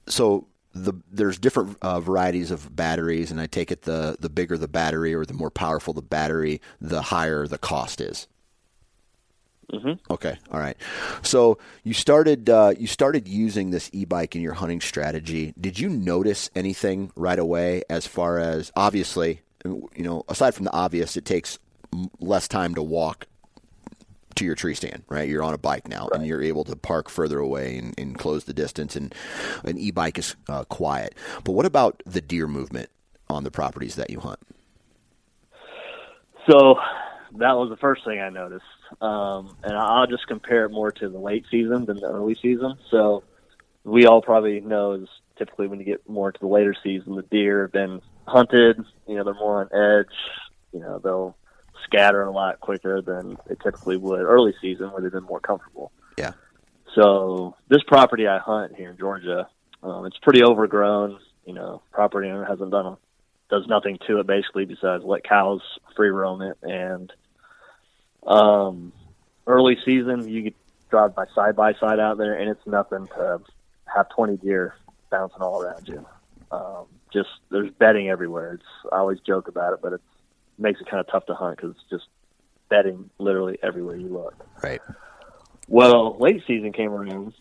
so 0.08 0.48
the 0.74 0.94
there's 1.12 1.38
different 1.40 1.78
uh, 1.82 2.00
varieties 2.00 2.52
of 2.52 2.76
batteries, 2.76 3.32
and 3.32 3.40
I 3.40 3.48
take 3.48 3.72
it 3.72 3.84
the 3.84 4.18
the 4.20 4.30
bigger 4.30 4.58
the 4.58 4.68
battery 4.68 5.14
or 5.14 5.26
the 5.26 5.34
more 5.34 5.52
powerful 5.52 5.94
the 5.94 6.02
battery, 6.02 6.62
the 6.82 7.02
higher 7.02 7.48
the 7.48 7.58
cost 7.58 8.02
is. 8.02 8.28
Mm-hmm. 9.72 10.14
Okay, 10.14 10.38
all 10.52 10.60
right. 10.60 10.78
So 11.24 11.58
you 11.84 11.94
started 11.94 12.50
uh, 12.50 12.74
you 12.78 12.88
started 12.88 13.28
using 13.28 13.72
this 13.72 13.90
e-bike 13.94 14.36
in 14.36 14.42
your 14.42 14.54
hunting 14.54 14.82
strategy. 14.82 15.54
Did 15.60 15.80
you 15.80 15.90
notice 15.90 16.50
anything 16.56 17.12
right 17.16 17.40
away? 17.40 17.84
As 17.90 18.06
far 18.06 18.38
as 18.38 18.72
obviously, 18.76 19.42
you 19.64 19.90
know, 19.98 20.24
aside 20.30 20.54
from 20.54 20.66
the 20.66 20.74
obvious, 20.74 21.18
it 21.18 21.26
takes 21.26 21.58
less 22.20 22.48
time 22.48 22.76
to 22.76 22.84
walk 22.84 23.26
to 24.36 24.46
your 24.46 24.56
tree 24.56 24.76
stand. 24.76 25.04
Right, 25.10 25.28
you're 25.28 25.44
on 25.44 25.54
a 25.54 25.58
bike 25.58 25.88
now, 25.88 26.08
right. 26.12 26.20
and 26.20 26.28
you're 26.28 26.44
able 26.44 26.64
to 26.66 26.76
park 26.76 27.10
further 27.10 27.40
away 27.40 27.78
and, 27.78 27.94
and 27.98 28.18
close 28.18 28.44
the 28.44 28.54
distance. 28.54 28.96
And 28.96 29.16
an 29.64 29.78
e-bike 29.78 30.20
is 30.20 30.36
uh, 30.48 30.66
quiet. 30.66 31.16
But 31.44 31.54
what 31.54 31.66
about 31.66 32.04
the 32.06 32.22
deer 32.22 32.48
movement 32.48 32.90
on 33.30 33.44
the 33.44 33.52
properties 33.52 33.96
that 33.96 34.12
you 34.12 34.20
hunt? 34.20 34.40
So 36.48 36.76
that 37.40 37.54
was 37.54 37.70
the 37.70 37.78
first 37.78 38.06
thing 38.06 38.20
I 38.20 38.30
noticed. 38.30 38.64
Um, 39.02 39.58
and 39.64 39.74
I'll 39.76 40.08
just 40.08 40.28
compare 40.28 40.66
it 40.66 40.72
more 40.72 40.92
to 40.92 41.10
the 41.10 41.20
late 41.20 41.46
season 41.50 41.86
than 41.86 42.00
the 42.00 42.08
early 42.08 42.36
season. 42.36 42.78
So 42.90 43.24
we 43.84 44.06
all 44.06 44.22
probably 44.22 44.60
know 44.62 44.94
is 44.94 45.10
typically 45.38 45.68
when 45.68 45.80
you 45.80 45.86
get 45.86 46.08
more 46.10 46.32
to 46.32 46.40
the 46.40 46.48
later 46.48 46.76
season, 46.84 47.16
the 47.16 47.24
deer 47.24 47.64
have 47.64 47.72
been 47.72 48.02
hunted. 48.26 48.84
You 49.08 49.16
know, 49.16 49.24
they're 49.24 49.34
more 49.34 49.62
on 49.62 50.00
edge. 50.00 50.16
You 50.74 50.80
know, 50.80 51.00
they'll 51.00 51.36
scatter 51.84 52.24
a 52.24 52.32
lot 52.32 52.60
quicker 52.60 53.02
than 53.02 53.38
they 53.48 53.56
typically 53.56 53.98
would 53.98 54.22
early 54.22 54.54
season, 54.62 54.92
where 54.92 55.02
they've 55.02 55.12
been 55.12 55.24
more 55.24 55.40
comfortable. 55.40 55.92
Yeah. 56.18 56.34
So 56.96 57.56
this 57.68 57.84
property 57.84 58.28
I 58.28 58.40
hunt 58.40 58.76
here 58.76 58.90
in 58.90 58.98
Georgia, 58.98 59.48
um, 59.84 60.06
it's 60.06 60.18
pretty 60.18 60.44
overgrown. 60.44 61.20
You 61.46 61.54
know, 61.54 61.82
property 61.92 62.30
owner 62.30 62.46
hasn't 62.46 62.72
done 62.72 62.86
a, 62.86 62.98
does 63.50 63.68
nothing 63.68 64.00
to 64.08 64.20
it 64.20 64.28
basically 64.28 64.66
besides 64.66 65.04
let 65.04 65.24
cows 65.24 65.62
free 65.96 66.10
roam 66.10 66.42
it 66.42 66.58
and 66.64 67.12
um, 68.26 68.92
early 69.48 69.78
season, 69.86 70.28
you 70.28 70.44
could 70.44 70.56
drive 70.90 71.16
by 71.16 71.26
side 71.34 71.56
by 71.56 71.74
side 71.74 72.00
out 72.00 72.18
there, 72.18 72.34
and 72.36 72.50
it's 72.50 72.66
nothing 72.66 73.08
to 73.08 73.42
have 73.94 74.10
20 74.10 74.38
deer 74.38 74.76
bouncing 75.10 75.42
all 75.42 75.62
around 75.62 75.88
you. 75.88 76.06
Um, 76.52 76.86
just 77.12 77.30
there's 77.50 77.72
bedding 77.72 78.10
everywhere. 78.10 78.54
It's 78.54 78.92
I 78.92 78.98
always 78.98 79.20
joke 79.22 79.48
about 79.48 79.74
it, 79.74 79.80
but 79.82 79.94
it 79.94 80.02
makes 80.58 80.82
it 80.82 80.88
kind 80.88 81.00
of 81.00 81.08
tough 81.08 81.26
to 81.28 81.36
hunt 81.36 81.58
because 81.58 81.72
it's 81.72 81.90
just 81.90 82.08
bedding 82.70 83.10
literally 83.20 83.58
everywhere 83.62 83.96
you 83.96 84.10
look. 84.10 84.36
Right. 84.62 84.82
Well, 85.68 86.18
late 86.20 86.44
season 86.46 86.74
came 86.74 86.92
around, 86.92 87.34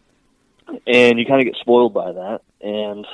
and 0.86 1.18
you 1.18 1.26
kind 1.26 1.40
of 1.40 1.46
get 1.46 1.56
spoiled 1.60 1.92
by 1.92 2.12
that. 2.12 2.40
And 2.60 3.06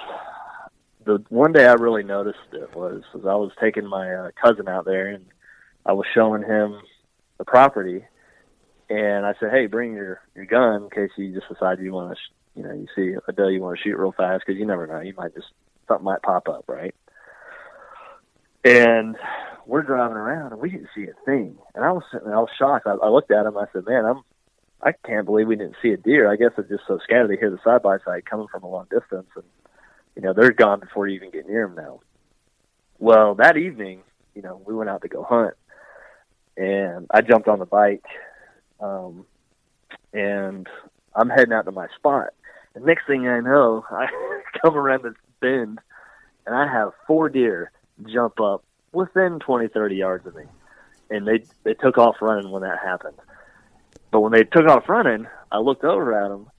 the 1.05 1.25
one 1.29 1.53
day 1.53 1.67
I 1.67 1.75
really 1.75 2.03
noticed 2.03 2.39
it 2.53 2.75
was, 2.75 3.03
was 3.13 3.25
I 3.27 3.35
was 3.35 3.53
taking 3.61 3.87
my 3.87 4.13
uh, 4.13 4.31
cousin 4.41 4.69
out 4.69 4.85
there, 4.85 5.09
and 5.09 5.27
I 5.85 5.93
was 5.93 6.07
showing 6.15 6.43
him 6.43 6.81
the 7.41 7.45
property, 7.47 8.05
and 8.91 9.25
I 9.25 9.33
said, 9.41 9.51
"Hey, 9.51 9.67
bring 9.67 9.95
your 9.95 10.21
your 10.37 10.45
gun 10.45 10.85
in 10.85 10.91
case 10.91 11.11
you 11.17 11.33
just 11.33 11.49
decide 11.49 11.81
you 11.81 11.93
want 11.93 12.11
to, 12.11 12.17
sh- 12.17 12.35
you 12.55 12.63
know, 12.63 12.73
you 12.75 12.87
see 12.95 13.17
a 13.27 13.33
doe 13.33 13.49
you 13.49 13.63
want 13.63 13.79
to 13.79 13.83
shoot 13.83 13.97
real 13.97 14.13
fast 14.13 14.45
because 14.47 14.61
you 14.61 14.67
never 14.67 14.87
know, 14.87 15.01
you 15.01 15.15
might 15.17 15.35
just 15.35 15.47
something 15.89 16.05
might 16.05 16.23
pop 16.23 16.49
up, 16.49 16.65
right?" 16.69 16.95
And 18.63 19.17
we're 19.65 19.83
driving 19.83 20.19
around 20.19 20.53
and 20.53 20.61
we 20.61 20.69
didn't 20.71 20.91
see 20.95 21.05
a 21.05 21.15
thing. 21.25 21.57
And 21.75 21.83
I 21.83 21.93
was 21.93 22.03
sitting 22.13 22.27
there, 22.27 22.37
I 22.37 22.41
was 22.41 22.51
shocked. 22.59 22.87
I, 22.87 22.93
I 23.03 23.09
looked 23.09 23.31
at 23.31 23.47
him. 23.47 23.57
I 23.57 23.65
said, 23.73 23.87
"Man, 23.87 24.05
I'm, 24.05 24.21
I 24.83 24.93
can't 24.93 25.25
believe 25.25 25.49
we 25.49 25.57
didn't 25.57 25.77
see 25.81 25.93
a 25.93 25.97
deer. 25.97 26.31
I 26.31 26.37
guess 26.37 26.53
it's 26.59 26.69
just 26.69 26.85
so 26.87 26.99
scattered. 27.03 27.31
They 27.31 27.39
hear 27.39 27.51
the 27.51 27.59
side 27.65 27.83
by 27.83 27.99
side 28.05 28.27
coming 28.27 28.49
from 28.49 28.65
a 28.65 28.69
long 28.69 28.87
distance, 28.91 29.31
and 29.35 29.45
you 30.15 30.21
know 30.21 30.35
they're 30.35 30.53
gone 30.53 30.81
before 30.81 31.09
you 31.09 31.17
even 31.17 31.31
get 31.31 31.49
near 31.49 31.67
them 31.67 31.77
now." 31.77 32.01
Well, 32.99 33.37
that 33.37 33.57
evening, 33.57 34.03
you 34.35 34.43
know, 34.43 34.61
we 34.67 34.75
went 34.75 34.91
out 34.91 35.01
to 35.01 35.09
go 35.09 35.23
hunt, 35.23 35.55
and 36.61 37.07
I 37.11 37.23
jumped 37.23 37.49
on 37.49 37.59
the 37.59 37.65
bike, 37.65 38.05
um, 38.81 39.25
and 40.13 40.69
I'm 41.15 41.31
heading 41.31 41.55
out 41.55 41.65
to 41.65 41.73
my 41.73 41.89
spot. 41.97 42.35
And 42.75 42.85
next 42.85 43.07
thing 43.07 43.27
I 43.27 43.41
know, 43.41 43.85
I 43.91 44.07
come 44.61 44.77
around 44.77 45.03
this 45.03 45.15
bend, 45.41 45.79
and 46.47 46.55
I 46.55 46.71
have 46.71 46.93
four 47.07 47.31
deer 47.31 47.73
jump 48.07 48.41
up 48.41 48.63
within 48.93 49.39
20, 49.39 49.69
30 49.69 49.97
yards 49.97 50.27
of 50.27 50.35
me, 50.35 50.45
and 51.09 51.27
they 51.27 51.45
they 51.65 51.75
took 51.75 51.97
off 51.97 52.17
running 52.21 52.51
when 52.51 52.63
that 52.63 52.79
happened. 52.85 53.17
But 54.11 54.21
when 54.21 54.33
they 54.33 54.45
took 54.45 54.67
off 54.67 54.89
running, 54.89 55.27
I 55.51 55.59
looked 55.61 55.85
over 55.85 56.13
at 56.13 56.29
them, 56.29 56.51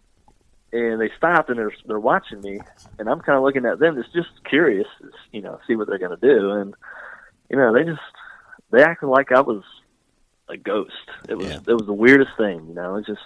and 0.73 0.99
they 0.99 1.11
stopped 1.15 1.49
and 1.49 1.59
they're 1.59 1.73
they're 1.85 1.99
watching 1.99 2.41
me, 2.41 2.59
and 2.97 3.07
I'm 3.07 3.21
kind 3.21 3.37
of 3.37 3.43
looking 3.43 3.67
at 3.67 3.77
them, 3.77 4.01
just 4.01 4.13
just 4.13 4.43
curious, 4.49 4.87
you 5.31 5.43
know, 5.43 5.59
see 5.67 5.75
what 5.75 5.87
they're 5.87 5.99
gonna 5.99 6.17
do, 6.17 6.53
and 6.53 6.73
you 7.51 7.57
know, 7.57 7.71
they 7.71 7.83
just 7.83 8.01
they 8.71 8.81
acted 8.81 9.07
like 9.07 9.31
I 9.31 9.41
was 9.41 9.63
a 10.51 10.57
ghost. 10.57 10.91
It 11.29 11.35
was 11.35 11.47
Yeah. 11.47 11.59
it 11.67 11.73
was 11.73 11.85
the 11.85 11.93
weirdest 11.93 12.31
thing, 12.37 12.65
you 12.67 12.73
know. 12.75 12.95
It's 12.97 13.07
just 13.07 13.21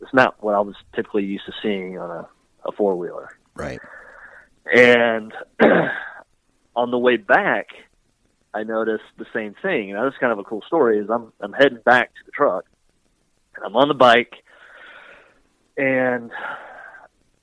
it's 0.00 0.12
not 0.14 0.42
what 0.42 0.54
I 0.54 0.60
was 0.60 0.74
typically 0.94 1.24
used 1.24 1.46
to 1.46 1.52
seeing 1.62 1.98
on 1.98 2.10
a 2.10 2.28
a 2.64 2.72
four 2.72 2.96
wheeler. 2.96 3.30
Right. 3.54 3.80
And 4.74 5.32
on 6.76 6.90
the 6.90 6.98
way 6.98 7.16
back, 7.16 7.68
I 8.52 8.64
noticed 8.64 9.04
the 9.18 9.26
same 9.32 9.54
thing. 9.62 9.92
And 9.92 10.04
that's 10.04 10.18
kind 10.18 10.32
of 10.32 10.38
a 10.38 10.44
cool 10.44 10.62
story. 10.66 10.98
Is 10.98 11.08
I'm 11.10 11.32
I'm 11.40 11.52
heading 11.52 11.78
back 11.84 12.08
to 12.14 12.20
the 12.26 12.32
truck, 12.32 12.64
and 13.54 13.64
I'm 13.64 13.76
on 13.76 13.88
the 13.88 13.94
bike, 13.94 14.34
and 15.76 16.30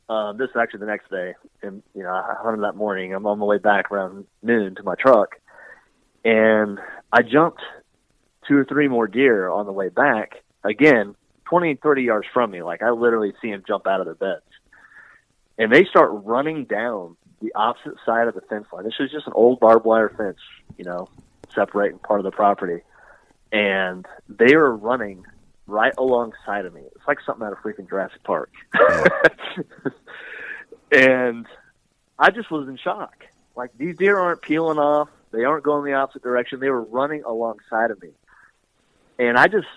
um, 0.10 0.38
this 0.38 0.50
is 0.50 0.56
actually 0.60 0.82
the 0.82 0.86
next 0.88 1.10
day. 1.10 1.34
And 1.62 1.82
you 1.96 2.04
know, 2.04 2.12
I 2.12 2.36
hunted 2.40 2.64
that 2.64 2.76
morning. 2.76 3.14
I'm 3.14 3.26
on 3.26 3.40
the 3.40 3.46
way 3.46 3.58
back 3.58 3.92
around 3.92 4.26
noon 4.42 4.76
to 4.76 4.84
my 4.84 4.96
truck, 4.96 5.36
and 6.26 6.80
I 7.12 7.22
jumped 7.22 7.62
two 8.48 8.58
or 8.58 8.66
three 8.66 8.88
more 8.88 9.08
deer 9.08 9.50
on 9.50 9.66
the 9.66 9.72
way 9.72 9.90
back. 9.90 10.44
Again, 10.64 11.16
20, 11.46 11.76
30 11.76 12.04
yards 12.04 12.28
from 12.34 12.52
me. 12.52 12.62
Like 12.62 12.82
I 12.82 12.92
literally 12.92 13.34
see 13.42 13.52
them 13.52 13.64
jump 13.68 13.88
out 13.88 14.00
of 14.00 14.06
their 14.06 14.16
beds 14.16 14.44
and 15.58 15.72
they 15.72 15.86
start 15.86 16.12
running 16.24 16.66
down 16.66 17.16
the 17.42 17.54
opposite 17.56 17.96
side 18.06 18.28
of 18.28 18.36
the 18.36 18.42
fence 18.42 18.66
line. 18.72 18.84
This 18.84 18.98
was 19.00 19.12
just 19.12 19.28
an 19.28 19.34
old 19.36 19.60
barbed 19.60 19.86
wire 19.86 20.10
fence, 20.10 20.40
you 20.78 20.86
know, 20.86 21.10
separating 21.54 22.00
part 22.00 22.20
of 22.20 22.24
the 22.24 22.32
property, 22.32 22.82
and 23.52 24.06
they 24.30 24.54
are 24.54 24.76
running 24.76 25.26
right 25.68 25.94
alongside 25.98 26.66
of 26.66 26.74
me. 26.74 26.82
It's 26.96 27.08
like 27.08 27.20
something 27.26 27.46
out 27.46 27.54
of 27.54 27.60
freaking 27.60 27.88
Jurassic 27.88 28.24
Park, 28.24 28.52
and 30.92 31.46
I 32.18 32.32
just 32.32 32.50
was 32.50 32.68
in 32.68 32.78
shock. 32.78 33.26
Like 33.56 33.72
these 33.78 33.98
deer 33.98 34.18
aren't 34.18 34.42
peeling 34.42 34.80
off; 34.80 35.10
they 35.32 35.44
aren't 35.44 35.64
going 35.64 35.86
the 35.86 35.94
opposite 35.94 36.24
direction. 36.24 36.60
They 36.60 36.70
were 36.70 36.84
running 36.84 37.24
alongside 37.24 37.92
of 37.92 38.02
me, 38.02 38.10
and 39.28 39.38
I 39.38 39.48
just 39.48 39.68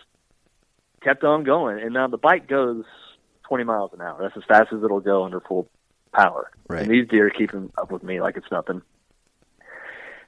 kept 1.03 1.25
on 1.25 1.45
going. 1.45 1.81
And 1.81 1.93
now 1.93 2.09
the 2.09 2.19
bike 2.19 2.49
goes 2.49 2.85
20 3.49 3.65
miles 3.65 3.93
an 3.93 4.01
hour. 4.01 4.19
That's 4.21 4.37
as 4.37 4.45
fast 4.45 4.73
as 4.73 4.83
it'll 4.83 5.01
go 5.01 5.25
under 5.25 5.41
full 5.41 5.69
power. 6.13 6.51
Right. 6.69 6.83
And 6.83 6.91
these 6.91 7.09
deer 7.09 7.27
are 7.27 7.31
keeping 7.31 7.73
up 7.79 7.91
with 7.91 8.03
me 8.03 8.21
like 8.21 8.37
it's 8.37 8.51
nothing. 8.51 8.83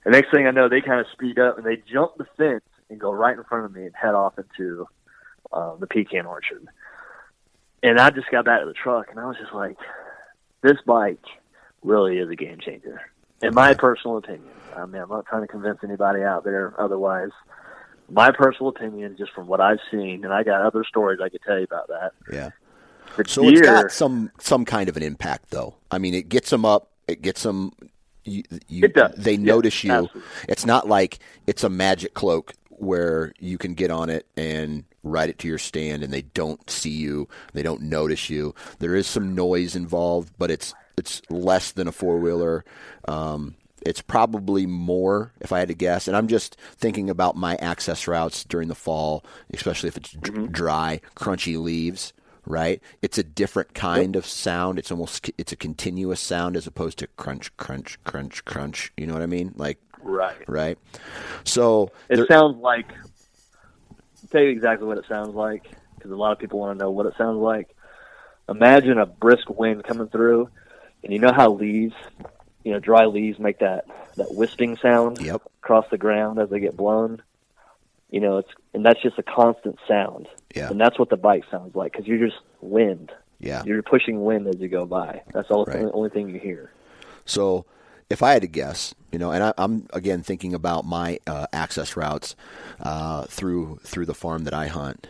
The 0.05 0.11
next 0.11 0.31
thing 0.31 0.47
I 0.47 0.53
know, 0.53 0.69
they 0.69 0.81
kind 0.81 1.01
of 1.01 1.07
speed 1.13 1.39
up 1.39 1.59
and 1.59 1.67
they 1.67 1.83
jump 1.93 2.13
the 2.17 2.27
fence 2.37 2.65
and 2.89 2.99
go 2.99 3.13
right 3.13 3.37
in 3.37 3.45
front 3.45 3.67
of 3.67 3.75
me 3.75 3.85
and 3.85 3.95
head 3.95 4.15
off 4.15 4.39
into 4.39 4.87
uh, 5.53 5.77
the 5.77 5.87
pecan 5.87 6.27
orchard. 6.27 6.67
And 7.83 7.99
I 7.99 8.11
just 8.11 8.31
got 8.31 8.45
back 8.45 8.61
to 8.61 8.67
the 8.67 8.73
truck 8.73 9.09
and 9.11 9.19
I 9.19 9.27
was 9.27 9.37
just 9.41 9.53
like, 9.53 9.77
this 10.63 10.79
bike 10.87 11.25
really 11.83 12.19
is 12.19 12.31
a 12.31 12.37
game 12.37 12.59
changer. 12.61 13.01
In 13.43 13.55
my 13.55 13.75
personal 13.75 14.17
opinion. 14.17 14.51
I 14.77 14.87
mean, 14.87 15.03
I'm 15.03 15.09
not 15.09 15.27
trying 15.27 15.43
to 15.43 15.49
convince 15.49 15.79
anybody 15.85 16.23
out 16.23 16.45
there 16.45 16.75
otherwise. 16.79 17.31
My 18.11 18.31
personal 18.33 18.69
opinion, 18.71 19.17
just 19.19 19.33
from 19.33 19.47
what 19.47 19.61
I've 19.61 19.81
seen, 19.91 20.25
and 20.25 20.33
I 20.33 20.43
got 20.43 20.63
other 20.63 20.85
stories 20.85 21.21
I 21.23 21.29
could 21.29 21.43
tell 21.47 21.59
you 21.59 21.65
about 21.65 21.89
that. 21.89 22.13
Yeah. 22.33 22.51
The 23.17 23.25
So 23.27 23.43
deer, 23.43 23.53
it's 23.53 23.61
got 23.61 23.91
some 23.91 24.31
some 24.41 24.65
kind 24.65 24.89
of 24.89 24.97
an 24.97 25.03
impact, 25.03 25.51
though. 25.51 25.75
I 25.91 25.99
mean, 25.99 26.15
it 26.15 26.29
gets 26.29 26.51
them 26.51 26.65
up. 26.65 26.91
It 27.07 27.23
gets 27.23 27.43
them. 27.43 27.73
You, 28.25 28.43
you, 28.69 28.85
It 28.85 28.95
does. 28.95 29.15
They 29.17 29.37
Yeah, 29.43 29.53
notice 29.53 29.85
you. 29.85 30.09
absolutely. 30.09 30.23
It's 30.49 30.67
not 30.67 30.89
like 30.89 31.19
it's 31.47 31.65
a 31.65 31.69
magic 31.69 32.15
cloak 32.15 32.55
where 32.71 33.33
you 33.39 33.59
can 33.59 33.75
get 33.75 33.91
on 33.91 34.11
it 34.11 34.27
and 34.37 34.85
ride 35.03 35.31
it 35.31 35.39
to 35.41 35.49
your 35.49 35.59
stand, 35.59 36.03
and 36.03 36.13
they 36.13 36.23
don't 36.23 36.69
see 36.71 36.91
you. 36.91 37.29
They 37.53 37.63
don't 37.63 37.83
notice 37.83 38.31
you. 38.31 38.55
There 38.79 38.95
is 38.95 39.07
some 39.07 39.35
noise 39.35 39.77
involved, 39.77 40.33
but 40.39 40.51
it's 40.51 40.75
it's 40.97 41.23
less 41.31 41.73
than 41.73 41.89
a 41.89 41.93
four 41.93 42.19
wheeler. 42.19 42.65
Um, 43.07 43.57
it's 43.85 44.01
probably 44.01 44.67
more, 44.67 45.33
if 45.41 45.53
I 45.53 45.59
had 45.61 45.69
to 45.69 45.75
guess. 45.75 46.09
And 46.09 46.17
I'm 46.17 46.29
just 46.29 46.57
thinking 46.77 47.11
about 47.11 47.37
my 47.37 47.57
access 47.57 48.07
routes 48.07 48.45
during 48.45 48.69
the 48.69 48.75
fall, 48.75 49.25
especially 49.53 49.89
if 49.89 49.97
it's 49.97 50.13
dr- 50.13 50.39
mm-hmm. 50.39 50.53
dry, 50.53 51.01
crunchy 51.17 51.61
leaves. 51.61 52.13
Right? 52.47 52.81
It's 53.03 53.19
a 53.19 53.23
different 53.23 53.75
kind 53.75 54.17
of 54.17 54.25
sound. 54.25 54.79
It's 54.79 54.91
almost 54.91 55.31
it's 55.37 55.53
a 55.53 55.57
continuous 55.57 56.19
sound 56.19 56.57
as 56.57 56.67
opposed 56.67 56.99
to 57.01 57.07
crunch, 57.07 57.55
crunch, 57.59 58.03
crunch, 58.05 58.43
crunch. 58.47 58.91
You 58.97 59.07
know 59.07 59.13
what 59.13 59.21
I 59.21 59.27
mean? 59.27 59.53
Like 59.57 59.79
right? 60.03 60.49
right. 60.49 60.79
So 61.45 61.91
It 62.09 62.17
there- 62.17 62.27
sounds 62.27 62.57
like. 62.57 62.91
I'll 62.91 64.29
tell 64.31 64.41
you 64.41 64.49
exactly 64.49 64.87
what 64.87 64.97
it 64.97 65.05
sounds 65.09 65.35
like 65.35 65.71
because 65.95 66.11
a 66.11 66.17
lot 66.17 66.33
of 66.33 66.39
people 66.39 66.59
want 66.59 66.79
to 66.79 66.85
know 66.85 66.91
what 66.91 67.07
it 67.07 67.15
sounds 67.19 67.39
like. 67.39 67.75
Imagine 68.49 68.99
a 68.99 69.07
brisk 69.07 69.49
wind 69.51 69.85
coming 69.85 70.09
through, 70.09 70.49
and 71.05 71.13
you 71.13 71.19
know 71.19 71.33
how 71.33 71.51
leaves, 71.53 71.95
you 72.65 72.73
know, 72.73 72.79
dry 72.81 73.07
leaves 73.07 73.39
make 73.39 73.59
that 73.61 73.87
that 74.17 74.35
wisping 74.35 74.77
sound 74.77 75.21
Yep. 75.21 75.43
across 75.63 75.87
the 75.91 75.99
ground 75.99 76.39
as 76.39 76.51
they 76.51 76.61
get 76.61 76.77
blown. 76.77 77.23
You 78.11 78.21
know, 78.21 78.39
it's 78.39 78.51
and 78.75 78.85
that's 78.85 79.01
just 79.03 79.19
a 79.19 79.23
constant 79.23 79.79
sound, 79.87 80.29
Yeah. 80.55 80.71
and 80.71 80.81
that's 80.81 80.99
what 80.99 81.11
the 81.11 81.17
bike 81.17 81.45
sounds 81.51 81.75
like 81.77 81.93
because 81.93 82.07
you're 82.07 82.27
just 82.27 82.41
wind. 82.61 83.13
Yeah. 83.39 83.63
You're 83.65 83.83
pushing 83.83 84.25
wind 84.25 84.47
as 84.49 84.57
you 84.61 84.69
go 84.69 84.85
by. 84.87 85.23
That's 85.33 85.51
all 85.51 85.65
Right. 85.65 85.81
the 85.83 85.93
only 85.93 86.11
thing 86.11 86.29
you 86.29 86.41
hear. 86.41 86.73
So, 87.25 87.67
if 88.11 88.23
I 88.23 88.33
had 88.33 88.43
to 88.43 88.49
guess, 88.49 88.95
you 89.13 89.19
know, 89.19 89.31
and 89.31 89.45
I, 89.45 89.53
I'm 89.59 89.87
again 89.93 90.23
thinking 90.23 90.55
about 90.55 90.85
my 90.87 91.21
uh, 91.27 91.47
access 91.53 91.97
routes 91.97 92.35
uh, 92.81 93.25
through 93.25 93.79
through 93.85 94.07
the 94.07 94.15
farm 94.15 94.45
that 94.45 94.55
I 94.55 94.67
hunt, 94.69 95.07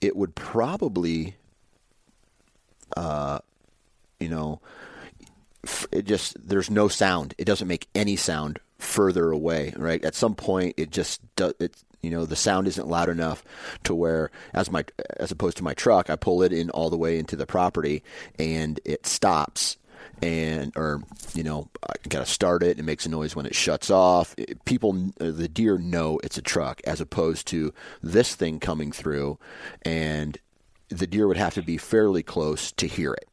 it 0.00 0.14
would 0.16 0.34
probably, 0.36 1.34
uh, 2.96 3.40
you 4.20 4.28
know, 4.28 4.60
it 5.92 6.04
just 6.04 6.36
there's 6.48 6.70
no 6.70 6.88
sound. 6.88 7.34
It 7.38 7.44
doesn't 7.44 7.68
make 7.68 7.88
any 7.94 8.16
sound 8.16 8.58
further 8.78 9.30
away. 9.30 9.72
Right 9.76 10.04
at 10.04 10.14
some 10.14 10.34
point, 10.34 10.74
it 10.76 10.90
just 10.90 11.20
does. 11.36 11.54
It 11.60 11.76
you 12.02 12.10
know 12.10 12.26
the 12.26 12.36
sound 12.36 12.66
isn't 12.68 12.88
loud 12.88 13.08
enough 13.08 13.42
to 13.84 13.94
where 13.94 14.30
as 14.52 14.70
my 14.70 14.84
as 15.18 15.30
opposed 15.30 15.56
to 15.58 15.64
my 15.64 15.74
truck, 15.74 16.10
I 16.10 16.16
pull 16.16 16.42
it 16.42 16.52
in 16.52 16.70
all 16.70 16.90
the 16.90 16.98
way 16.98 17.18
into 17.18 17.36
the 17.36 17.46
property 17.46 18.02
and 18.38 18.78
it 18.84 19.06
stops 19.06 19.76
and 20.22 20.72
or 20.76 21.02
you 21.34 21.42
know 21.42 21.68
I 21.82 21.94
gotta 22.08 22.26
start 22.26 22.62
it. 22.62 22.78
It 22.78 22.84
makes 22.84 23.06
a 23.06 23.08
noise 23.08 23.34
when 23.34 23.46
it 23.46 23.54
shuts 23.54 23.90
off. 23.90 24.34
It- 24.36 24.64
people, 24.64 25.10
uh, 25.20 25.30
the 25.30 25.48
deer 25.48 25.78
know 25.78 26.20
it's 26.22 26.38
a 26.38 26.42
truck, 26.42 26.80
as 26.84 27.00
opposed 27.00 27.46
to 27.48 27.72
this 28.02 28.34
thing 28.34 28.60
coming 28.60 28.92
through, 28.92 29.38
and 29.82 30.38
the 30.90 31.06
deer 31.06 31.26
would 31.26 31.36
have 31.38 31.54
to 31.54 31.62
be 31.62 31.78
fairly 31.78 32.22
close 32.22 32.70
to 32.72 32.86
hear 32.86 33.14
it, 33.14 33.28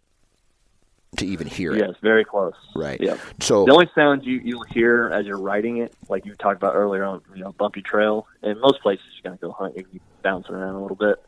to 1.18 1.26
even 1.26 1.48
hear 1.48 1.74
Yes, 1.76 1.90
it. 1.92 1.98
very 2.02 2.24
close. 2.24 2.54
Right. 2.76 3.00
Yeah. 3.02 3.18
So 3.42 3.66
The 3.66 3.74
only 3.74 3.90
sound 3.94 4.26
you 4.26 4.40
you'll 4.44 4.64
hear 4.64 5.10
as 5.14 5.26
you're 5.26 5.40
riding 5.40 5.78
it, 5.78 5.94
like 6.10 6.26
you 6.26 6.34
talked 6.36 6.56
about 6.58 6.74
earlier 6.76 7.04
on, 7.04 7.22
you 7.36 7.44
know, 7.44 7.52
bumpy 7.52 7.82
trail. 7.82 8.28
In 8.44 8.60
most 8.62 8.82
places 8.82 9.04
you're 9.16 9.30
gonna 9.30 9.38
go 9.42 9.52
hunt, 9.52 9.76
you 9.78 10.00
bouncing 10.24 10.56
around 10.56 10.76
a 10.76 10.82
little 10.82 10.96
bit. 10.96 11.22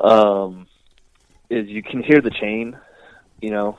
Um, 0.00 0.66
is 1.50 1.68
you 1.68 1.82
can 1.82 2.02
hear 2.02 2.20
the 2.20 2.30
chain, 2.30 2.76
you 3.40 3.50
know, 3.50 3.78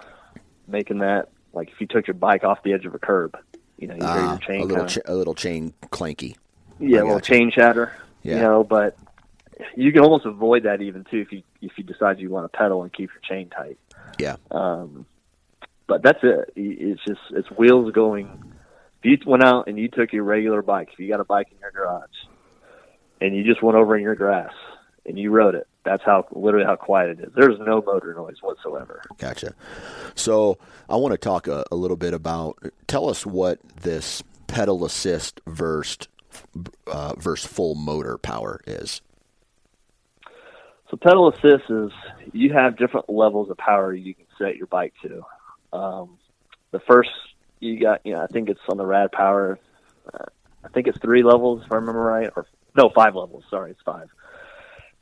making 0.68 1.00
that 1.00 1.30
like 1.54 1.70
if 1.70 1.82
you 1.82 1.88
took 1.88 2.06
your 2.08 2.14
bike 2.14 2.44
off 2.44 2.62
the 2.64 2.74
edge 2.74 2.86
of 2.86 2.94
a 2.94 3.00
curb, 3.00 3.36
you 3.78 3.88
know, 3.88 3.96
you 3.96 4.02
hear 4.02 4.10
ah, 4.12 4.30
your 4.32 4.40
chain 4.40 4.62
a 4.62 4.66
little 4.66 4.86
cha- 4.86 5.02
a 5.06 5.16
little 5.16 5.34
chain 5.36 5.74
clanky. 5.88 6.36
yeah, 6.80 7.02
a 7.02 7.04
little 7.04 7.20
chain 7.20 7.50
chatter. 7.52 7.92
Yeah. 8.22 8.36
You 8.36 8.42
know, 8.42 8.64
but 8.64 8.96
you 9.76 9.92
can 9.92 10.04
almost 10.04 10.26
avoid 10.26 10.64
that 10.64 10.82
even 10.82 11.06
too 11.10 11.20
if 11.20 11.32
you 11.32 11.44
if 11.62 11.72
you 11.78 11.84
decide 11.84 12.20
you 12.20 12.30
want 12.30 12.52
to 12.52 12.58
pedal 12.58 12.84
and 12.84 12.94
keep 12.94 13.10
your 13.14 13.22
chain 13.22 13.50
tight. 13.50 13.78
Yeah. 14.20 14.38
Um, 14.52 15.06
but 15.88 16.04
that's 16.04 16.20
it. 16.24 16.52
It's 16.56 17.02
just 17.06 17.22
it's 17.32 17.50
wheels 17.52 17.92
going. 17.94 18.54
If 19.04 19.06
you 19.06 19.18
went 19.30 19.44
out 19.44 19.68
and 19.68 19.78
you 19.78 19.88
took 19.88 20.12
your 20.12 20.24
regular 20.24 20.62
bike, 20.62 20.90
if 20.92 21.00
you 21.00 21.08
got 21.08 21.20
a 21.20 21.26
bike 21.26 21.48
in 21.52 21.58
your 21.60 21.72
garage, 21.72 22.10
and 23.22 23.36
you 23.36 23.44
just 23.44 23.64
went 23.64 23.78
over 23.78 23.96
in 23.96 24.04
your 24.04 24.16
grass 24.16 24.54
and 25.06 25.18
you 25.18 25.32
rode 25.32 25.56
it, 25.56 25.68
that's 25.86 26.04
how 26.04 26.28
literally 26.32 26.66
how 26.66 26.76
quiet 26.76 27.20
it 27.20 27.28
is. 27.28 27.34
There's 27.36 27.58
no 27.60 27.82
motor 27.82 28.14
noise 28.14 28.38
whatsoever. 28.42 29.02
Gotcha. 29.18 29.54
So 30.16 30.58
I 30.90 30.98
want 30.98 31.14
to 31.14 31.18
talk 31.18 31.48
a, 31.48 31.64
a 31.72 31.76
little 31.76 31.98
bit 31.98 32.14
about. 32.14 32.58
Tell 32.88 33.10
us 33.10 33.26
what 33.26 33.60
this 33.82 34.22
pedal 34.48 34.84
assist 34.86 35.40
versus 35.48 36.08
uh, 36.88 37.14
versus 37.18 37.50
full 37.50 37.76
motor 37.76 38.18
power 38.18 38.62
is. 38.68 39.02
So 40.90 40.98
pedal 40.98 41.30
assist 41.30 41.70
is 41.70 41.92
you 42.32 42.54
have 42.54 42.78
different 42.78 43.10
levels 43.10 43.50
of 43.50 43.58
power 43.58 43.94
you 43.94 44.14
can 44.14 44.26
set 44.38 44.56
your 44.56 44.68
bike 44.68 44.94
to. 45.02 45.22
Um, 45.78 46.18
the 46.72 46.80
first 46.80 47.10
you 47.60 47.80
got 47.80 48.06
you 48.06 48.14
know 48.14 48.22
I 48.22 48.28
think 48.28 48.50
it's 48.50 48.60
on 48.70 48.78
the 48.78 48.86
Rad 48.86 49.12
Power. 49.12 49.60
Uh, 50.14 50.26
I 50.64 50.70
think 50.70 50.88
it's 50.88 50.98
three 51.00 51.24
levels 51.24 51.64
if 51.66 51.72
I 51.72 51.76
remember 51.76 52.02
right, 52.02 52.30
or 52.36 52.46
no, 52.76 52.90
five 52.90 53.16
levels. 53.16 53.44
Sorry, 53.50 53.72
it's 53.72 53.82
five. 53.84 54.10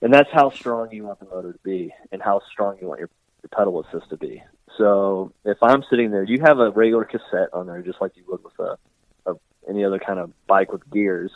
And 0.02 0.14
that's 0.14 0.30
how 0.32 0.50
strong 0.50 0.92
you 0.92 1.04
want 1.04 1.20
the 1.20 1.26
motor 1.26 1.54
to 1.54 1.60
be, 1.64 1.94
and 2.12 2.22
how 2.22 2.42
strong 2.52 2.78
you 2.82 2.88
want 2.88 3.00
your, 3.00 3.10
your 3.44 3.50
pedal 3.50 3.84
assist 3.84 4.10
to 4.10 4.18
be. 4.18 4.44
So 4.78 5.32
if 5.46 5.62
I'm 5.62 5.84
sitting 5.90 6.12
there, 6.12 6.24
you 6.24 6.42
have 6.42 6.60
a 6.60 6.72
regular 6.72 7.06
cassette 7.06 7.50
on 7.54 7.68
there, 7.68 7.82
just 7.82 8.02
like 8.02 8.12
you 8.16 8.24
would 8.28 8.44
with 8.44 8.60
a, 8.60 8.78
a 9.26 9.36
any 9.70 9.86
other 9.86 10.00
kind 10.00 10.20
of 10.20 10.34
bike 10.48 10.72
with 10.72 10.90
gears, 10.90 11.32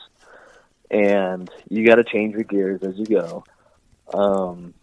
and 0.91 1.49
you 1.69 1.85
got 1.85 1.95
to 1.95 2.03
change 2.03 2.33
your 2.33 2.43
gears 2.43 2.81
as 2.83 2.97
you 2.97 3.05
go. 3.05 3.43
Um, 4.13 4.73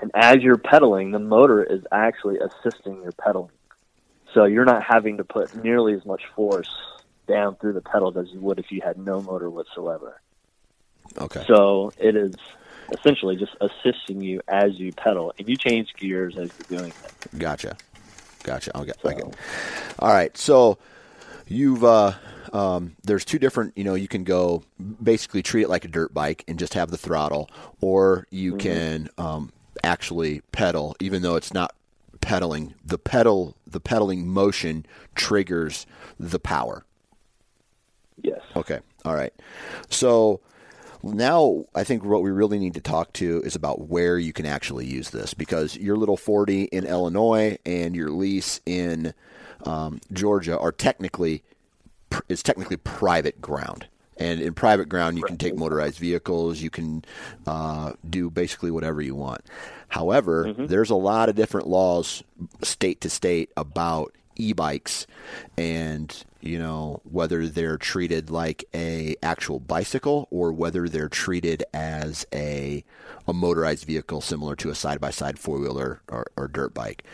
and 0.00 0.10
as 0.14 0.38
you're 0.38 0.58
pedaling, 0.58 1.12
the 1.12 1.18
motor 1.18 1.62
is 1.62 1.82
actually 1.92 2.38
assisting 2.38 3.02
your 3.02 3.12
pedaling. 3.12 3.50
So 4.32 4.44
you're 4.44 4.64
not 4.64 4.82
having 4.82 5.18
to 5.18 5.24
put 5.24 5.54
nearly 5.62 5.94
as 5.94 6.04
much 6.04 6.22
force 6.34 6.74
down 7.28 7.56
through 7.56 7.74
the 7.74 7.80
pedals 7.80 8.16
as 8.16 8.30
you 8.32 8.40
would 8.40 8.58
if 8.58 8.70
you 8.70 8.80
had 8.84 8.98
no 8.98 9.22
motor 9.22 9.48
whatsoever. 9.48 10.20
Okay. 11.18 11.44
So 11.46 11.92
it 11.98 12.16
is 12.16 12.34
essentially 12.92 13.36
just 13.36 13.56
assisting 13.60 14.20
you 14.20 14.40
as 14.48 14.78
you 14.78 14.92
pedal, 14.92 15.32
and 15.38 15.48
you 15.48 15.56
change 15.56 15.94
gears 15.94 16.36
as 16.36 16.50
you're 16.68 16.80
doing 16.80 16.92
it. 16.92 17.38
Gotcha. 17.38 17.76
Gotcha. 18.42 18.72
I'll 18.74 18.84
get. 18.84 19.00
So. 19.00 19.32
All 19.98 20.10
right. 20.10 20.36
So 20.36 20.78
you've 21.46 21.84
uh, 21.84 22.12
um, 22.54 22.96
there's 23.02 23.24
two 23.24 23.40
different. 23.40 23.76
You 23.76 23.82
know, 23.84 23.94
you 23.94 24.08
can 24.08 24.22
go 24.22 24.62
basically 25.02 25.42
treat 25.42 25.64
it 25.64 25.68
like 25.68 25.84
a 25.84 25.88
dirt 25.88 26.14
bike 26.14 26.44
and 26.46 26.58
just 26.58 26.74
have 26.74 26.90
the 26.90 26.96
throttle, 26.96 27.50
or 27.80 28.26
you 28.30 28.56
can 28.56 29.10
um, 29.18 29.52
actually 29.82 30.40
pedal, 30.52 30.96
even 31.00 31.22
though 31.22 31.34
it's 31.34 31.52
not 31.52 31.74
pedaling. 32.20 32.74
The 32.84 32.96
pedal, 32.96 33.56
the 33.66 33.80
pedaling 33.80 34.28
motion 34.28 34.86
triggers 35.16 35.84
the 36.18 36.38
power. 36.38 36.84
yes. 38.22 38.40
Okay. 38.54 38.78
All 39.04 39.16
right. 39.16 39.34
So 39.90 40.40
now 41.02 41.64
I 41.74 41.82
think 41.82 42.04
what 42.04 42.22
we 42.22 42.30
really 42.30 42.60
need 42.60 42.74
to 42.74 42.80
talk 42.80 43.12
to 43.14 43.42
is 43.42 43.56
about 43.56 43.88
where 43.88 44.16
you 44.16 44.32
can 44.32 44.46
actually 44.46 44.86
use 44.86 45.10
this 45.10 45.34
because 45.34 45.76
your 45.76 45.96
little 45.96 46.16
40 46.16 46.64
in 46.64 46.86
Illinois 46.86 47.58
and 47.66 47.96
your 47.96 48.10
lease 48.10 48.60
in 48.64 49.12
um, 49.64 50.00
Georgia 50.12 50.58
are 50.58 50.72
technically 50.72 51.42
is 52.28 52.42
technically 52.42 52.76
private 52.76 53.40
ground. 53.40 53.86
And 54.16 54.40
in 54.40 54.54
private 54.54 54.88
ground, 54.88 55.18
you 55.18 55.24
can 55.24 55.36
take 55.36 55.56
motorized 55.56 55.98
vehicles. 55.98 56.60
You 56.60 56.70
can 56.70 57.04
uh, 57.46 57.94
do 58.08 58.30
basically 58.30 58.70
whatever 58.70 59.02
you 59.02 59.14
want. 59.14 59.42
However, 59.88 60.52
there's 60.56 60.90
a 60.90 60.94
lot 60.94 61.28
of 61.28 61.34
different 61.34 61.66
laws, 61.66 62.22
state 62.62 63.00
to 63.00 63.10
state, 63.10 63.50
about 63.56 64.14
e-bikes, 64.36 65.06
and 65.56 66.24
you 66.40 66.58
know 66.58 67.00
whether 67.04 67.46
they're 67.46 67.78
treated 67.78 68.30
like 68.30 68.64
a 68.74 69.16
actual 69.22 69.60
bicycle 69.60 70.28
or 70.30 70.52
whether 70.52 70.88
they're 70.88 71.08
treated 71.08 71.64
as 71.72 72.26
a 72.32 72.84
a 73.26 73.32
motorized 73.32 73.84
vehicle 73.84 74.20
similar 74.20 74.56
to 74.56 74.70
a 74.70 74.74
side 74.74 75.00
by 75.00 75.10
side 75.10 75.38
four 75.38 75.58
wheeler 75.58 76.00
or, 76.08 76.26
or 76.36 76.48
dirt 76.48 76.74
bike. 76.74 77.04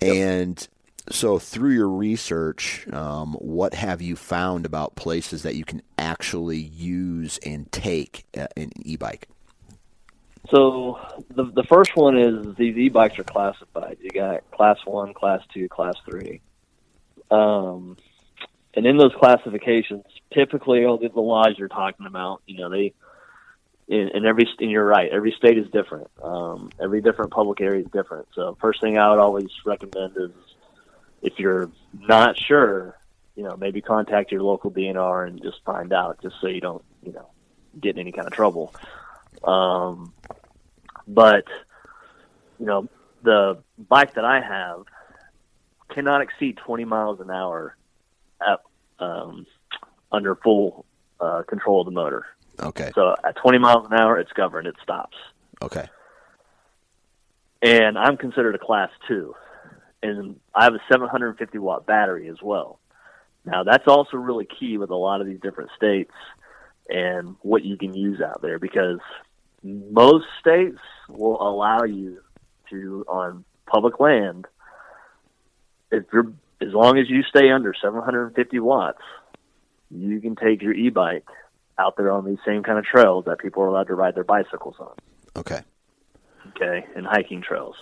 And 0.00 0.66
so, 1.10 1.38
through 1.38 1.70
your 1.70 1.88
research, 1.88 2.86
um, 2.92 3.34
what 3.34 3.74
have 3.74 4.00
you 4.00 4.14
found 4.14 4.64
about 4.64 4.94
places 4.94 5.42
that 5.42 5.56
you 5.56 5.64
can 5.64 5.82
actually 5.98 6.58
use 6.58 7.38
and 7.44 7.70
take 7.72 8.24
uh, 8.36 8.46
an 8.56 8.70
e-bike? 8.82 9.28
So 10.50 11.00
the 11.34 11.44
the 11.44 11.64
first 11.64 11.96
one 11.96 12.18
is 12.18 12.56
these 12.56 12.76
e-bikes 12.76 13.18
are 13.18 13.24
classified. 13.24 13.98
You 14.00 14.10
got 14.10 14.48
class 14.50 14.78
one, 14.84 15.14
class 15.14 15.40
two, 15.52 15.68
class 15.68 15.94
three. 16.08 16.40
Um, 17.30 17.96
and 18.74 18.86
in 18.86 18.96
those 18.96 19.12
classifications, 19.18 20.04
typically 20.32 20.84
all 20.84 20.98
the 20.98 21.08
the 21.08 21.20
laws 21.20 21.54
you're 21.58 21.68
talking 21.68 22.06
about, 22.06 22.42
you 22.46 22.58
know, 22.58 22.70
they 22.70 22.92
in, 23.88 24.10
in 24.14 24.26
every 24.26 24.48
and 24.58 24.70
you're 24.70 24.84
right, 24.84 25.10
every 25.10 25.32
state 25.32 25.58
is 25.58 25.68
different. 25.70 26.08
Um, 26.22 26.70
every 26.80 27.00
different 27.00 27.32
public 27.32 27.60
area 27.60 27.82
is 27.82 27.90
different. 27.92 28.28
So 28.34 28.56
first 28.60 28.80
thing 28.80 28.98
I 28.98 29.10
would 29.10 29.20
always 29.20 29.48
recommend 29.64 30.16
is 30.16 30.30
if 31.22 31.38
you're 31.38 31.70
not 31.94 32.36
sure, 32.36 32.98
you 33.36 33.44
know, 33.44 33.56
maybe 33.56 33.80
contact 33.80 34.32
your 34.32 34.42
local 34.42 34.70
DNR 34.70 35.26
and 35.26 35.42
just 35.42 35.64
find 35.64 35.92
out, 35.92 36.20
just 36.22 36.36
so 36.40 36.48
you 36.48 36.60
don't, 36.60 36.84
you 37.02 37.12
know, 37.12 37.28
get 37.80 37.96
in 37.96 38.00
any 38.00 38.12
kind 38.12 38.26
of 38.26 38.32
trouble. 38.32 38.74
Um, 39.44 40.12
but 41.06 41.44
you 42.58 42.66
know, 42.66 42.88
the 43.22 43.58
bike 43.88 44.14
that 44.14 44.24
I 44.24 44.40
have 44.40 44.84
cannot 45.90 46.22
exceed 46.22 46.58
20 46.58 46.84
miles 46.84 47.20
an 47.20 47.30
hour 47.30 47.76
at, 48.40 48.60
um, 48.98 49.46
under 50.10 50.34
full 50.36 50.84
uh, 51.20 51.42
control 51.42 51.80
of 51.80 51.86
the 51.86 51.92
motor. 51.92 52.26
Okay. 52.60 52.92
So 52.94 53.14
at 53.24 53.36
20 53.36 53.58
miles 53.58 53.86
an 53.86 53.94
hour, 53.94 54.18
it's 54.18 54.32
governed; 54.32 54.66
it 54.68 54.76
stops. 54.82 55.16
Okay. 55.62 55.88
And 57.62 57.96
I'm 57.96 58.16
considered 58.16 58.54
a 58.54 58.58
class 58.58 58.90
two, 59.06 59.34
and 60.02 60.36
I 60.54 60.64
have 60.64 60.74
a 60.74 60.80
750 60.90 61.58
watt 61.58 61.86
battery 61.86 62.28
as 62.28 62.36
well. 62.42 62.78
Now 63.44 63.64
that's 63.64 63.86
also 63.86 64.16
really 64.16 64.46
key 64.46 64.78
with 64.78 64.90
a 64.90 64.96
lot 64.96 65.20
of 65.20 65.26
these 65.26 65.40
different 65.40 65.70
states 65.76 66.12
and 66.88 67.36
what 67.42 67.64
you 67.64 67.76
can 67.76 67.94
use 67.94 68.20
out 68.20 68.42
there 68.42 68.58
because 68.58 68.98
most 69.62 70.24
states 70.40 70.78
will 71.08 71.40
allow 71.40 71.84
you 71.84 72.20
to 72.70 73.04
on 73.08 73.44
public 73.66 74.00
land 74.00 74.46
if 75.90 76.04
you're 76.12 76.32
as 76.60 76.72
long 76.72 76.98
as 76.98 77.08
you 77.08 77.22
stay 77.22 77.50
under 77.50 77.72
750 77.80 78.58
watts 78.60 79.02
you 79.90 80.20
can 80.20 80.34
take 80.36 80.62
your 80.62 80.72
e-bike 80.72 81.26
out 81.78 81.96
there 81.96 82.10
on 82.10 82.24
these 82.24 82.38
same 82.46 82.62
kind 82.62 82.78
of 82.78 82.84
trails 82.84 83.24
that 83.26 83.38
people 83.38 83.62
are 83.62 83.68
allowed 83.68 83.86
to 83.86 83.94
ride 83.94 84.14
their 84.14 84.24
bicycles 84.24 84.74
on 84.80 84.94
Okay. 85.36 85.60
okay 86.48 86.84
and 86.96 87.06
hiking 87.06 87.42
trails 87.42 87.76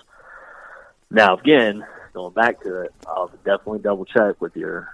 now 1.11 1.37
again 1.37 1.85
going 2.13 2.33
back 2.35 2.61
to 2.63 2.83
it 2.83 2.95
i'll 3.07 3.29
definitely 3.45 3.79
double 3.79 4.05
check 4.05 4.41
with 4.41 4.55
your 4.57 4.89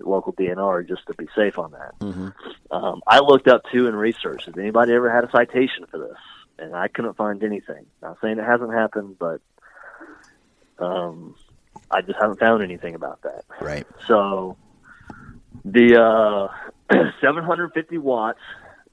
local 0.00 0.32
dnr 0.32 0.86
just 0.86 1.06
to 1.06 1.14
be 1.14 1.26
safe 1.36 1.58
on 1.58 1.70
that 1.72 1.92
Mm-hmm. 2.00 2.28
um, 2.74 3.00
I 3.06 3.20
looked 3.20 3.46
up 3.48 3.62
too 3.72 3.86
and 3.86 3.96
researched. 3.96 4.46
Has 4.46 4.56
anybody 4.58 4.92
ever 4.92 5.10
had 5.12 5.24
a 5.24 5.30
citation 5.30 5.86
for 5.90 5.98
this? 5.98 6.16
And 6.58 6.74
I 6.74 6.88
couldn't 6.88 7.16
find 7.16 7.42
anything. 7.44 7.86
Not 8.02 8.18
saying 8.20 8.38
it 8.38 8.44
hasn't 8.44 8.72
happened, 8.72 9.16
but 9.18 9.40
um, 10.78 11.36
I 11.90 12.00
just 12.02 12.18
haven't 12.20 12.40
found 12.40 12.62
anything 12.62 12.94
about 12.94 13.22
that. 13.22 13.44
Right. 13.60 13.86
So 14.08 14.56
the 15.64 16.00
uh, 16.00 16.48
750 17.20 17.98
watts 17.98 18.40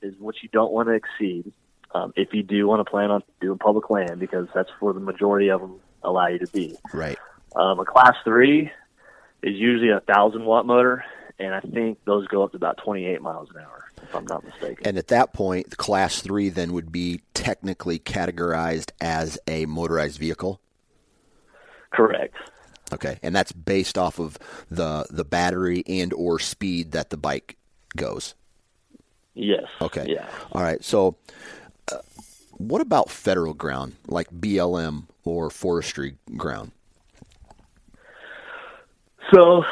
is 0.02 0.14
what 0.20 0.36
you 0.42 0.50
don't 0.50 0.72
want 0.72 0.88
to 0.90 0.94
exceed 0.94 1.52
um, 1.94 2.14
if 2.16 2.34
you 2.34 2.44
do 2.44 2.68
want 2.68 2.86
to 2.86 2.90
plan 2.90 3.12
on 3.12 3.24
doing 3.42 3.58
public 3.58 3.90
land 3.90 4.20
because 4.20 4.48
that's 4.54 4.70
where 4.80 4.94
the 4.94 5.00
majority 5.00 5.50
of 5.50 5.62
them 5.62 5.80
allow 6.04 6.28
you 6.28 6.40
to 6.40 6.48
be. 6.48 6.78
Right. 6.94 7.18
Um, 7.56 7.80
a 7.80 7.86
class 7.86 8.16
three 8.24 8.72
is 9.42 9.56
usually 9.56 9.90
a 9.90 10.02
thousand 10.02 10.46
watt 10.46 10.66
motor, 10.66 11.04
and 11.40 11.54
I 11.54 11.62
think 11.62 12.00
those 12.06 12.28
go 12.28 12.44
up 12.44 12.52
to 12.52 12.58
about 12.58 12.78
28 12.84 13.22
miles 13.22 13.50
an 13.52 13.62
hour, 13.62 13.92
if 14.02 14.16
I'm 14.16 14.26
not 14.26 14.44
mistaken. 14.44 14.86
And 14.86 14.98
at 14.98 15.08
that 15.08 15.34
point, 15.34 15.70
the 15.70 15.76
class 15.76 16.22
three 16.22 16.50
then 16.50 16.74
would 16.74 16.92
be 16.92 17.22
technically 17.34 18.00
categorized 18.00 18.92
as 19.02 19.40
a 19.48 19.66
motorized 19.66 20.20
vehicle. 20.20 20.60
Correct. 21.92 22.36
Okay, 22.92 23.20
and 23.22 23.36
that's 23.36 23.52
based 23.52 23.98
off 23.98 24.20
of 24.20 24.38
the 24.70 25.06
the 25.10 25.24
battery 25.24 25.84
and 25.88 26.12
or 26.14 26.40
speed 26.40 26.92
that 26.94 27.12
the 27.12 27.18
bike 27.18 27.56
goes. 27.96 28.34
Yes. 29.36 29.66
Okay. 29.82 30.06
Yeah. 30.10 30.28
All 30.52 30.62
right. 30.62 30.84
So, 30.84 31.16
uh, 31.92 32.00
what 32.58 32.82
about 32.82 33.10
federal 33.10 33.54
ground 33.54 33.96
like 34.08 34.30
BLM 34.32 35.04
or 35.24 35.50
forestry 35.50 36.18
ground? 36.36 36.72
So, 39.34 39.64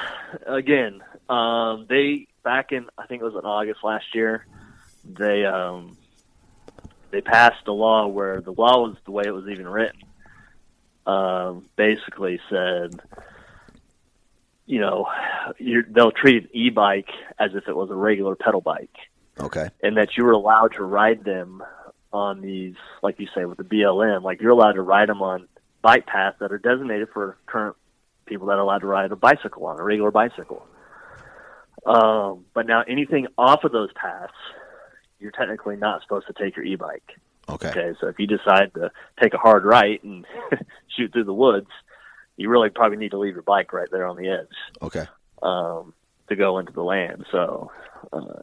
again, 0.45 1.01
um, 1.29 1.85
they 1.89 2.27
back 2.43 2.71
in 2.71 2.87
I 2.97 3.07
think 3.07 3.21
it 3.21 3.25
was 3.25 3.35
in 3.35 3.45
August 3.45 3.83
last 3.83 4.13
year, 4.13 4.45
they 5.03 5.45
um, 5.45 5.97
they 7.11 7.21
passed 7.21 7.67
a 7.67 7.71
law 7.71 8.07
where 8.07 8.41
the 8.41 8.51
law 8.51 8.87
was 8.87 8.97
the 9.05 9.11
way 9.11 9.23
it 9.25 9.33
was 9.33 9.47
even 9.47 9.67
written. 9.67 10.01
Um, 11.05 11.65
basically 11.77 12.39
said, 12.49 12.99
you 14.65 14.81
know, 14.81 15.07
you're, 15.57 15.83
they'll 15.83 16.11
treat 16.11 16.43
an 16.43 16.49
e-bike 16.51 17.09
as 17.39 17.51
if 17.55 17.69
it 17.69 17.75
was 17.75 17.89
a 17.89 17.95
regular 17.95 18.35
pedal 18.35 18.59
bike. 18.59 18.95
Okay. 19.39 19.69
and 19.83 19.97
that 19.97 20.17
you 20.17 20.23
were 20.23 20.31
allowed 20.31 20.73
to 20.73 20.83
ride 20.83 21.23
them 21.23 21.63
on 22.11 22.41
these, 22.41 22.75
like 23.03 23.19
you 23.19 23.27
say, 23.35 23.45
with 23.45 23.57
the 23.57 23.63
BLM. 23.63 24.23
Like 24.23 24.41
you're 24.41 24.51
allowed 24.51 24.73
to 24.73 24.81
ride 24.81 25.09
them 25.09 25.21
on 25.21 25.47
bike 25.81 26.05
paths 26.05 26.37
that 26.39 26.51
are 26.51 26.57
designated 26.57 27.09
for 27.13 27.37
current 27.45 27.75
people 28.27 28.47
that 28.47 28.53
are 28.53 28.61
allowed 28.61 28.79
to 28.79 28.87
ride 28.87 29.11
a 29.11 29.15
bicycle 29.15 29.65
on 29.65 29.79
a 29.79 29.83
regular 29.83 30.11
bicycle. 30.11 30.65
Um, 31.85 32.45
but 32.53 32.67
now 32.67 32.83
anything 32.87 33.27
off 33.37 33.63
of 33.63 33.71
those 33.71 33.89
paths, 33.93 34.33
you're 35.19 35.31
technically 35.31 35.77
not 35.77 36.01
supposed 36.01 36.27
to 36.27 36.33
take 36.33 36.55
your 36.55 36.65
e-bike. 36.65 37.17
Okay. 37.49 37.69
Okay, 37.69 37.93
so 37.99 38.07
if 38.07 38.19
you 38.19 38.27
decide 38.27 38.73
to 38.73 38.91
take 39.21 39.33
a 39.33 39.37
hard 39.37 39.63
right 39.63 40.03
and 40.03 40.25
shoot 40.95 41.13
through 41.13 41.23
the 41.23 41.33
woods, 41.33 41.69
you 42.35 42.49
really 42.49 42.69
probably 42.69 42.97
need 42.97 43.11
to 43.11 43.17
leave 43.17 43.33
your 43.33 43.41
bike 43.43 43.71
right 43.73 43.87
there 43.91 44.05
on 44.05 44.17
the 44.17 44.29
edge. 44.29 44.55
Okay. 44.81 45.05
um, 45.41 45.93
to 46.29 46.35
go 46.35 46.59
into 46.59 46.73
the 46.73 46.83
land. 46.83 47.25
So, 47.31 47.71
uh, 48.11 48.41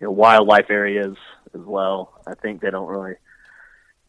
you 0.00 0.06
know, 0.06 0.10
wildlife 0.12 0.70
areas 0.70 1.16
as 1.54 1.60
well. 1.60 2.12
I 2.26 2.34
think 2.34 2.60
they 2.60 2.70
don't 2.70 2.88
really. 2.88 3.14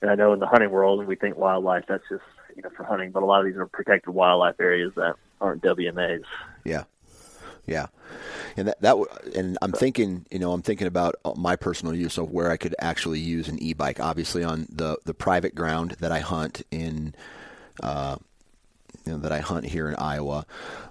And 0.02 0.10
I 0.10 0.16
know 0.16 0.34
in 0.34 0.40
the 0.40 0.48
hunting 0.48 0.72
world, 0.72 1.06
we 1.06 1.16
think 1.16 1.38
wildlife 1.38 1.86
that's 1.88 2.04
just 2.10 2.24
you 2.56 2.62
know 2.62 2.70
for 2.76 2.84
hunting, 2.84 3.12
but 3.12 3.24
a 3.24 3.26
lot 3.26 3.42
of 3.42 3.46
these 3.46 3.56
are 3.56 3.66
protected 3.68 4.14
wildlife 4.14 4.60
areas 4.60 4.94
that 4.96 5.16
aren't 5.40 5.62
WMAs. 5.62 6.24
Yeah, 6.64 6.84
yeah, 7.66 7.88
and 8.58 8.68
that 8.68 8.82
that 8.82 8.98
and 9.36 9.58
I'm 9.62 9.72
thinking, 9.72 10.26
you 10.32 10.40
know, 10.40 10.54
I'm 10.54 10.62
thinking 10.62 10.88
about 10.88 11.16
my 11.36 11.56
personal 11.56 11.96
use 11.96 12.18
of 12.18 12.32
where 12.32 12.52
I 12.52 12.58
could 12.58 12.76
actually 12.80 13.20
use 13.20 13.48
an 13.48 13.62
e-bike. 13.62 14.00
Obviously, 14.00 14.44
on 14.44 14.68
the 14.70 14.98
the 15.06 15.14
private 15.14 15.56
ground 15.56 15.98
that 16.00 16.12
I 16.12 16.20
hunt 16.20 16.64
in. 16.72 17.16
Uh, 17.82 18.18
you 19.06 19.14
know, 19.14 19.18
that 19.20 19.32
I 19.32 19.40
hunt 19.40 19.66
here 19.66 19.88
in 19.90 19.96
Iowa. 19.96 20.46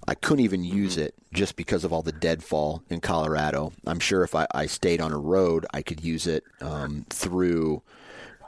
I 0.08 0.14
couldn't 0.14 0.44
even 0.44 0.64
use 0.64 0.96
it 0.96 1.14
just 1.32 1.56
because 1.56 1.84
of 1.84 1.92
all 1.92 2.02
the 2.02 2.12
deadfall 2.12 2.82
in 2.90 3.00
Colorado. 3.00 3.72
I'm 3.86 4.00
sure 4.00 4.24
if 4.24 4.34
I, 4.34 4.46
I 4.52 4.66
stayed 4.66 5.00
on 5.00 5.12
a 5.12 5.18
road, 5.18 5.66
I 5.72 5.82
could 5.82 6.02
use 6.02 6.26
it 6.26 6.44
um, 6.60 7.06
through, 7.10 7.82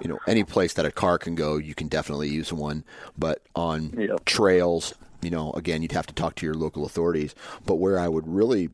you 0.02 0.08
know, 0.08 0.18
any 0.26 0.44
place 0.44 0.74
that 0.74 0.84
a 0.84 0.90
car 0.90 1.16
can 1.18 1.34
go. 1.34 1.56
You 1.56 1.74
can 1.74 1.88
definitely 1.88 2.28
use 2.28 2.52
one, 2.52 2.84
but 3.16 3.40
on 3.54 3.94
yep. 3.96 4.24
trails, 4.24 4.94
you 5.22 5.30
know, 5.30 5.52
again, 5.52 5.82
you'd 5.82 5.92
have 5.92 6.06
to 6.08 6.14
talk 6.14 6.34
to 6.36 6.46
your 6.46 6.54
local 6.54 6.84
authorities. 6.84 7.34
But 7.64 7.76
where 7.76 7.98
I 7.98 8.08
would 8.08 8.26
really 8.26 8.70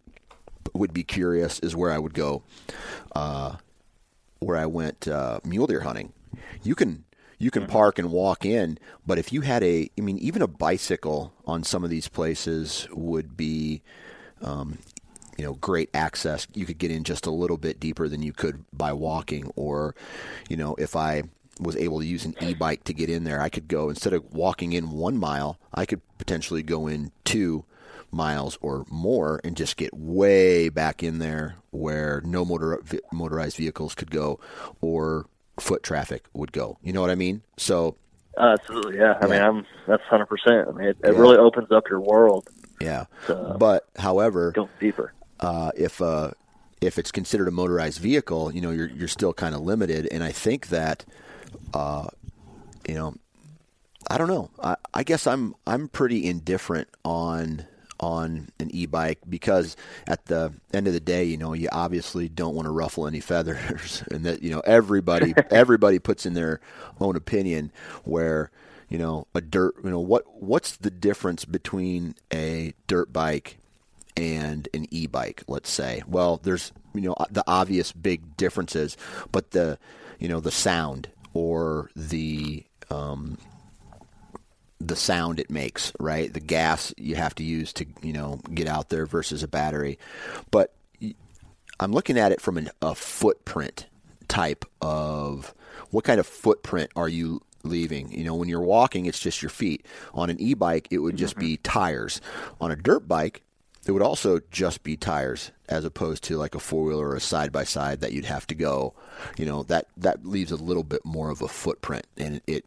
would 0.74 0.92
be 0.92 1.04
curious 1.04 1.58
is 1.60 1.76
where 1.76 1.92
I 1.92 1.98
would 1.98 2.14
go, 2.14 2.42
uh, 3.14 3.56
where 4.38 4.56
I 4.56 4.66
went 4.66 5.06
uh, 5.06 5.40
mule 5.44 5.66
deer 5.66 5.80
hunting. 5.80 6.12
You 6.62 6.74
can 6.74 7.04
you 7.38 7.50
can 7.50 7.62
mm-hmm. 7.62 7.72
park 7.72 7.98
and 7.98 8.10
walk 8.10 8.44
in. 8.44 8.78
But 9.06 9.18
if 9.18 9.32
you 9.32 9.42
had 9.42 9.62
a, 9.62 9.90
I 9.96 10.00
mean, 10.00 10.18
even 10.18 10.42
a 10.42 10.48
bicycle 10.48 11.32
on 11.46 11.62
some 11.62 11.84
of 11.84 11.90
these 11.90 12.08
places 12.08 12.88
would 12.92 13.36
be, 13.36 13.82
um, 14.42 14.78
you 15.38 15.44
know, 15.44 15.54
great 15.54 15.88
access. 15.94 16.46
You 16.52 16.66
could 16.66 16.78
get 16.78 16.90
in 16.90 17.04
just 17.04 17.24
a 17.26 17.30
little 17.30 17.56
bit 17.56 17.80
deeper 17.80 18.08
than 18.08 18.22
you 18.22 18.32
could 18.32 18.64
by 18.72 18.92
walking. 18.92 19.50
Or, 19.56 19.94
you 20.48 20.56
know, 20.56 20.74
if 20.78 20.96
I 20.96 21.22
was 21.60 21.76
able 21.76 22.00
to 22.00 22.06
use 22.06 22.24
an 22.24 22.34
e-bike 22.40 22.84
to 22.84 22.92
get 22.92 23.08
in 23.08 23.24
there, 23.24 23.40
I 23.40 23.48
could 23.48 23.68
go 23.68 23.88
instead 23.88 24.12
of 24.12 24.34
walking 24.34 24.72
in 24.72 24.90
one 24.90 25.16
mile, 25.16 25.58
I 25.72 25.86
could 25.86 26.02
potentially 26.18 26.62
go 26.62 26.86
in 26.88 27.12
two 27.24 27.64
miles 28.10 28.58
or 28.60 28.84
more 28.90 29.40
and 29.44 29.56
just 29.56 29.76
get 29.76 29.94
way 29.94 30.68
back 30.68 31.02
in 31.02 31.18
there 31.18 31.56
where 31.70 32.22
no 32.24 32.44
motor 32.44 32.82
motorized 33.12 33.56
vehicles 33.56 33.94
could 33.94 34.10
go 34.10 34.40
or 34.80 35.26
foot 35.60 35.82
traffic 35.82 36.24
would 36.32 36.52
go. 36.52 36.78
You 36.82 36.92
know 36.92 37.00
what 37.00 37.10
I 37.10 37.16
mean? 37.16 37.42
So 37.56 37.96
uh, 38.36 38.56
absolutely, 38.58 38.98
yeah. 38.98 39.18
I 39.20 39.26
yeah. 39.26 39.30
mean, 39.30 39.42
I'm 39.42 39.66
that's 39.86 40.02
hundred 40.04 40.26
percent. 40.26 40.68
I 40.68 40.72
mean, 40.72 40.88
it, 40.88 40.96
it 41.02 41.12
yeah. 41.12 41.18
really 41.18 41.36
opens 41.36 41.70
up 41.70 41.84
your 41.90 42.00
world. 42.00 42.48
Yeah, 42.80 43.06
so, 43.26 43.56
but 43.58 43.88
however, 43.96 44.52
go 44.52 44.68
deeper. 44.80 45.12
Uh, 45.40 45.70
if 45.76 46.00
uh, 46.00 46.32
if 46.80 46.98
it's 46.98 47.12
considered 47.12 47.48
a 47.48 47.52
motorized 47.52 48.00
vehicle, 48.00 48.52
you 48.52 48.60
know, 48.60 48.70
you're 48.70 48.88
you're 48.88 49.08
still 49.08 49.32
kind 49.32 49.54
of 49.54 49.62
limited. 49.62 50.08
And 50.10 50.22
I 50.22 50.32
think 50.32 50.68
that, 50.68 51.04
uh, 51.74 52.08
you 52.86 52.94
know, 52.94 53.14
I 54.10 54.18
don't 54.18 54.28
know. 54.28 54.50
I, 54.62 54.76
I 54.94 55.02
guess 55.02 55.26
I'm 55.26 55.54
I'm 55.66 55.88
pretty 55.88 56.26
indifferent 56.26 56.88
on 57.04 57.66
on 58.00 58.48
an 58.60 58.70
e-bike 58.72 59.18
because 59.28 59.76
at 60.06 60.26
the 60.26 60.52
end 60.72 60.86
of 60.86 60.92
the 60.92 61.00
day, 61.00 61.24
you 61.24 61.36
know, 61.36 61.52
you 61.52 61.68
obviously 61.72 62.28
don't 62.28 62.54
want 62.54 62.66
to 62.66 62.70
ruffle 62.70 63.08
any 63.08 63.20
feathers, 63.20 64.04
and 64.10 64.24
that 64.24 64.42
you 64.42 64.50
know 64.50 64.60
everybody 64.60 65.34
everybody 65.50 65.98
puts 65.98 66.26
in 66.26 66.34
their 66.34 66.60
own 67.00 67.16
opinion. 67.16 67.72
Where 68.04 68.50
you 68.88 68.98
know 68.98 69.26
a 69.34 69.40
dirt, 69.40 69.74
you 69.82 69.90
know 69.90 70.00
what 70.00 70.24
what's 70.42 70.76
the 70.76 70.90
difference 70.90 71.44
between 71.44 72.14
a 72.32 72.74
dirt 72.86 73.12
bike 73.12 73.58
and 74.18 74.68
an 74.74 74.86
e-bike? 74.90 75.42
Let's 75.48 75.70
say, 75.70 76.02
well, 76.06 76.38
there's 76.42 76.72
you 76.94 77.02
know 77.02 77.16
the 77.30 77.44
obvious 77.46 77.92
big 77.92 78.36
differences, 78.36 78.96
but 79.32 79.52
the 79.52 79.78
you 80.18 80.28
know 80.28 80.40
the 80.40 80.50
sound 80.50 81.08
or 81.34 81.90
the 81.94 82.64
um, 82.90 83.38
the 84.80 84.96
sound 84.96 85.40
it 85.40 85.50
makes, 85.50 85.92
right? 85.98 86.32
The 86.32 86.40
gas 86.40 86.94
you 86.96 87.16
have 87.16 87.34
to 87.36 87.44
use 87.44 87.72
to, 87.74 87.86
you 88.02 88.12
know, 88.12 88.40
get 88.54 88.68
out 88.68 88.88
there 88.88 89.06
versus 89.06 89.42
a 89.42 89.48
battery. 89.48 89.98
But 90.50 90.74
I'm 91.80 91.92
looking 91.92 92.18
at 92.18 92.32
it 92.32 92.40
from 92.40 92.58
an, 92.58 92.70
a 92.82 92.94
footprint 92.94 93.86
type 94.28 94.64
of 94.80 95.54
what 95.90 96.04
kind 96.04 96.20
of 96.20 96.26
footprint 96.26 96.90
are 96.96 97.08
you 97.08 97.42
leaving? 97.64 98.12
You 98.12 98.24
know, 98.24 98.34
when 98.34 98.48
you're 98.48 98.60
walking, 98.60 99.06
it's 99.06 99.20
just 99.20 99.42
your 99.42 99.50
feet. 99.50 99.84
On 100.14 100.30
an 100.30 100.40
e-bike, 100.40 100.88
it 100.90 100.98
would 100.98 101.16
just 101.16 101.34
mm-hmm. 101.34 101.46
be 101.46 101.56
tires. 101.58 102.20
On 102.60 102.70
a 102.70 102.76
dirt 102.76 103.08
bike, 103.08 103.42
it 103.88 103.92
would 103.92 104.02
also 104.02 104.40
just 104.50 104.82
be 104.82 104.98
tires 104.98 105.50
as 105.66 105.86
opposed 105.86 106.22
to 106.24 106.36
like 106.36 106.54
a 106.54 106.60
four 106.60 106.84
wheeler 106.84 107.08
or 107.08 107.16
a 107.16 107.20
side 107.20 107.50
by 107.50 107.64
side 107.64 108.02
that 108.02 108.12
you'd 108.12 108.26
have 108.26 108.46
to 108.48 108.54
go. 108.54 108.92
You 109.38 109.46
know 109.46 109.62
that 109.64 109.86
that 109.96 110.26
leaves 110.26 110.52
a 110.52 110.56
little 110.56 110.84
bit 110.84 111.04
more 111.06 111.30
of 111.30 111.40
a 111.40 111.48
footprint, 111.48 112.06
and 112.18 112.42
it 112.46 112.66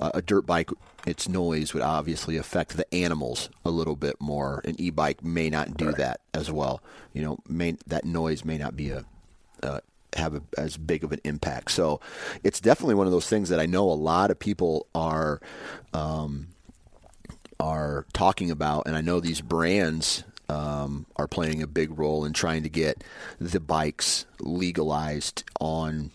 uh, 0.00 0.12
a 0.14 0.22
dirt 0.22 0.46
bike 0.46 0.70
its 1.06 1.28
noise 1.28 1.74
would 1.74 1.82
obviously 1.82 2.38
affect 2.38 2.76
the 2.76 2.92
animals 2.94 3.50
a 3.66 3.70
little 3.70 3.96
bit 3.96 4.18
more. 4.18 4.62
An 4.64 4.80
e-bike 4.80 5.22
may 5.22 5.50
not 5.50 5.76
do 5.76 5.86
right. 5.86 5.96
that 5.96 6.20
as 6.32 6.50
well. 6.50 6.80
You 7.12 7.22
know, 7.22 7.38
may, 7.48 7.76
that 7.88 8.04
noise 8.04 8.44
may 8.44 8.56
not 8.56 8.74
be 8.74 8.90
a 8.90 9.04
uh, 9.62 9.80
have 10.14 10.34
a, 10.34 10.42
as 10.56 10.78
big 10.78 11.04
of 11.04 11.12
an 11.12 11.20
impact. 11.24 11.70
So 11.70 12.00
it's 12.44 12.60
definitely 12.60 12.94
one 12.94 13.06
of 13.06 13.12
those 13.12 13.28
things 13.28 13.50
that 13.50 13.60
I 13.60 13.66
know 13.66 13.90
a 13.90 13.92
lot 13.92 14.30
of 14.30 14.38
people 14.38 14.86
are 14.94 15.40
um, 15.92 16.48
are 17.60 18.06
talking 18.14 18.50
about, 18.50 18.86
and 18.86 18.96
I 18.96 19.02
know 19.02 19.20
these 19.20 19.42
brands 19.42 20.24
um, 20.48 21.06
are 21.16 21.28
playing 21.28 21.62
a 21.62 21.66
big 21.66 21.98
role 21.98 22.24
in 22.24 22.32
trying 22.32 22.62
to 22.62 22.68
get 22.68 23.02
the 23.40 23.60
bikes 23.60 24.26
legalized 24.40 25.44
on 25.60 26.10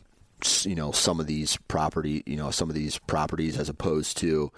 you 0.64 0.76
know 0.76 0.92
some 0.92 1.20
of 1.20 1.26
these 1.26 1.58
property 1.68 2.22
you 2.28 2.38
know 2.38 2.52
some 2.52 2.70
of 2.70 2.76
these 2.76 3.00
properties 3.00 3.58
as 3.58 3.70
opposed 3.70 4.18
to 4.18 4.52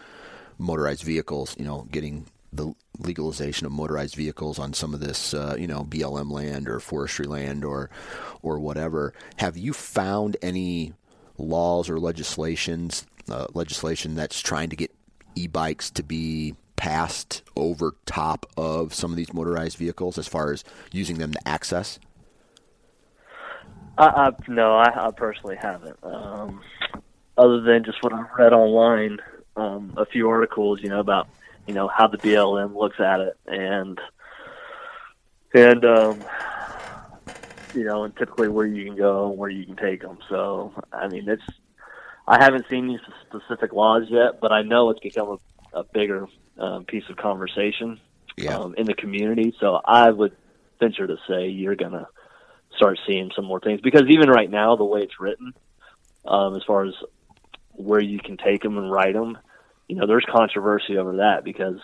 motorized 0.58 1.04
vehicles 1.04 1.56
you 1.58 1.64
know 1.64 1.88
getting 1.90 2.26
the 2.52 2.74
legalization 3.00 3.66
of 3.66 3.72
motorized 3.72 4.16
vehicles 4.16 4.60
on 4.60 4.74
some 4.74 4.94
of 4.94 5.00
this 5.00 5.34
uh, 5.34 5.56
you 5.58 5.68
know 5.68 5.84
BLM 5.84 6.32
land 6.32 6.68
or 6.68 6.80
forestry 6.80 7.26
land 7.26 7.64
or 7.64 7.90
or 8.42 8.60
whatever. 8.60 9.14
Have 9.38 9.58
you 9.58 9.74
found 9.74 10.38
any 10.42 10.94
laws 11.38 11.90
or 11.90 12.00
legislations 12.00 13.06
uh, 13.30 13.48
legislation 13.54 14.16
that's 14.16 14.40
trying 14.42 14.70
to 14.70 14.76
get 14.76 14.94
e-bikes 15.36 15.92
to 15.92 16.04
be 16.04 16.56
passed 16.80 17.44
over 17.58 17.94
top 18.06 18.46
of 18.56 18.94
some 18.94 19.12
of 19.12 19.18
these 19.18 19.34
motorized 19.34 19.78
vehicles 19.78 20.18
as 20.18 20.30
far 20.30 20.54
as 20.54 20.64
using 20.94 21.18
them 21.18 21.34
to 21.34 21.48
access? 21.48 22.00
I, 23.98 24.06
I 24.06 24.32
no, 24.48 24.78
I, 24.78 25.08
I 25.08 25.12
personally 25.12 25.58
haven't. 25.58 25.98
Um, 26.02 26.62
other 27.38 27.60
than 27.60 27.84
just 27.84 28.02
what 28.02 28.14
I've 28.14 28.32
read 28.38 28.54
online, 28.54 29.20
um, 29.58 29.94
a 29.98 30.06
few 30.06 30.30
articles, 30.30 30.80
you 30.82 30.88
know, 30.88 31.02
about 31.02 31.28
you 31.68 31.74
know 31.74 31.90
how 31.90 32.08
the 32.08 32.18
BLM 32.18 32.74
looks 32.76 33.02
at 33.02 33.20
it, 33.20 33.38
and 33.46 34.00
and 35.54 35.84
um, 35.84 36.24
you 37.76 37.84
know, 37.84 38.06
and 38.06 38.16
typically 38.16 38.48
where 38.48 38.66
you 38.66 38.86
can 38.86 38.96
go 38.96 39.30
and 39.30 39.38
where 39.38 39.50
you 39.50 39.66
can 39.66 39.76
take 39.76 40.02
them. 40.02 40.18
So, 40.30 40.74
I 40.94 41.10
mean, 41.10 41.28
it's 41.28 41.44
I 42.26 42.42
haven't 42.42 42.70
seen 42.70 42.88
these 42.88 43.02
specific 43.28 43.74
laws 43.74 44.06
yet, 44.08 44.40
but 44.40 44.54
I 44.54 44.62
know 44.62 44.90
it's 44.92 45.02
become 45.02 45.40
a, 45.74 45.80
a 45.80 45.84
bigger 45.84 46.26
um, 46.60 46.86
piece 46.86 47.04
of 47.10 47.18
conversation 47.18 48.00
yeah. 48.38 48.58
um, 48.58 48.76
in 48.78 48.86
the 48.86 48.94
community. 48.94 49.56
So 49.60 49.80
I 49.84 50.10
would 50.10 50.36
venture 50.80 51.08
to 51.08 51.18
say 51.28 51.48
you're 51.48 51.76
going 51.76 51.94
to 51.94 52.08
start 52.76 53.00
seeing 53.08 53.32
some 53.36 53.46
more 53.46 53.60
things 53.60 53.82
because 53.82 54.04
even 54.10 54.30
right 54.30 54.50
now, 54.50 54.76
the 54.76 54.84
way 54.84 55.02
it's 55.02 55.20
written, 55.20 55.54
um, 56.26 56.56
as 56.56 56.64
far 56.66 56.86
as 56.86 56.94
where 57.72 58.02
you 58.02 58.20
can 58.20 58.38
take 58.38 58.62
them 58.62 58.78
and 58.78 58.92
write 58.92 59.14
them, 59.14 59.38
you 59.88 59.96
know, 59.96 60.06
there's 60.06 60.26
controversy 60.30 60.98
over 60.98 61.18
that 61.18 61.44
because 61.44 61.80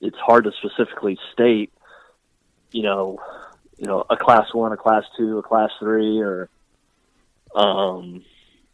it's 0.00 0.18
hard 0.18 0.44
to 0.44 0.52
specifically 0.52 1.18
state, 1.32 1.72
you 2.70 2.82
know, 2.82 3.18
you 3.78 3.86
know, 3.86 4.04
a 4.10 4.16
class 4.16 4.52
one, 4.52 4.72
a 4.72 4.76
class 4.76 5.04
two, 5.16 5.38
a 5.38 5.42
class 5.42 5.70
three, 5.78 6.20
or, 6.20 6.48
um, 7.54 8.24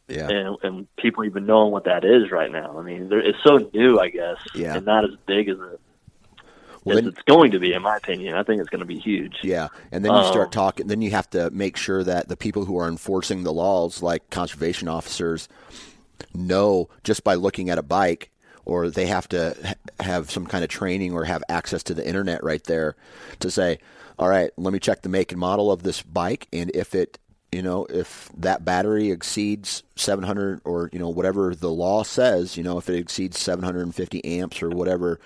yeah. 0.08 0.28
And, 0.28 0.56
and 0.62 0.96
people 0.96 1.24
even 1.24 1.46
knowing 1.46 1.72
what 1.72 1.84
that 1.84 2.04
is 2.04 2.30
right 2.30 2.50
now. 2.50 2.78
I 2.78 2.82
mean, 2.82 3.08
it's 3.10 3.38
so 3.42 3.70
new, 3.72 3.98
I 3.98 4.08
guess, 4.08 4.36
yeah. 4.54 4.76
and 4.76 4.86
not 4.86 5.04
as 5.04 5.16
big 5.26 5.48
as 5.48 5.58
it 5.58 5.80
well, 6.84 6.96
then, 6.96 7.08
it's 7.08 7.22
going 7.22 7.50
to 7.52 7.58
be, 7.58 7.72
in 7.72 7.82
my 7.82 7.96
opinion. 7.96 8.34
I 8.34 8.42
think 8.42 8.60
it's 8.60 8.68
going 8.68 8.80
to 8.80 8.86
be 8.86 8.98
huge. 8.98 9.38
Yeah, 9.42 9.68
and 9.90 10.04
then 10.04 10.12
you 10.12 10.18
um, 10.18 10.30
start 10.30 10.52
talking. 10.52 10.86
Then 10.86 11.00
you 11.00 11.10
have 11.12 11.28
to 11.30 11.50
make 11.50 11.76
sure 11.76 12.04
that 12.04 12.28
the 12.28 12.36
people 12.36 12.66
who 12.66 12.76
are 12.78 12.88
enforcing 12.88 13.42
the 13.42 13.52
laws, 13.52 14.02
like 14.02 14.28
conservation 14.30 14.86
officers, 14.86 15.48
know 16.34 16.90
just 17.02 17.24
by 17.24 17.34
looking 17.34 17.70
at 17.70 17.78
a 17.78 17.82
bike, 17.82 18.30
or 18.66 18.90
they 18.90 19.06
have 19.06 19.28
to 19.30 19.56
ha- 19.64 20.04
have 20.04 20.30
some 20.30 20.46
kind 20.46 20.62
of 20.62 20.68
training 20.68 21.14
or 21.14 21.24
have 21.24 21.42
access 21.48 21.82
to 21.84 21.94
the 21.94 22.06
internet 22.06 22.44
right 22.44 22.64
there 22.64 22.96
to 23.40 23.50
say, 23.50 23.78
"All 24.18 24.28
right, 24.28 24.50
let 24.58 24.72
me 24.72 24.78
check 24.78 25.00
the 25.02 25.08
make 25.08 25.32
and 25.32 25.40
model 25.40 25.72
of 25.72 25.84
this 25.84 26.02
bike, 26.02 26.48
and 26.52 26.70
if 26.74 26.94
it 26.94 27.18
you 27.54 27.62
know, 27.62 27.86
if 27.88 28.30
that 28.36 28.64
battery 28.64 29.12
exceeds 29.12 29.84
700 29.94 30.60
or, 30.64 30.90
you 30.92 30.98
know, 30.98 31.08
whatever 31.08 31.54
the 31.54 31.70
law 31.70 32.02
says, 32.02 32.56
you 32.56 32.64
know, 32.64 32.78
if 32.78 32.88
it 32.88 32.96
exceeds 32.98 33.38
750 33.38 34.24
amps 34.24 34.60
or 34.60 34.70
whatever, 34.70 35.20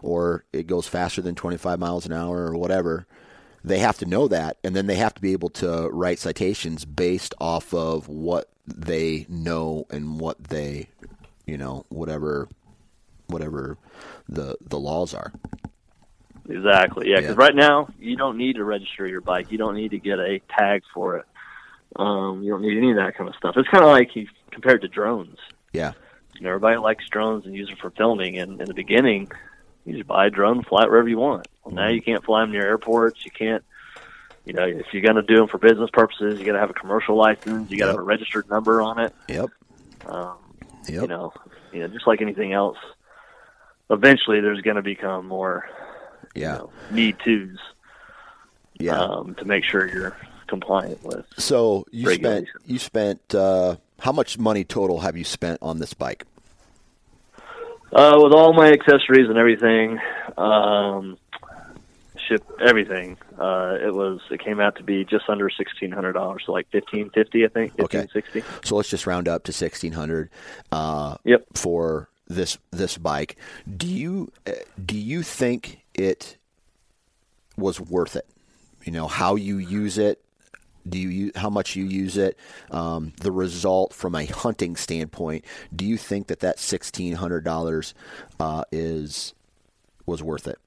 or 0.00 0.44
it 0.52 0.68
goes 0.68 0.86
faster 0.86 1.20
than 1.20 1.34
25 1.34 1.80
miles 1.80 2.06
an 2.06 2.12
hour 2.12 2.46
or 2.46 2.56
whatever, 2.56 3.04
they 3.64 3.80
have 3.80 3.98
to 3.98 4.06
know 4.06 4.28
that. 4.28 4.58
And 4.62 4.76
then 4.76 4.86
they 4.86 4.94
have 4.94 5.12
to 5.14 5.20
be 5.20 5.32
able 5.32 5.48
to 5.50 5.88
write 5.90 6.20
citations 6.20 6.84
based 6.84 7.34
off 7.40 7.74
of 7.74 8.06
what 8.08 8.48
they 8.64 9.26
know 9.28 9.84
and 9.90 10.20
what 10.20 10.44
they, 10.44 10.88
you 11.46 11.58
know, 11.58 11.84
whatever, 11.88 12.48
whatever 13.26 13.76
the, 14.28 14.56
the 14.60 14.78
laws 14.78 15.14
are. 15.14 15.32
Exactly. 16.48 17.10
Yeah, 17.10 17.20
because 17.20 17.34
Yeah. 17.36 17.44
right 17.44 17.56
now 17.56 17.88
you 17.98 18.16
don't 18.16 18.36
need 18.36 18.54
to 18.54 18.64
register 18.64 19.04
your 19.08 19.20
bike. 19.20 19.50
You 19.50 19.58
don't 19.58 19.74
need 19.74 19.90
to 19.90 19.98
get 19.98 20.20
a 20.20 20.40
tag 20.56 20.82
for 20.94 21.16
it. 21.16 21.24
Um, 21.96 22.42
you 22.42 22.50
don't 22.50 22.62
need 22.62 22.76
any 22.76 22.90
of 22.90 22.96
that 22.96 23.16
kind 23.16 23.28
of 23.28 23.36
stuff. 23.36 23.56
It's 23.56 23.68
kind 23.68 23.84
of 23.84 23.90
like 23.90 24.14
you 24.16 24.26
compared 24.50 24.82
to 24.82 24.88
drones. 24.88 25.38
Yeah. 25.72 25.92
You 26.34 26.42
know, 26.42 26.48
everybody 26.50 26.76
likes 26.78 27.08
drones 27.08 27.46
and 27.46 27.54
use 27.54 27.68
them 27.68 27.76
for 27.76 27.90
filming. 27.90 28.38
And 28.38 28.60
in 28.60 28.66
the 28.66 28.74
beginning, 28.74 29.30
you 29.84 29.94
just 29.94 30.06
buy 30.06 30.26
a 30.26 30.30
drone, 30.30 30.62
fly 30.64 30.84
it 30.84 30.88
wherever 30.90 31.08
you 31.08 31.18
want. 31.18 31.46
Well, 31.64 31.74
now 31.74 31.88
you 31.88 32.02
can't 32.02 32.24
fly 32.24 32.40
them 32.40 32.52
near 32.52 32.66
airports. 32.66 33.24
You 33.24 33.30
can't. 33.30 33.62
You 34.44 34.54
know, 34.54 34.64
if 34.64 34.86
you're 34.92 35.02
going 35.02 35.16
to 35.16 35.22
do 35.22 35.36
them 35.36 35.46
for 35.46 35.58
business 35.58 35.88
purposes, 35.92 36.40
you 36.40 36.44
got 36.44 36.52
to 36.54 36.58
have 36.58 36.70
a 36.70 36.74
commercial 36.74 37.14
license. 37.16 37.70
You 37.70 37.78
got 37.78 37.86
to 37.86 37.90
Yep. 37.90 37.96
have 37.96 38.00
a 38.00 38.02
registered 38.02 38.50
number 38.50 38.82
on 38.82 38.98
it. 38.98 39.14
Yep. 39.28 39.50
Um, 40.06 40.36
Yep. 40.88 41.02
You 41.02 41.08
know, 41.08 41.32
you 41.72 41.80
know, 41.80 41.88
just 41.88 42.06
like 42.08 42.20
anything 42.20 42.52
else, 42.52 42.78
eventually 43.90 44.40
there's 44.40 44.60
going 44.62 44.76
to 44.76 44.82
become 44.82 45.28
more 45.28 45.68
yeah. 46.34 46.54
you 46.54 46.58
know, 46.58 46.70
need 46.90 47.18
tos 47.20 47.56
yeah. 48.80 48.98
um, 48.98 49.34
to 49.36 49.44
make 49.44 49.64
sure 49.64 49.86
you're 49.88 50.16
compliant 50.56 51.02
with. 51.02 51.24
So 51.38 51.86
you 51.90 52.12
spent 52.14 52.48
you 52.66 52.78
spent 52.78 53.34
uh, 53.34 53.76
how 54.00 54.12
much 54.12 54.38
money 54.38 54.64
total 54.64 55.00
have 55.00 55.16
you 55.16 55.24
spent 55.24 55.58
on 55.62 55.78
this 55.78 55.94
bike? 55.94 56.26
Uh, 57.92 58.18
with 58.22 58.32
all 58.32 58.52
my 58.52 58.68
accessories 58.70 59.28
and 59.28 59.36
everything, 59.38 59.98
um, 60.38 61.16
ship 62.26 62.42
everything. 62.60 63.16
Uh, 63.38 63.76
it 63.86 63.94
was 63.94 64.20
it 64.30 64.40
came 64.44 64.60
out 64.60 64.76
to 64.76 64.82
be 64.82 65.04
just 65.04 65.24
under 65.28 65.48
sixteen 65.50 65.90
hundred 65.92 66.12
dollars, 66.12 66.42
so 66.46 66.52
like 66.52 66.66
fifteen 66.70 67.08
fifty, 67.10 67.44
I 67.44 67.48
think, 67.48 67.72
Okay. 67.80 68.02
fifteen 68.02 68.22
sixty. 68.22 68.42
So 68.64 68.76
let's 68.76 68.90
just 68.90 69.06
round 69.06 69.26
up 69.28 69.44
to 69.44 69.52
sixteen 69.52 69.92
hundred 69.92 70.30
uh, 70.70 71.16
Yep. 71.24 71.44
for 71.54 72.08
this 72.28 72.58
this 72.70 72.96
bike. 72.98 73.36
Do 73.76 73.86
you 73.86 74.32
uh, 74.46 74.52
do 74.84 74.96
you 74.98 75.22
think 75.22 75.80
it 75.94 76.36
was 77.56 77.78
worth 77.80 78.16
it? 78.16 78.26
You 78.84 78.92
know 78.92 79.06
how 79.06 79.36
you 79.36 79.58
use 79.58 79.98
it. 79.98 80.20
Do 80.88 80.98
you 80.98 81.08
u- 81.08 81.32
how 81.36 81.50
much 81.50 81.76
you 81.76 81.84
use 81.84 82.16
it? 82.16 82.36
Um, 82.70 83.12
the 83.20 83.30
result 83.30 83.92
from 83.92 84.14
a 84.14 84.26
hunting 84.26 84.76
standpoint. 84.76 85.44
Do 85.74 85.84
you 85.84 85.96
think 85.96 86.26
that 86.26 86.40
that 86.40 86.58
sixteen 86.58 87.14
hundred 87.14 87.44
dollars 87.44 87.94
uh, 88.40 88.64
is 88.72 89.34
was 90.06 90.22
worth 90.22 90.48
it? 90.48 90.58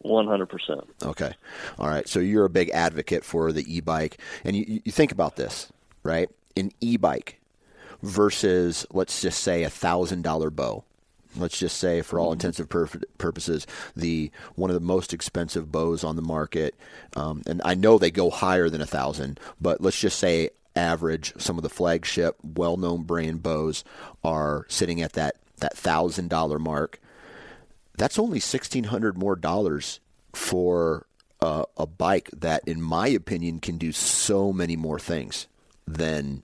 One 0.00 0.26
hundred 0.26 0.46
percent. 0.46 0.80
Okay. 1.02 1.32
All 1.78 1.88
right. 1.88 2.08
So 2.08 2.20
you're 2.20 2.44
a 2.44 2.50
big 2.50 2.70
advocate 2.70 3.24
for 3.24 3.50
the 3.50 3.64
e-bike, 3.66 4.18
and 4.44 4.54
you, 4.54 4.80
you 4.84 4.92
think 4.92 5.10
about 5.10 5.36
this, 5.36 5.72
right? 6.02 6.28
An 6.56 6.70
e-bike 6.80 7.40
versus, 8.02 8.86
let's 8.92 9.20
just 9.20 9.42
say, 9.42 9.64
a 9.64 9.70
thousand 9.70 10.22
dollar 10.22 10.50
bow. 10.50 10.84
Let's 11.38 11.58
just 11.58 11.78
say, 11.78 12.02
for 12.02 12.18
all 12.18 12.32
intensive 12.32 12.68
pur- 12.68 12.88
purposes, 13.18 13.66
the 13.96 14.30
one 14.56 14.70
of 14.70 14.74
the 14.74 14.80
most 14.80 15.12
expensive 15.14 15.70
bows 15.72 16.04
on 16.04 16.16
the 16.16 16.22
market, 16.22 16.74
um, 17.16 17.42
and 17.46 17.62
I 17.64 17.74
know 17.74 17.98
they 17.98 18.10
go 18.10 18.30
higher 18.30 18.68
than 18.68 18.80
a 18.80 18.86
thousand, 18.86 19.40
but 19.60 19.80
let's 19.80 19.98
just 19.98 20.18
say 20.18 20.50
average. 20.76 21.32
Some 21.38 21.56
of 21.56 21.62
the 21.62 21.68
flagship, 21.70 22.36
well-known 22.42 23.02
brand 23.04 23.42
bows 23.42 23.84
are 24.22 24.66
sitting 24.68 25.00
at 25.02 25.14
that 25.14 25.36
that 25.58 25.76
thousand 25.76 26.28
dollar 26.30 26.58
mark 26.60 27.00
that's 27.96 28.18
only 28.18 28.38
sixteen 28.38 28.84
hundred 28.84 29.18
more 29.18 29.34
dollars 29.34 29.98
for 30.32 31.04
a, 31.40 31.64
a 31.76 31.86
bike 31.86 32.30
that, 32.36 32.62
in 32.66 32.80
my 32.80 33.08
opinion, 33.08 33.58
can 33.58 33.76
do 33.78 33.90
so 33.92 34.52
many 34.52 34.76
more 34.76 35.00
things 35.00 35.48
than 35.86 36.42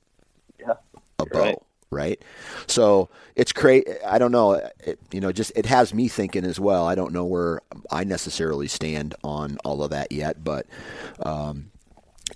Yeah. 0.59 0.75
a 1.19 1.27
bow. 1.27 1.39
right. 1.41 1.59
Right. 1.95 2.21
So 2.67 3.09
it's 3.37 3.53
crazy. 3.53 3.87
I 4.05 4.19
don't 4.19 4.33
know. 4.33 4.55
It, 4.81 4.99
you 5.13 5.21
know, 5.21 5.31
just 5.31 5.53
it 5.55 5.67
has 5.67 5.95
me 5.95 6.09
thinking 6.09 6.45
as 6.45 6.59
well. 6.59 6.87
I 6.87 6.95
don't 6.97 7.13
know 7.13 7.25
where 7.25 7.61
I 7.91 8.03
necessarily 8.05 8.67
stand 8.67 9.15
on 9.23 9.59
all 9.65 9.83
of 9.83 9.91
that 9.91 10.11
yet, 10.11 10.43
but 10.43 10.67
um, 11.25 11.71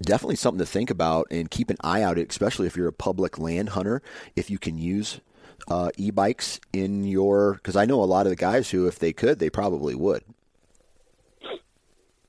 definitely 0.01 0.37
something 0.37 0.61
to 0.61 0.67
think 0.67 0.91
about 0.91 1.27
and 1.31 1.51
keep 1.51 1.71
an 1.71 1.77
eye 1.83 2.03
out, 2.03 2.19
especially 2.19 2.67
if 2.69 2.77
you're 2.77 2.89
a 2.89 2.93
public 2.93 3.39
land 3.39 3.71
hunter. 3.71 4.01
If 4.37 4.49
you 4.49 4.59
can 4.59 4.79
use 4.79 5.21
uh, 5.67 5.91
e-bikes 5.97 6.61
in 6.73 7.05
your, 7.05 7.55
because 7.55 7.77
I 7.77 7.85
know 7.85 8.03
a 8.03 8.05
lot 8.05 8.27
of 8.27 8.31
the 8.31 8.37
guys 8.37 8.71
who, 8.71 8.87
if 8.87 8.99
they 8.99 9.13
could, 9.13 9.39
they 9.39 9.51
probably 9.51 9.95
would. 9.95 10.23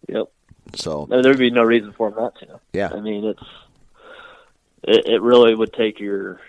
Yep. 0.08 0.32
So 0.76 1.08
mean, 1.10 1.22
there'd 1.22 1.38
be 1.38 1.52
no 1.52 1.64
reason 1.64 1.94
for 1.94 2.10
them 2.10 2.20
not 2.20 2.40
to. 2.40 2.60
Yeah. 2.74 2.90
I 2.94 3.00
mean, 3.00 3.26
it's 3.26 3.44
it, 4.84 5.06
it 5.08 5.22
really 5.22 5.56
would 5.56 5.74
take 5.74 6.00
your 6.00 6.42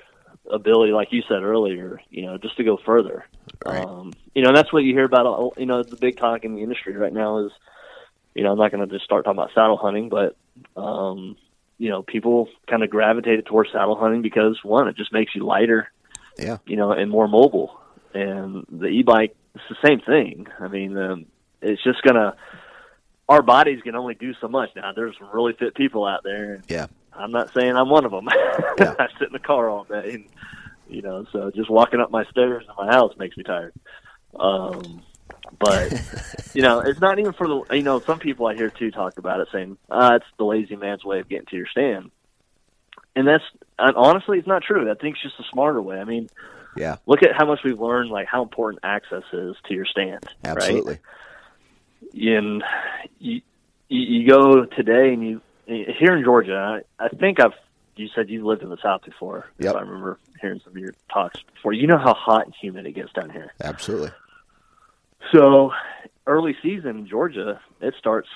ability, 0.52 0.92
like 0.92 1.12
you 1.12 1.22
said 1.28 1.42
earlier, 1.42 2.00
you 2.10 2.22
know, 2.26 2.38
just 2.38 2.56
to 2.56 2.64
go 2.64 2.78
further. 2.84 3.24
Right. 3.64 3.84
Um, 3.84 4.12
you 4.34 4.42
know, 4.42 4.48
and 4.48 4.56
that's 4.56 4.72
what 4.72 4.84
you 4.84 4.92
hear 4.94 5.04
about. 5.04 5.26
all- 5.26 5.54
You 5.56 5.66
know, 5.66 5.82
the 5.82 5.96
big 5.96 6.16
talk 6.16 6.44
in 6.44 6.54
the 6.54 6.62
industry 6.62 6.96
right 6.96 7.12
now 7.12 7.46
is, 7.46 7.52
you 8.34 8.42
know, 8.44 8.52
I'm 8.52 8.58
not 8.58 8.70
going 8.70 8.86
to 8.86 8.92
just 8.92 9.04
start 9.04 9.24
talking 9.24 9.38
about 9.38 9.52
saddle 9.54 9.76
hunting, 9.76 10.08
but 10.08 10.36
um, 10.76 11.36
you 11.78 11.88
know, 11.88 12.02
people 12.02 12.48
kind 12.68 12.82
of 12.82 12.90
gravitated 12.90 13.46
towards 13.46 13.72
saddle 13.72 13.96
hunting 13.96 14.22
because 14.22 14.58
one, 14.62 14.86
it 14.88 14.96
just 14.96 15.12
makes 15.12 15.34
you 15.34 15.44
lighter, 15.44 15.90
yeah, 16.38 16.58
you 16.66 16.76
know, 16.76 16.92
and 16.92 17.10
more 17.10 17.26
mobile. 17.28 17.80
And 18.12 18.66
the 18.70 18.86
e-bike, 18.86 19.34
it's 19.54 19.64
the 19.68 19.86
same 19.88 20.00
thing. 20.00 20.46
I 20.58 20.68
mean, 20.68 20.96
um, 20.98 21.26
it's 21.62 21.82
just 21.82 22.02
gonna. 22.02 22.36
Our 23.28 23.42
bodies 23.42 23.80
can 23.82 23.94
only 23.94 24.14
do 24.14 24.34
so 24.40 24.48
much. 24.48 24.70
Now, 24.74 24.92
there's 24.92 25.16
some 25.18 25.28
really 25.32 25.52
fit 25.52 25.74
people 25.74 26.04
out 26.04 26.22
there, 26.24 26.54
and 26.54 26.64
yeah, 26.68 26.86
I'm 27.12 27.32
not 27.32 27.52
saying 27.52 27.76
I'm 27.76 27.88
one 27.88 28.04
of 28.04 28.10
them. 28.10 28.28
Yeah. 28.78 28.94
I 28.98 29.08
sit 29.18 29.26
in 29.26 29.32
the 29.34 29.38
car 29.38 29.68
all 29.68 29.84
day, 29.84 30.14
and 30.14 30.24
you 30.88 31.02
know, 31.02 31.26
so 31.32 31.50
just 31.50 31.68
walking 31.68 32.00
up 32.00 32.10
my 32.10 32.24
stairs 32.24 32.64
in 32.66 32.86
my 32.86 32.90
house 32.90 33.12
makes 33.18 33.36
me 33.36 33.42
tired. 33.42 33.74
Um, 34.38 35.02
but 35.58 35.92
you 36.54 36.62
know, 36.62 36.80
it's 36.80 37.00
not 37.00 37.18
even 37.18 37.32
for 37.34 37.46
the. 37.46 37.76
You 37.76 37.82
know, 37.82 38.00
some 38.00 38.18
people 38.18 38.46
I 38.46 38.54
hear 38.54 38.70
too 38.70 38.90
talk 38.90 39.18
about 39.18 39.40
it, 39.40 39.48
saying 39.52 39.76
uh, 39.90 40.12
it's 40.14 40.26
the 40.38 40.44
lazy 40.44 40.76
man's 40.76 41.04
way 41.04 41.20
of 41.20 41.28
getting 41.28 41.46
to 41.46 41.56
your 41.56 41.66
stand, 41.66 42.10
and 43.14 43.26
that's 43.26 43.44
and 43.78 43.96
honestly, 43.96 44.38
it's 44.38 44.48
not 44.48 44.62
true. 44.62 44.90
I 44.90 44.94
think 44.94 45.16
it's 45.16 45.22
just 45.22 45.40
a 45.40 45.50
smarter 45.52 45.82
way. 45.82 45.98
I 45.98 46.04
mean, 46.04 46.30
yeah, 46.76 46.96
look 47.06 47.22
at 47.22 47.30
how 47.36 47.46
much 47.46 47.60
we've 47.64 47.80
learned, 47.80 48.10
like 48.10 48.28
how 48.28 48.42
important 48.42 48.80
access 48.82 49.24
is 49.32 49.56
to 49.66 49.74
your 49.74 49.86
stand. 49.86 50.24
Right? 50.44 50.56
absolutely. 50.56 50.98
and 52.14 52.62
you, 53.18 53.42
you 53.88 54.00
you 54.20 54.28
go 54.28 54.64
today 54.64 55.12
and 55.12 55.22
you 55.22 55.42
here 55.70 56.16
in 56.16 56.24
Georgia. 56.24 56.82
I, 56.98 57.04
I 57.04 57.08
think 57.08 57.40
I've 57.40 57.52
you 57.96 58.08
said 58.14 58.30
you 58.30 58.46
lived 58.46 58.62
in 58.62 58.70
the 58.70 58.78
South 58.82 59.02
before. 59.04 59.46
Yep. 59.58 59.70
If 59.70 59.76
I 59.76 59.80
remember 59.82 60.18
hearing 60.40 60.60
some 60.64 60.72
of 60.74 60.78
your 60.78 60.94
talks 61.12 61.40
before. 61.54 61.72
You 61.74 61.86
know 61.86 61.98
how 61.98 62.14
hot 62.14 62.46
and 62.46 62.54
humid 62.60 62.86
it 62.86 62.92
gets 62.92 63.12
down 63.12 63.28
here. 63.30 63.52
Absolutely. 63.62 64.10
So 65.32 65.72
early 66.26 66.56
season 66.62 66.90
in 67.00 67.06
Georgia, 67.08 67.60
it 67.80 67.94
starts 67.98 68.28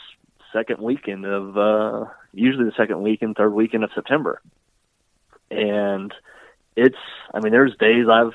second 0.52 0.80
weekend 0.80 1.24
of 1.24 1.56
uh, 1.56 2.04
usually 2.32 2.64
the 2.66 2.74
second 2.76 3.02
weekend, 3.02 3.36
third 3.36 3.52
weekend 3.54 3.84
of 3.84 3.90
September, 3.94 4.40
and 5.50 6.12
it's. 6.76 6.98
I 7.32 7.40
mean, 7.40 7.52
there's 7.52 7.74
days 7.78 8.06
I've 8.10 8.34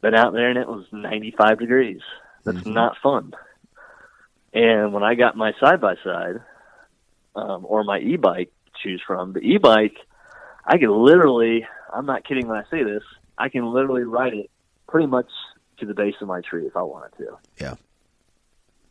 been 0.00 0.14
out 0.14 0.32
there 0.32 0.48
and 0.50 0.58
it 0.58 0.66
was 0.66 0.84
95 0.92 1.58
degrees. 1.60 2.00
That's 2.44 2.58
Mhm. 2.58 2.74
not 2.74 2.96
fun. 3.02 3.32
And 4.52 4.92
when 4.92 5.02
I 5.02 5.14
got 5.14 5.36
my 5.36 5.52
side 5.60 5.80
by 5.80 5.94
side, 6.02 6.40
um, 7.34 7.64
or 7.68 7.84
my 7.84 7.98
e-bike, 7.98 8.50
to 8.66 8.70
choose 8.82 9.02
from 9.06 9.32
the 9.32 9.40
e-bike, 9.40 9.96
I 10.66 10.78
can 10.78 10.90
literally. 10.90 11.66
I'm 11.92 12.06
not 12.06 12.24
kidding 12.24 12.48
when 12.48 12.58
I 12.58 12.64
say 12.70 12.82
this. 12.82 13.02
I 13.38 13.48
can 13.48 13.72
literally 13.72 14.02
ride 14.02 14.34
it 14.34 14.50
pretty 14.88 15.06
much 15.06 15.28
to 15.78 15.86
the 15.86 15.94
base 15.94 16.14
of 16.20 16.28
my 16.28 16.40
tree 16.40 16.66
if 16.66 16.76
I 16.76 16.82
wanted 16.82 17.16
to 17.18 17.36
Yeah. 17.60 17.74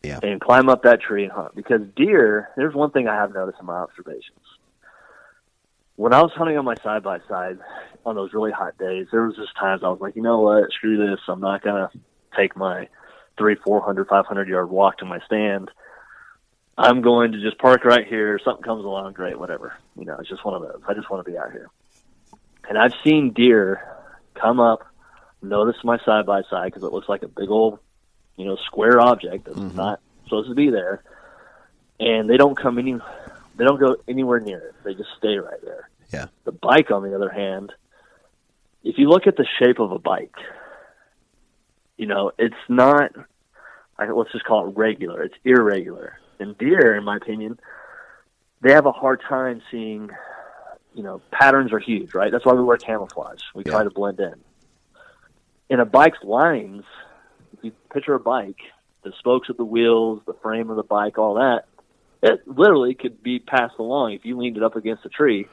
Yeah. 0.03 0.19
and 0.21 0.41
climb 0.41 0.69
up 0.69 0.83
that 0.83 1.01
tree 1.01 1.23
and 1.23 1.31
hunt. 1.31 1.55
Because 1.55 1.81
deer, 1.95 2.49
there's 2.57 2.75
one 2.75 2.91
thing 2.91 3.07
I 3.07 3.15
have 3.15 3.33
noticed 3.33 3.59
in 3.59 3.65
my 3.65 3.75
observations. 3.75 4.39
When 5.95 6.13
I 6.13 6.21
was 6.21 6.31
hunting 6.33 6.57
on 6.57 6.65
my 6.65 6.75
side 6.83 7.03
by 7.03 7.19
side 7.29 7.59
on 8.05 8.15
those 8.15 8.33
really 8.33 8.51
hot 8.51 8.77
days, 8.77 9.07
there 9.11 9.21
was 9.23 9.35
just 9.35 9.55
times 9.55 9.81
I 9.83 9.89
was 9.89 10.01
like, 10.01 10.15
you 10.15 10.21
know 10.21 10.41
what, 10.41 10.71
screw 10.71 10.97
this. 10.97 11.19
I'm 11.27 11.39
not 11.39 11.61
gonna 11.63 11.89
take 12.35 12.55
my 12.57 12.87
three, 13.37 13.55
four 13.55 13.81
hundred, 13.81 14.07
five 14.07 14.25
hundred 14.25 14.47
yard 14.49 14.69
walk 14.69 14.97
to 14.97 15.05
my 15.05 15.19
stand. 15.25 15.71
I'm 16.77 17.01
going 17.01 17.33
to 17.33 17.41
just 17.41 17.57
park 17.59 17.85
right 17.85 18.05
here. 18.07 18.39
Something 18.43 18.63
comes 18.63 18.83
along, 18.83 19.13
great, 19.13 19.37
whatever. 19.39 19.73
You 19.97 20.05
know, 20.05 20.17
it's 20.19 20.29
just 20.29 20.43
one 20.43 20.55
of 20.55 20.61
those. 20.61 20.81
I 20.87 20.93
just 20.93 21.09
want 21.09 21.25
to 21.25 21.31
be 21.31 21.37
out 21.37 21.51
here. 21.51 21.69
And 22.67 22.77
I've 22.77 22.93
seen 23.03 23.31
deer 23.33 23.81
come 24.33 24.59
up, 24.59 24.85
notice 25.41 25.75
my 25.83 25.97
side 26.05 26.25
by 26.25 26.41
side 26.49 26.65
because 26.71 26.83
it 26.83 26.91
looks 26.91 27.09
like 27.09 27.21
a 27.23 27.27
big 27.27 27.49
old, 27.49 27.79
you 28.37 28.45
know, 28.45 28.55
square 28.65 28.99
object 28.99 29.45
that's 29.45 29.59
Mhm. 29.59 29.75
not 29.75 29.99
supposed 30.23 30.49
to 30.49 30.55
be 30.55 30.69
there, 30.69 31.03
and 31.99 32.29
they 32.29 32.37
don't 32.37 32.55
come 32.57 32.79
any, 32.79 32.93
they 33.55 33.65
don't 33.65 33.79
go 33.79 33.97
anywhere 34.07 34.39
near 34.39 34.59
it. 34.59 34.75
They 34.83 34.95
just 34.95 35.09
stay 35.17 35.37
right 35.37 35.61
there. 35.61 35.89
Yeah. 36.11 36.27
The 36.45 36.51
bike, 36.53 36.89
on 36.89 37.03
the 37.03 37.13
other 37.13 37.29
hand, 37.29 37.71
if 38.83 38.97
you 38.97 39.09
look 39.09 39.27
at 39.27 39.35
the 39.35 39.45
shape 39.59 39.79
of 39.79 39.91
a 39.91 39.99
bike, 39.99 40.35
you 41.97 42.07
know, 42.07 42.31
it's 42.39 42.55
not, 42.67 43.11
let's 43.99 44.31
just 44.31 44.45
call 44.45 44.67
it 44.69 44.75
regular, 44.77 45.21
it's 45.23 45.35
irregular. 45.43 46.17
And 46.39 46.57
deer, 46.57 46.95
in 46.95 47.03
my 47.03 47.17
opinion, 47.17 47.59
they 48.61 48.71
have 48.73 48.85
a 48.85 48.91
hard 48.91 49.21
time 49.27 49.61
seeing, 49.71 50.09
you 50.93 51.03
know, 51.03 51.21
patterns 51.31 51.71
are 51.73 51.79
huge, 51.79 52.13
right? 52.13 52.31
That's 52.31 52.45
why 52.45 52.53
we 52.53 52.63
wear 52.63 52.77
camouflage. 52.77 53.41
We 53.53 53.63
Yeah. 53.65 53.71
try 53.73 53.83
to 53.83 53.89
blend 53.89 54.19
in. 54.19 54.35
In 55.69 55.79
a 55.79 55.85
bike's 55.85 56.23
lines, 56.23 56.83
if 57.53 57.63
you 57.63 57.71
picture 57.91 58.13
a 58.13 58.19
bike, 58.19 58.59
the 59.03 59.11
spokes 59.19 59.49
of 59.49 59.57
the 59.57 59.65
wheels, 59.65 60.21
the 60.25 60.33
frame 60.33 60.69
of 60.69 60.75
the 60.75 60.83
bike, 60.83 61.17
all 61.17 61.35
that, 61.35 61.65
it 62.21 62.47
literally 62.47 62.93
could 62.93 63.21
be 63.21 63.39
passed 63.39 63.77
along 63.79 64.13
if 64.13 64.25
you 64.25 64.37
leaned 64.37 64.57
it 64.57 64.63
up 64.63 64.75
against 64.75 65.05
a 65.05 65.09
tree. 65.09 65.47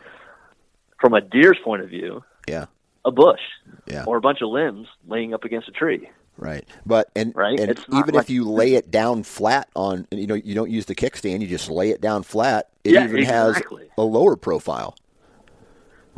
From 1.00 1.14
a 1.14 1.20
deer's 1.20 1.58
point 1.64 1.82
of 1.82 1.88
view, 1.88 2.22
Yeah. 2.48 2.66
a 3.04 3.10
bush 3.10 3.40
Yeah. 3.86 4.04
or 4.06 4.18
a 4.18 4.20
bunch 4.20 4.40
of 4.42 4.50
limbs 4.50 4.86
laying 5.06 5.34
up 5.34 5.44
against 5.44 5.68
a 5.68 5.72
tree. 5.72 6.10
Right. 6.40 6.64
But 6.86 7.10
and 7.14 7.34
Right? 7.36 7.60
and 7.60 7.78
even 7.92 8.14
like- 8.14 8.24
if 8.24 8.30
you 8.30 8.44
lay 8.50 8.74
it 8.74 8.90
down 8.90 9.22
flat 9.24 9.68
on 9.76 10.06
you 10.10 10.26
know 10.26 10.34
you 10.34 10.54
don't 10.54 10.70
use 10.70 10.86
the 10.86 10.94
kickstand, 10.94 11.42
you 11.42 11.46
just 11.46 11.70
lay 11.70 11.90
it 11.90 12.00
down 12.00 12.22
flat, 12.22 12.70
it 12.82 12.92
Yeah, 12.94 13.04
even 13.04 13.18
exactly. 13.18 13.82
has 13.84 13.90
a 13.98 14.02
lower 14.02 14.36
profile. 14.36 14.96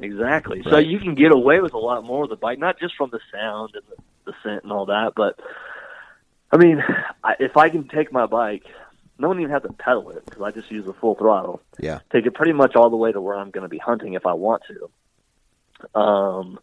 Exactly. 0.00 0.62
So 0.68 0.78
you 0.78 0.98
can 1.00 1.14
get 1.14 1.32
away 1.32 1.60
with 1.60 1.74
a 1.74 1.78
lot 1.78 2.04
more 2.04 2.22
with 2.22 2.30
the 2.30 2.36
bike, 2.36 2.58
not 2.58 2.78
just 2.78 2.94
from 2.96 3.10
the 3.10 3.20
sound 3.32 3.70
and 3.74 3.82
the, 3.90 4.02
the 4.30 4.32
scent 4.42 4.62
and 4.62 4.72
all 4.72 4.86
that, 4.86 5.12
but 5.16 5.38
I 6.52 6.56
mean, 6.56 6.82
I, 7.24 7.34
if 7.40 7.56
I 7.56 7.68
can 7.68 7.88
take 7.88 8.12
my 8.12 8.26
bike, 8.26 8.64
no 9.18 9.28
one 9.28 9.38
even 9.40 9.50
have 9.52 9.62
to 9.62 9.72
pedal 9.72 10.10
it 10.10 10.24
because 10.24 10.42
I 10.42 10.50
just 10.50 10.70
use 10.70 10.84
the 10.86 10.92
full 10.92 11.14
throttle. 11.14 11.62
Yeah. 11.78 12.00
Take 12.12 12.26
it 12.26 12.34
pretty 12.34 12.52
much 12.52 12.74
all 12.76 12.90
the 12.90 12.96
way 12.96 13.10
to 13.12 13.20
where 13.20 13.36
I'm 13.36 13.50
going 13.50 13.62
to 13.62 13.68
be 13.68 13.78
hunting 13.78 14.14
if 14.14 14.26
I 14.26 14.34
want 14.34 14.62
to. 14.68 15.98
Um, 15.98 16.58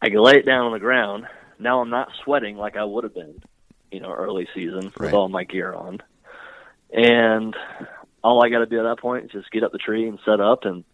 I 0.00 0.08
can 0.08 0.18
lay 0.18 0.36
it 0.36 0.46
down 0.46 0.66
on 0.66 0.72
the 0.72 0.78
ground. 0.80 1.26
Now 1.62 1.80
I'm 1.80 1.90
not 1.90 2.08
sweating 2.24 2.56
like 2.56 2.76
I 2.76 2.84
would 2.84 3.04
have 3.04 3.14
been, 3.14 3.40
you 3.90 4.00
know, 4.00 4.12
early 4.12 4.48
season 4.54 4.86
with 4.86 5.00
Right. 5.00 5.14
all 5.14 5.28
my 5.28 5.44
gear 5.44 5.72
on, 5.72 6.00
and 6.92 7.54
all 8.22 8.44
I 8.44 8.48
got 8.50 8.58
to 8.60 8.66
do 8.66 8.78
at 8.80 8.82
that 8.84 8.98
point 9.00 9.26
is 9.26 9.30
just 9.30 9.50
get 9.50 9.62
up 9.62 9.72
the 9.72 9.78
tree 9.78 10.06
and 10.08 10.18
set 10.24 10.40
up 10.40 10.64
and 10.64 10.84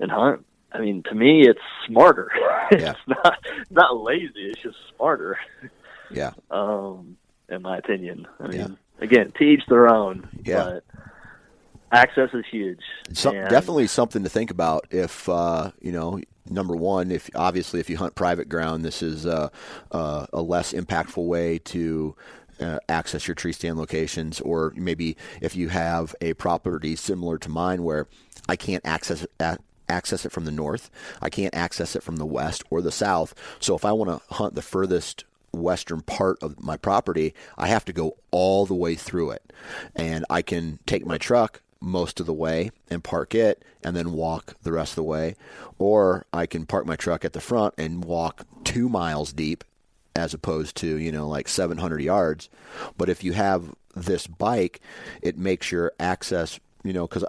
and 0.00 0.10
hunt. 0.10 0.44
I 0.72 0.80
mean, 0.80 1.02
to 1.04 1.14
me, 1.14 1.46
it's 1.48 1.60
smarter. 1.86 2.30
Yeah. 2.70 2.90
it's 2.90 3.00
not 3.24 3.38
not 3.70 3.96
lazy. 4.02 4.50
It's 4.50 4.60
just 4.60 4.76
smarter, 4.94 5.38
Yeah. 6.10 6.32
um, 6.50 7.16
in 7.48 7.62
my 7.62 7.78
opinion. 7.78 8.26
I 8.38 8.46
mean, 8.48 8.58
Yeah. 8.60 8.66
again, 9.04 9.32
to 9.38 9.42
each 9.44 9.62
their 9.70 9.88
own. 9.88 10.28
Yeah. 10.44 10.64
But 10.64 10.84
access 11.92 12.30
is 12.32 12.44
huge. 12.50 12.80
Some, 13.12 13.34
definitely 13.34 13.86
something 13.86 14.22
to 14.22 14.28
think 14.28 14.50
about 14.50 14.86
if 14.90 15.28
uh, 15.28 15.72
you 15.80 15.92
know 15.92 16.20
number 16.50 16.74
one 16.74 17.10
if 17.10 17.28
obviously 17.34 17.78
if 17.78 17.90
you 17.90 17.96
hunt 17.98 18.14
private 18.14 18.48
ground 18.48 18.82
this 18.82 19.02
is 19.02 19.26
uh, 19.26 19.50
uh, 19.92 20.26
a 20.32 20.40
less 20.40 20.72
impactful 20.72 21.26
way 21.26 21.58
to 21.58 22.16
uh, 22.60 22.78
access 22.88 23.28
your 23.28 23.34
tree 23.34 23.52
stand 23.52 23.78
locations 23.78 24.40
or 24.40 24.72
maybe 24.74 25.16
if 25.42 25.54
you 25.54 25.68
have 25.68 26.14
a 26.22 26.32
property 26.34 26.96
similar 26.96 27.36
to 27.36 27.50
mine 27.50 27.82
where 27.82 28.06
I 28.48 28.56
can't 28.56 28.84
access 28.86 29.24
it 29.24 29.60
access 29.90 30.24
it 30.24 30.32
from 30.32 30.46
the 30.46 30.50
north 30.50 30.90
I 31.20 31.28
can't 31.28 31.54
access 31.54 31.94
it 31.94 32.02
from 32.02 32.16
the 32.16 32.26
west 32.26 32.62
or 32.70 32.80
the 32.80 32.92
south 32.92 33.34
so 33.60 33.76
if 33.76 33.84
I 33.84 33.92
want 33.92 34.10
to 34.10 34.34
hunt 34.34 34.54
the 34.54 34.62
furthest 34.62 35.24
western 35.52 36.02
part 36.02 36.42
of 36.42 36.62
my 36.62 36.76
property, 36.76 37.34
I 37.56 37.68
have 37.68 37.84
to 37.86 37.92
go 37.92 38.16
all 38.30 38.66
the 38.66 38.74
way 38.74 38.94
through 38.94 39.30
it. 39.30 39.52
And 39.94 40.24
I 40.30 40.42
can 40.42 40.78
take 40.86 41.06
my 41.06 41.18
truck 41.18 41.62
most 41.80 42.20
of 42.20 42.26
the 42.26 42.32
way 42.32 42.70
and 42.90 43.04
park 43.04 43.34
it 43.34 43.64
and 43.84 43.96
then 43.96 44.12
walk 44.12 44.54
the 44.62 44.72
rest 44.72 44.92
of 44.92 44.96
the 44.96 45.02
way. 45.04 45.36
Or 45.78 46.26
I 46.32 46.46
can 46.46 46.66
park 46.66 46.86
my 46.86 46.96
truck 46.96 47.24
at 47.24 47.32
the 47.32 47.40
front 47.40 47.74
and 47.78 48.04
walk 48.04 48.46
two 48.64 48.88
miles 48.88 49.32
deep 49.32 49.64
as 50.16 50.34
opposed 50.34 50.76
to, 50.76 50.96
you 50.96 51.12
know, 51.12 51.28
like 51.28 51.48
700 51.48 52.00
yards. 52.00 52.48
But 52.96 53.08
if 53.08 53.22
you 53.22 53.32
have 53.32 53.74
this 53.94 54.26
bike, 54.26 54.80
it 55.22 55.38
makes 55.38 55.70
your 55.70 55.92
access, 56.00 56.58
you 56.82 56.92
know, 56.92 57.06
because 57.06 57.24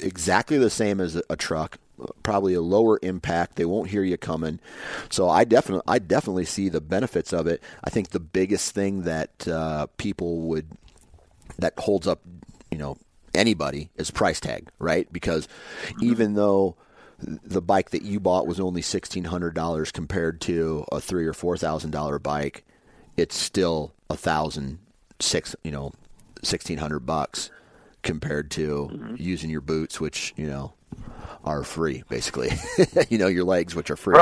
exactly 0.00 0.58
the 0.58 0.70
same 0.70 1.00
as 1.00 1.20
a 1.28 1.36
truck 1.36 1.78
probably 2.22 2.54
a 2.54 2.60
lower 2.60 2.98
impact 3.02 3.56
they 3.56 3.64
won't 3.64 3.90
hear 3.90 4.02
you 4.02 4.18
coming 4.18 4.58
so 5.10 5.28
i 5.28 5.44
definitely 5.44 5.82
i 5.88 5.98
definitely 5.98 6.44
see 6.44 6.68
the 6.68 6.80
benefits 6.80 7.32
of 7.32 7.46
it 7.46 7.62
i 7.84 7.90
think 7.90 8.10
the 8.10 8.20
biggest 8.20 8.74
thing 8.74 9.02
that 9.02 9.48
uh, 9.48 9.86
people 9.96 10.40
would 10.40 10.66
that 11.58 11.72
holds 11.78 12.06
up 12.06 12.20
you 12.70 12.76
know 12.76 12.96
anybody 13.36 13.90
is 13.96 14.10
price 14.10 14.40
tag 14.40 14.68
right? 14.78 15.12
Because 15.12 15.48
even 16.00 16.34
though 16.34 16.76
the 17.18 17.62
bike 17.62 17.90
that 17.90 18.02
you 18.02 18.20
bought 18.20 18.46
was 18.46 18.60
only 18.60 18.82
$1600 18.82 19.92
compared 19.92 20.40
to 20.42 20.84
a 20.92 21.00
three 21.00 21.26
or 21.26 21.32
four 21.32 21.56
thousand 21.56 21.90
dollar 21.90 22.18
bike 22.18 22.64
it's 23.16 23.36
still 23.36 23.94
a 24.10 24.16
thousand 24.16 24.78
six 25.18 25.56
you 25.64 25.70
know 25.70 25.92
1600 26.42 27.00
bucks 27.00 27.50
compared 28.02 28.50
to 28.50 29.14
using 29.16 29.50
your 29.50 29.62
boots 29.62 30.00
which 30.00 30.34
you 30.36 30.46
know 30.46 30.74
are 31.44 31.62
free 31.62 32.02
basically. 32.08 32.50
You 33.08 33.18
know 33.18 33.28
your 33.28 33.44
legs 33.44 33.74
which 33.74 33.90
are 33.90 33.96
free. 33.96 34.18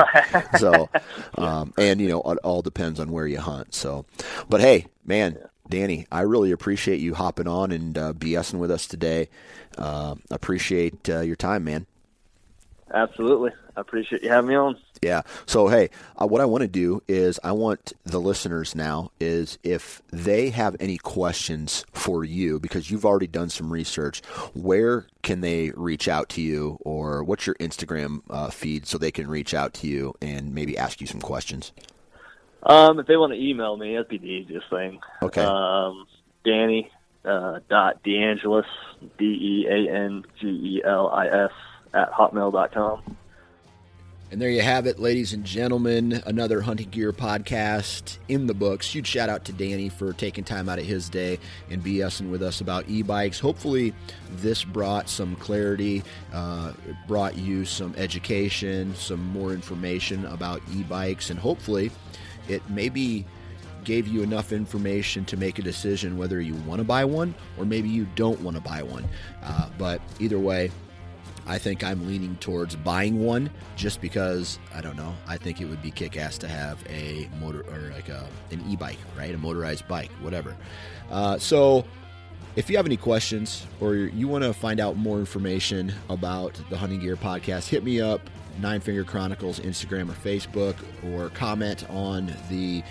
So 0.59 0.89
um, 1.39 1.73
and 1.79 2.01
you 2.01 2.09
know 2.09 2.21
it 2.23 2.39
all 2.45 2.61
depends 2.63 3.01
on 3.01 3.11
where 3.11 3.27
you 3.27 3.39
hunt. 3.41 3.75
So 3.75 4.05
but 4.49 4.61
hey 4.61 4.87
man 5.05 5.39
danny 5.69 6.07
i 6.13 6.21
really 6.21 6.51
appreciate 6.51 7.01
you 7.01 7.15
hopping 7.15 7.49
on 7.49 7.73
and 7.73 7.97
uh, 7.97 8.13
bsing 8.13 8.59
with 8.59 8.71
us 8.71 8.87
today 8.87 9.29
uh, 9.79 10.15
appreciate 10.31 11.09
uh, 11.09 11.21
your 11.21 11.37
time 11.37 11.65
man 11.65 11.87
Absolutely. 12.95 13.51
I 13.77 13.81
appreciate 13.81 14.23
you 14.23 14.29
having 14.29 14.51
me 14.51 14.55
on. 14.55 14.77
yeah. 15.03 15.23
So 15.47 15.67
hey, 15.67 15.91
uh, 16.17 16.27
what 16.27 16.41
I 16.41 16.45
want 16.45 16.63
to 16.63 16.69
do 16.69 17.03
is 17.09 17.41
I 17.43 17.51
want 17.51 17.93
the 18.05 18.21
listeners 18.21 18.77
now 18.77 19.11
is 19.19 19.59
if 19.65 20.01
they 20.13 20.51
have 20.51 20.77
any 20.79 20.97
questions 20.99 21.85
for 21.93 22.25
you 22.25 22.61
because 22.61 22.91
you've 22.91 23.05
already 23.05 23.27
done 23.27 23.51
some 23.51 23.73
research, 23.73 24.23
where 24.55 25.07
can 25.23 25.41
they 25.41 25.73
reach 25.75 26.07
out 26.07 26.29
to 26.31 26.41
you, 26.41 26.79
or 26.83 27.25
what's 27.25 27.47
your 27.47 27.57
Instagram 27.57 28.23
uh, 28.31 28.51
feed 28.51 28.87
so 28.87 28.97
they 28.97 29.11
can 29.11 29.27
reach 29.27 29.55
out 29.55 29.75
to 29.75 29.89
you 29.89 30.15
and 30.23 30.55
maybe 30.55 30.79
ask 30.79 31.01
you 31.01 31.07
some 31.09 31.21
questions? 31.21 31.73
Um, 32.65 32.99
if 32.99 33.07
they 33.07 33.17
want 33.17 33.33
to 33.33 33.39
email 33.41 33.77
me, 33.77 33.93
that'd 33.93 34.09
be 34.09 34.19
the 34.19 34.27
easiest 34.27 34.69
thing. 34.71 35.01
Okay. 35.23 35.43
Um, 35.43 36.07
Danny 36.45 36.91
uh, 37.25 37.61
dot 37.69 38.03
DeAngelis 38.05 38.65
D 39.19 39.25
E 39.25 39.67
A 39.69 39.95
N 39.95 40.25
G 40.41 40.47
E 40.49 40.83
L 40.85 41.09
I 41.09 41.27
S 41.27 41.53
at 41.93 42.11
hotmail.com. 42.13 43.17
And 44.31 44.43
there 44.43 44.51
you 44.51 44.63
have 44.63 44.87
it, 44.87 44.99
ladies 44.99 45.33
and 45.33 45.45
gentlemen. 45.45 46.21
Another 46.27 46.61
hunting 46.61 46.89
gear 46.91 47.13
podcast 47.13 48.19
in 48.27 48.49
the 48.49 48.55
books. 48.55 48.93
Huge 48.93 49.07
shout 49.07 49.29
out 49.29 49.45
to 49.45 49.53
Danny 49.53 49.89
for 49.89 50.13
taking 50.13 50.43
time 50.43 50.69
out 50.69 50.81
of 50.81 50.85
his 50.85 51.09
day 51.09 51.39
and 51.71 51.85
BSing 51.85 52.31
with 52.31 52.43
us 52.43 52.61
about 52.61 52.89
e 52.89 53.03
bikes. 53.03 53.39
Hopefully, 53.39 53.95
this 54.37 54.65
brought 54.65 55.09
some 55.09 55.37
clarity, 55.37 56.03
uh, 56.33 56.73
it 56.89 56.97
brought 57.07 57.39
you 57.39 57.65
some 57.65 57.95
education, 57.97 58.95
some 58.97 59.25
more 59.29 59.53
information 59.53 60.25
about 60.27 60.61
e 60.75 60.83
bikes, 60.83 61.31
and 61.31 61.39
hopefully, 61.39 61.93
it 62.49 62.63
maybe 62.69 63.25
gave 63.85 64.09
you 64.09 64.23
enough 64.23 64.53
information 64.53 65.25
to 65.27 65.37
make 65.37 65.59
a 65.59 65.63
decision 65.63 66.17
whether 66.17 66.41
you 66.41 66.55
want 66.67 66.79
to 66.79 66.85
buy 66.85 67.05
one 67.05 67.35
or 67.59 67.65
maybe 67.65 67.89
you 67.89 68.07
don't 68.15 68.41
want 68.41 68.57
to 68.57 68.63
buy 68.63 68.83
one. 68.83 69.07
Uh, 69.43 69.69
but 69.79 70.01
either 70.19 70.39
way, 70.39 70.71
I 71.47 71.59
think 71.59 71.85
I'm 71.85 72.07
leaning 72.07 72.37
towards 72.37 72.75
buying 72.75 73.23
one 73.23 73.51
just 73.77 74.01
because 74.01 74.59
I 74.75 74.81
don't 74.81 74.97
know. 74.97 75.15
I 75.27 75.37
think 75.37 75.61
it 75.61 75.67
would 75.67 75.83
be 75.83 75.91
kick 75.91 76.17
ass 76.17 76.39
to 76.39 76.49
have 76.49 76.83
a 76.89 77.29
motor 77.41 77.61
or 77.71 77.93
like 77.93 78.09
a, 78.09 78.27
an 78.51 78.65
e 78.69 78.77
bike, 78.77 78.99
right? 79.17 79.35
A 79.35 79.39
motorized 79.39 79.87
bike, 79.87 80.11
whatever. 80.23 80.57
Uh, 81.11 81.39
so, 81.39 81.85
if 82.57 82.71
you 82.71 82.77
have 82.77 82.87
any 82.87 82.97
questions 82.97 83.67
or 83.81 83.95
you 83.95 84.29
want 84.29 84.45
to 84.45 84.55
find 84.55 84.81
out 84.81 84.97
more 84.97 85.19
information 85.19 85.93
about 86.09 86.59
the 86.71 86.79
Hunting 86.79 87.01
Gear 87.01 87.17
Podcast, 87.17 87.69
hit 87.69 87.85
me 87.85 88.01
up, 88.01 88.21
Nine 88.61 88.81
Finger 88.81 89.05
Chronicles, 89.05 89.61
Instagram 89.61 90.11
or 90.11 90.15
Facebook, 90.15 90.77
or 91.05 91.31
comment 91.31 91.89
on 91.91 92.33
the 92.49 92.83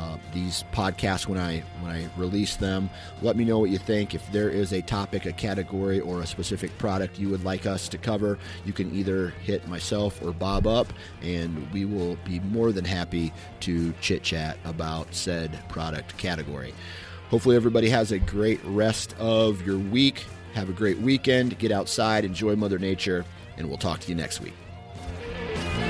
uh, 0.00 0.16
these 0.32 0.64
podcasts 0.72 1.26
when 1.26 1.38
I 1.38 1.60
when 1.80 1.90
I 1.90 2.08
release 2.16 2.56
them. 2.56 2.88
Let 3.20 3.36
me 3.36 3.44
know 3.44 3.58
what 3.58 3.68
you 3.70 3.76
think. 3.76 4.14
If 4.14 4.32
there 4.32 4.48
is 4.48 4.72
a 4.72 4.80
topic, 4.80 5.26
a 5.26 5.32
category, 5.32 6.00
or 6.00 6.22
a 6.22 6.26
specific 6.26 6.76
product 6.78 7.18
you 7.18 7.28
would 7.28 7.44
like 7.44 7.66
us 7.66 7.88
to 7.90 7.98
cover, 7.98 8.38
you 8.64 8.72
can 8.72 8.94
either 8.94 9.28
hit 9.42 9.68
myself 9.68 10.22
or 10.22 10.32
Bob 10.32 10.66
up, 10.66 10.92
and 11.22 11.70
we 11.70 11.84
will 11.84 12.16
be 12.24 12.40
more 12.40 12.72
than 12.72 12.84
happy 12.84 13.32
to 13.60 13.92
chit 14.00 14.22
chat 14.22 14.56
about 14.64 15.14
said 15.14 15.62
product 15.68 16.16
category. 16.16 16.72
Hopefully, 17.28 17.54
everybody 17.54 17.90
has 17.90 18.10
a 18.10 18.18
great 18.18 18.60
rest 18.64 19.14
of 19.18 19.64
your 19.66 19.78
week. 19.78 20.24
Have 20.54 20.70
a 20.70 20.72
great 20.72 20.98
weekend. 20.98 21.58
Get 21.58 21.72
outside, 21.72 22.24
enjoy 22.24 22.56
Mother 22.56 22.78
Nature, 22.78 23.24
and 23.58 23.68
we'll 23.68 23.78
talk 23.78 24.00
to 24.00 24.08
you 24.08 24.14
next 24.14 24.40
week. 24.40 24.54
Thank 25.62 25.84
you. 25.84 25.89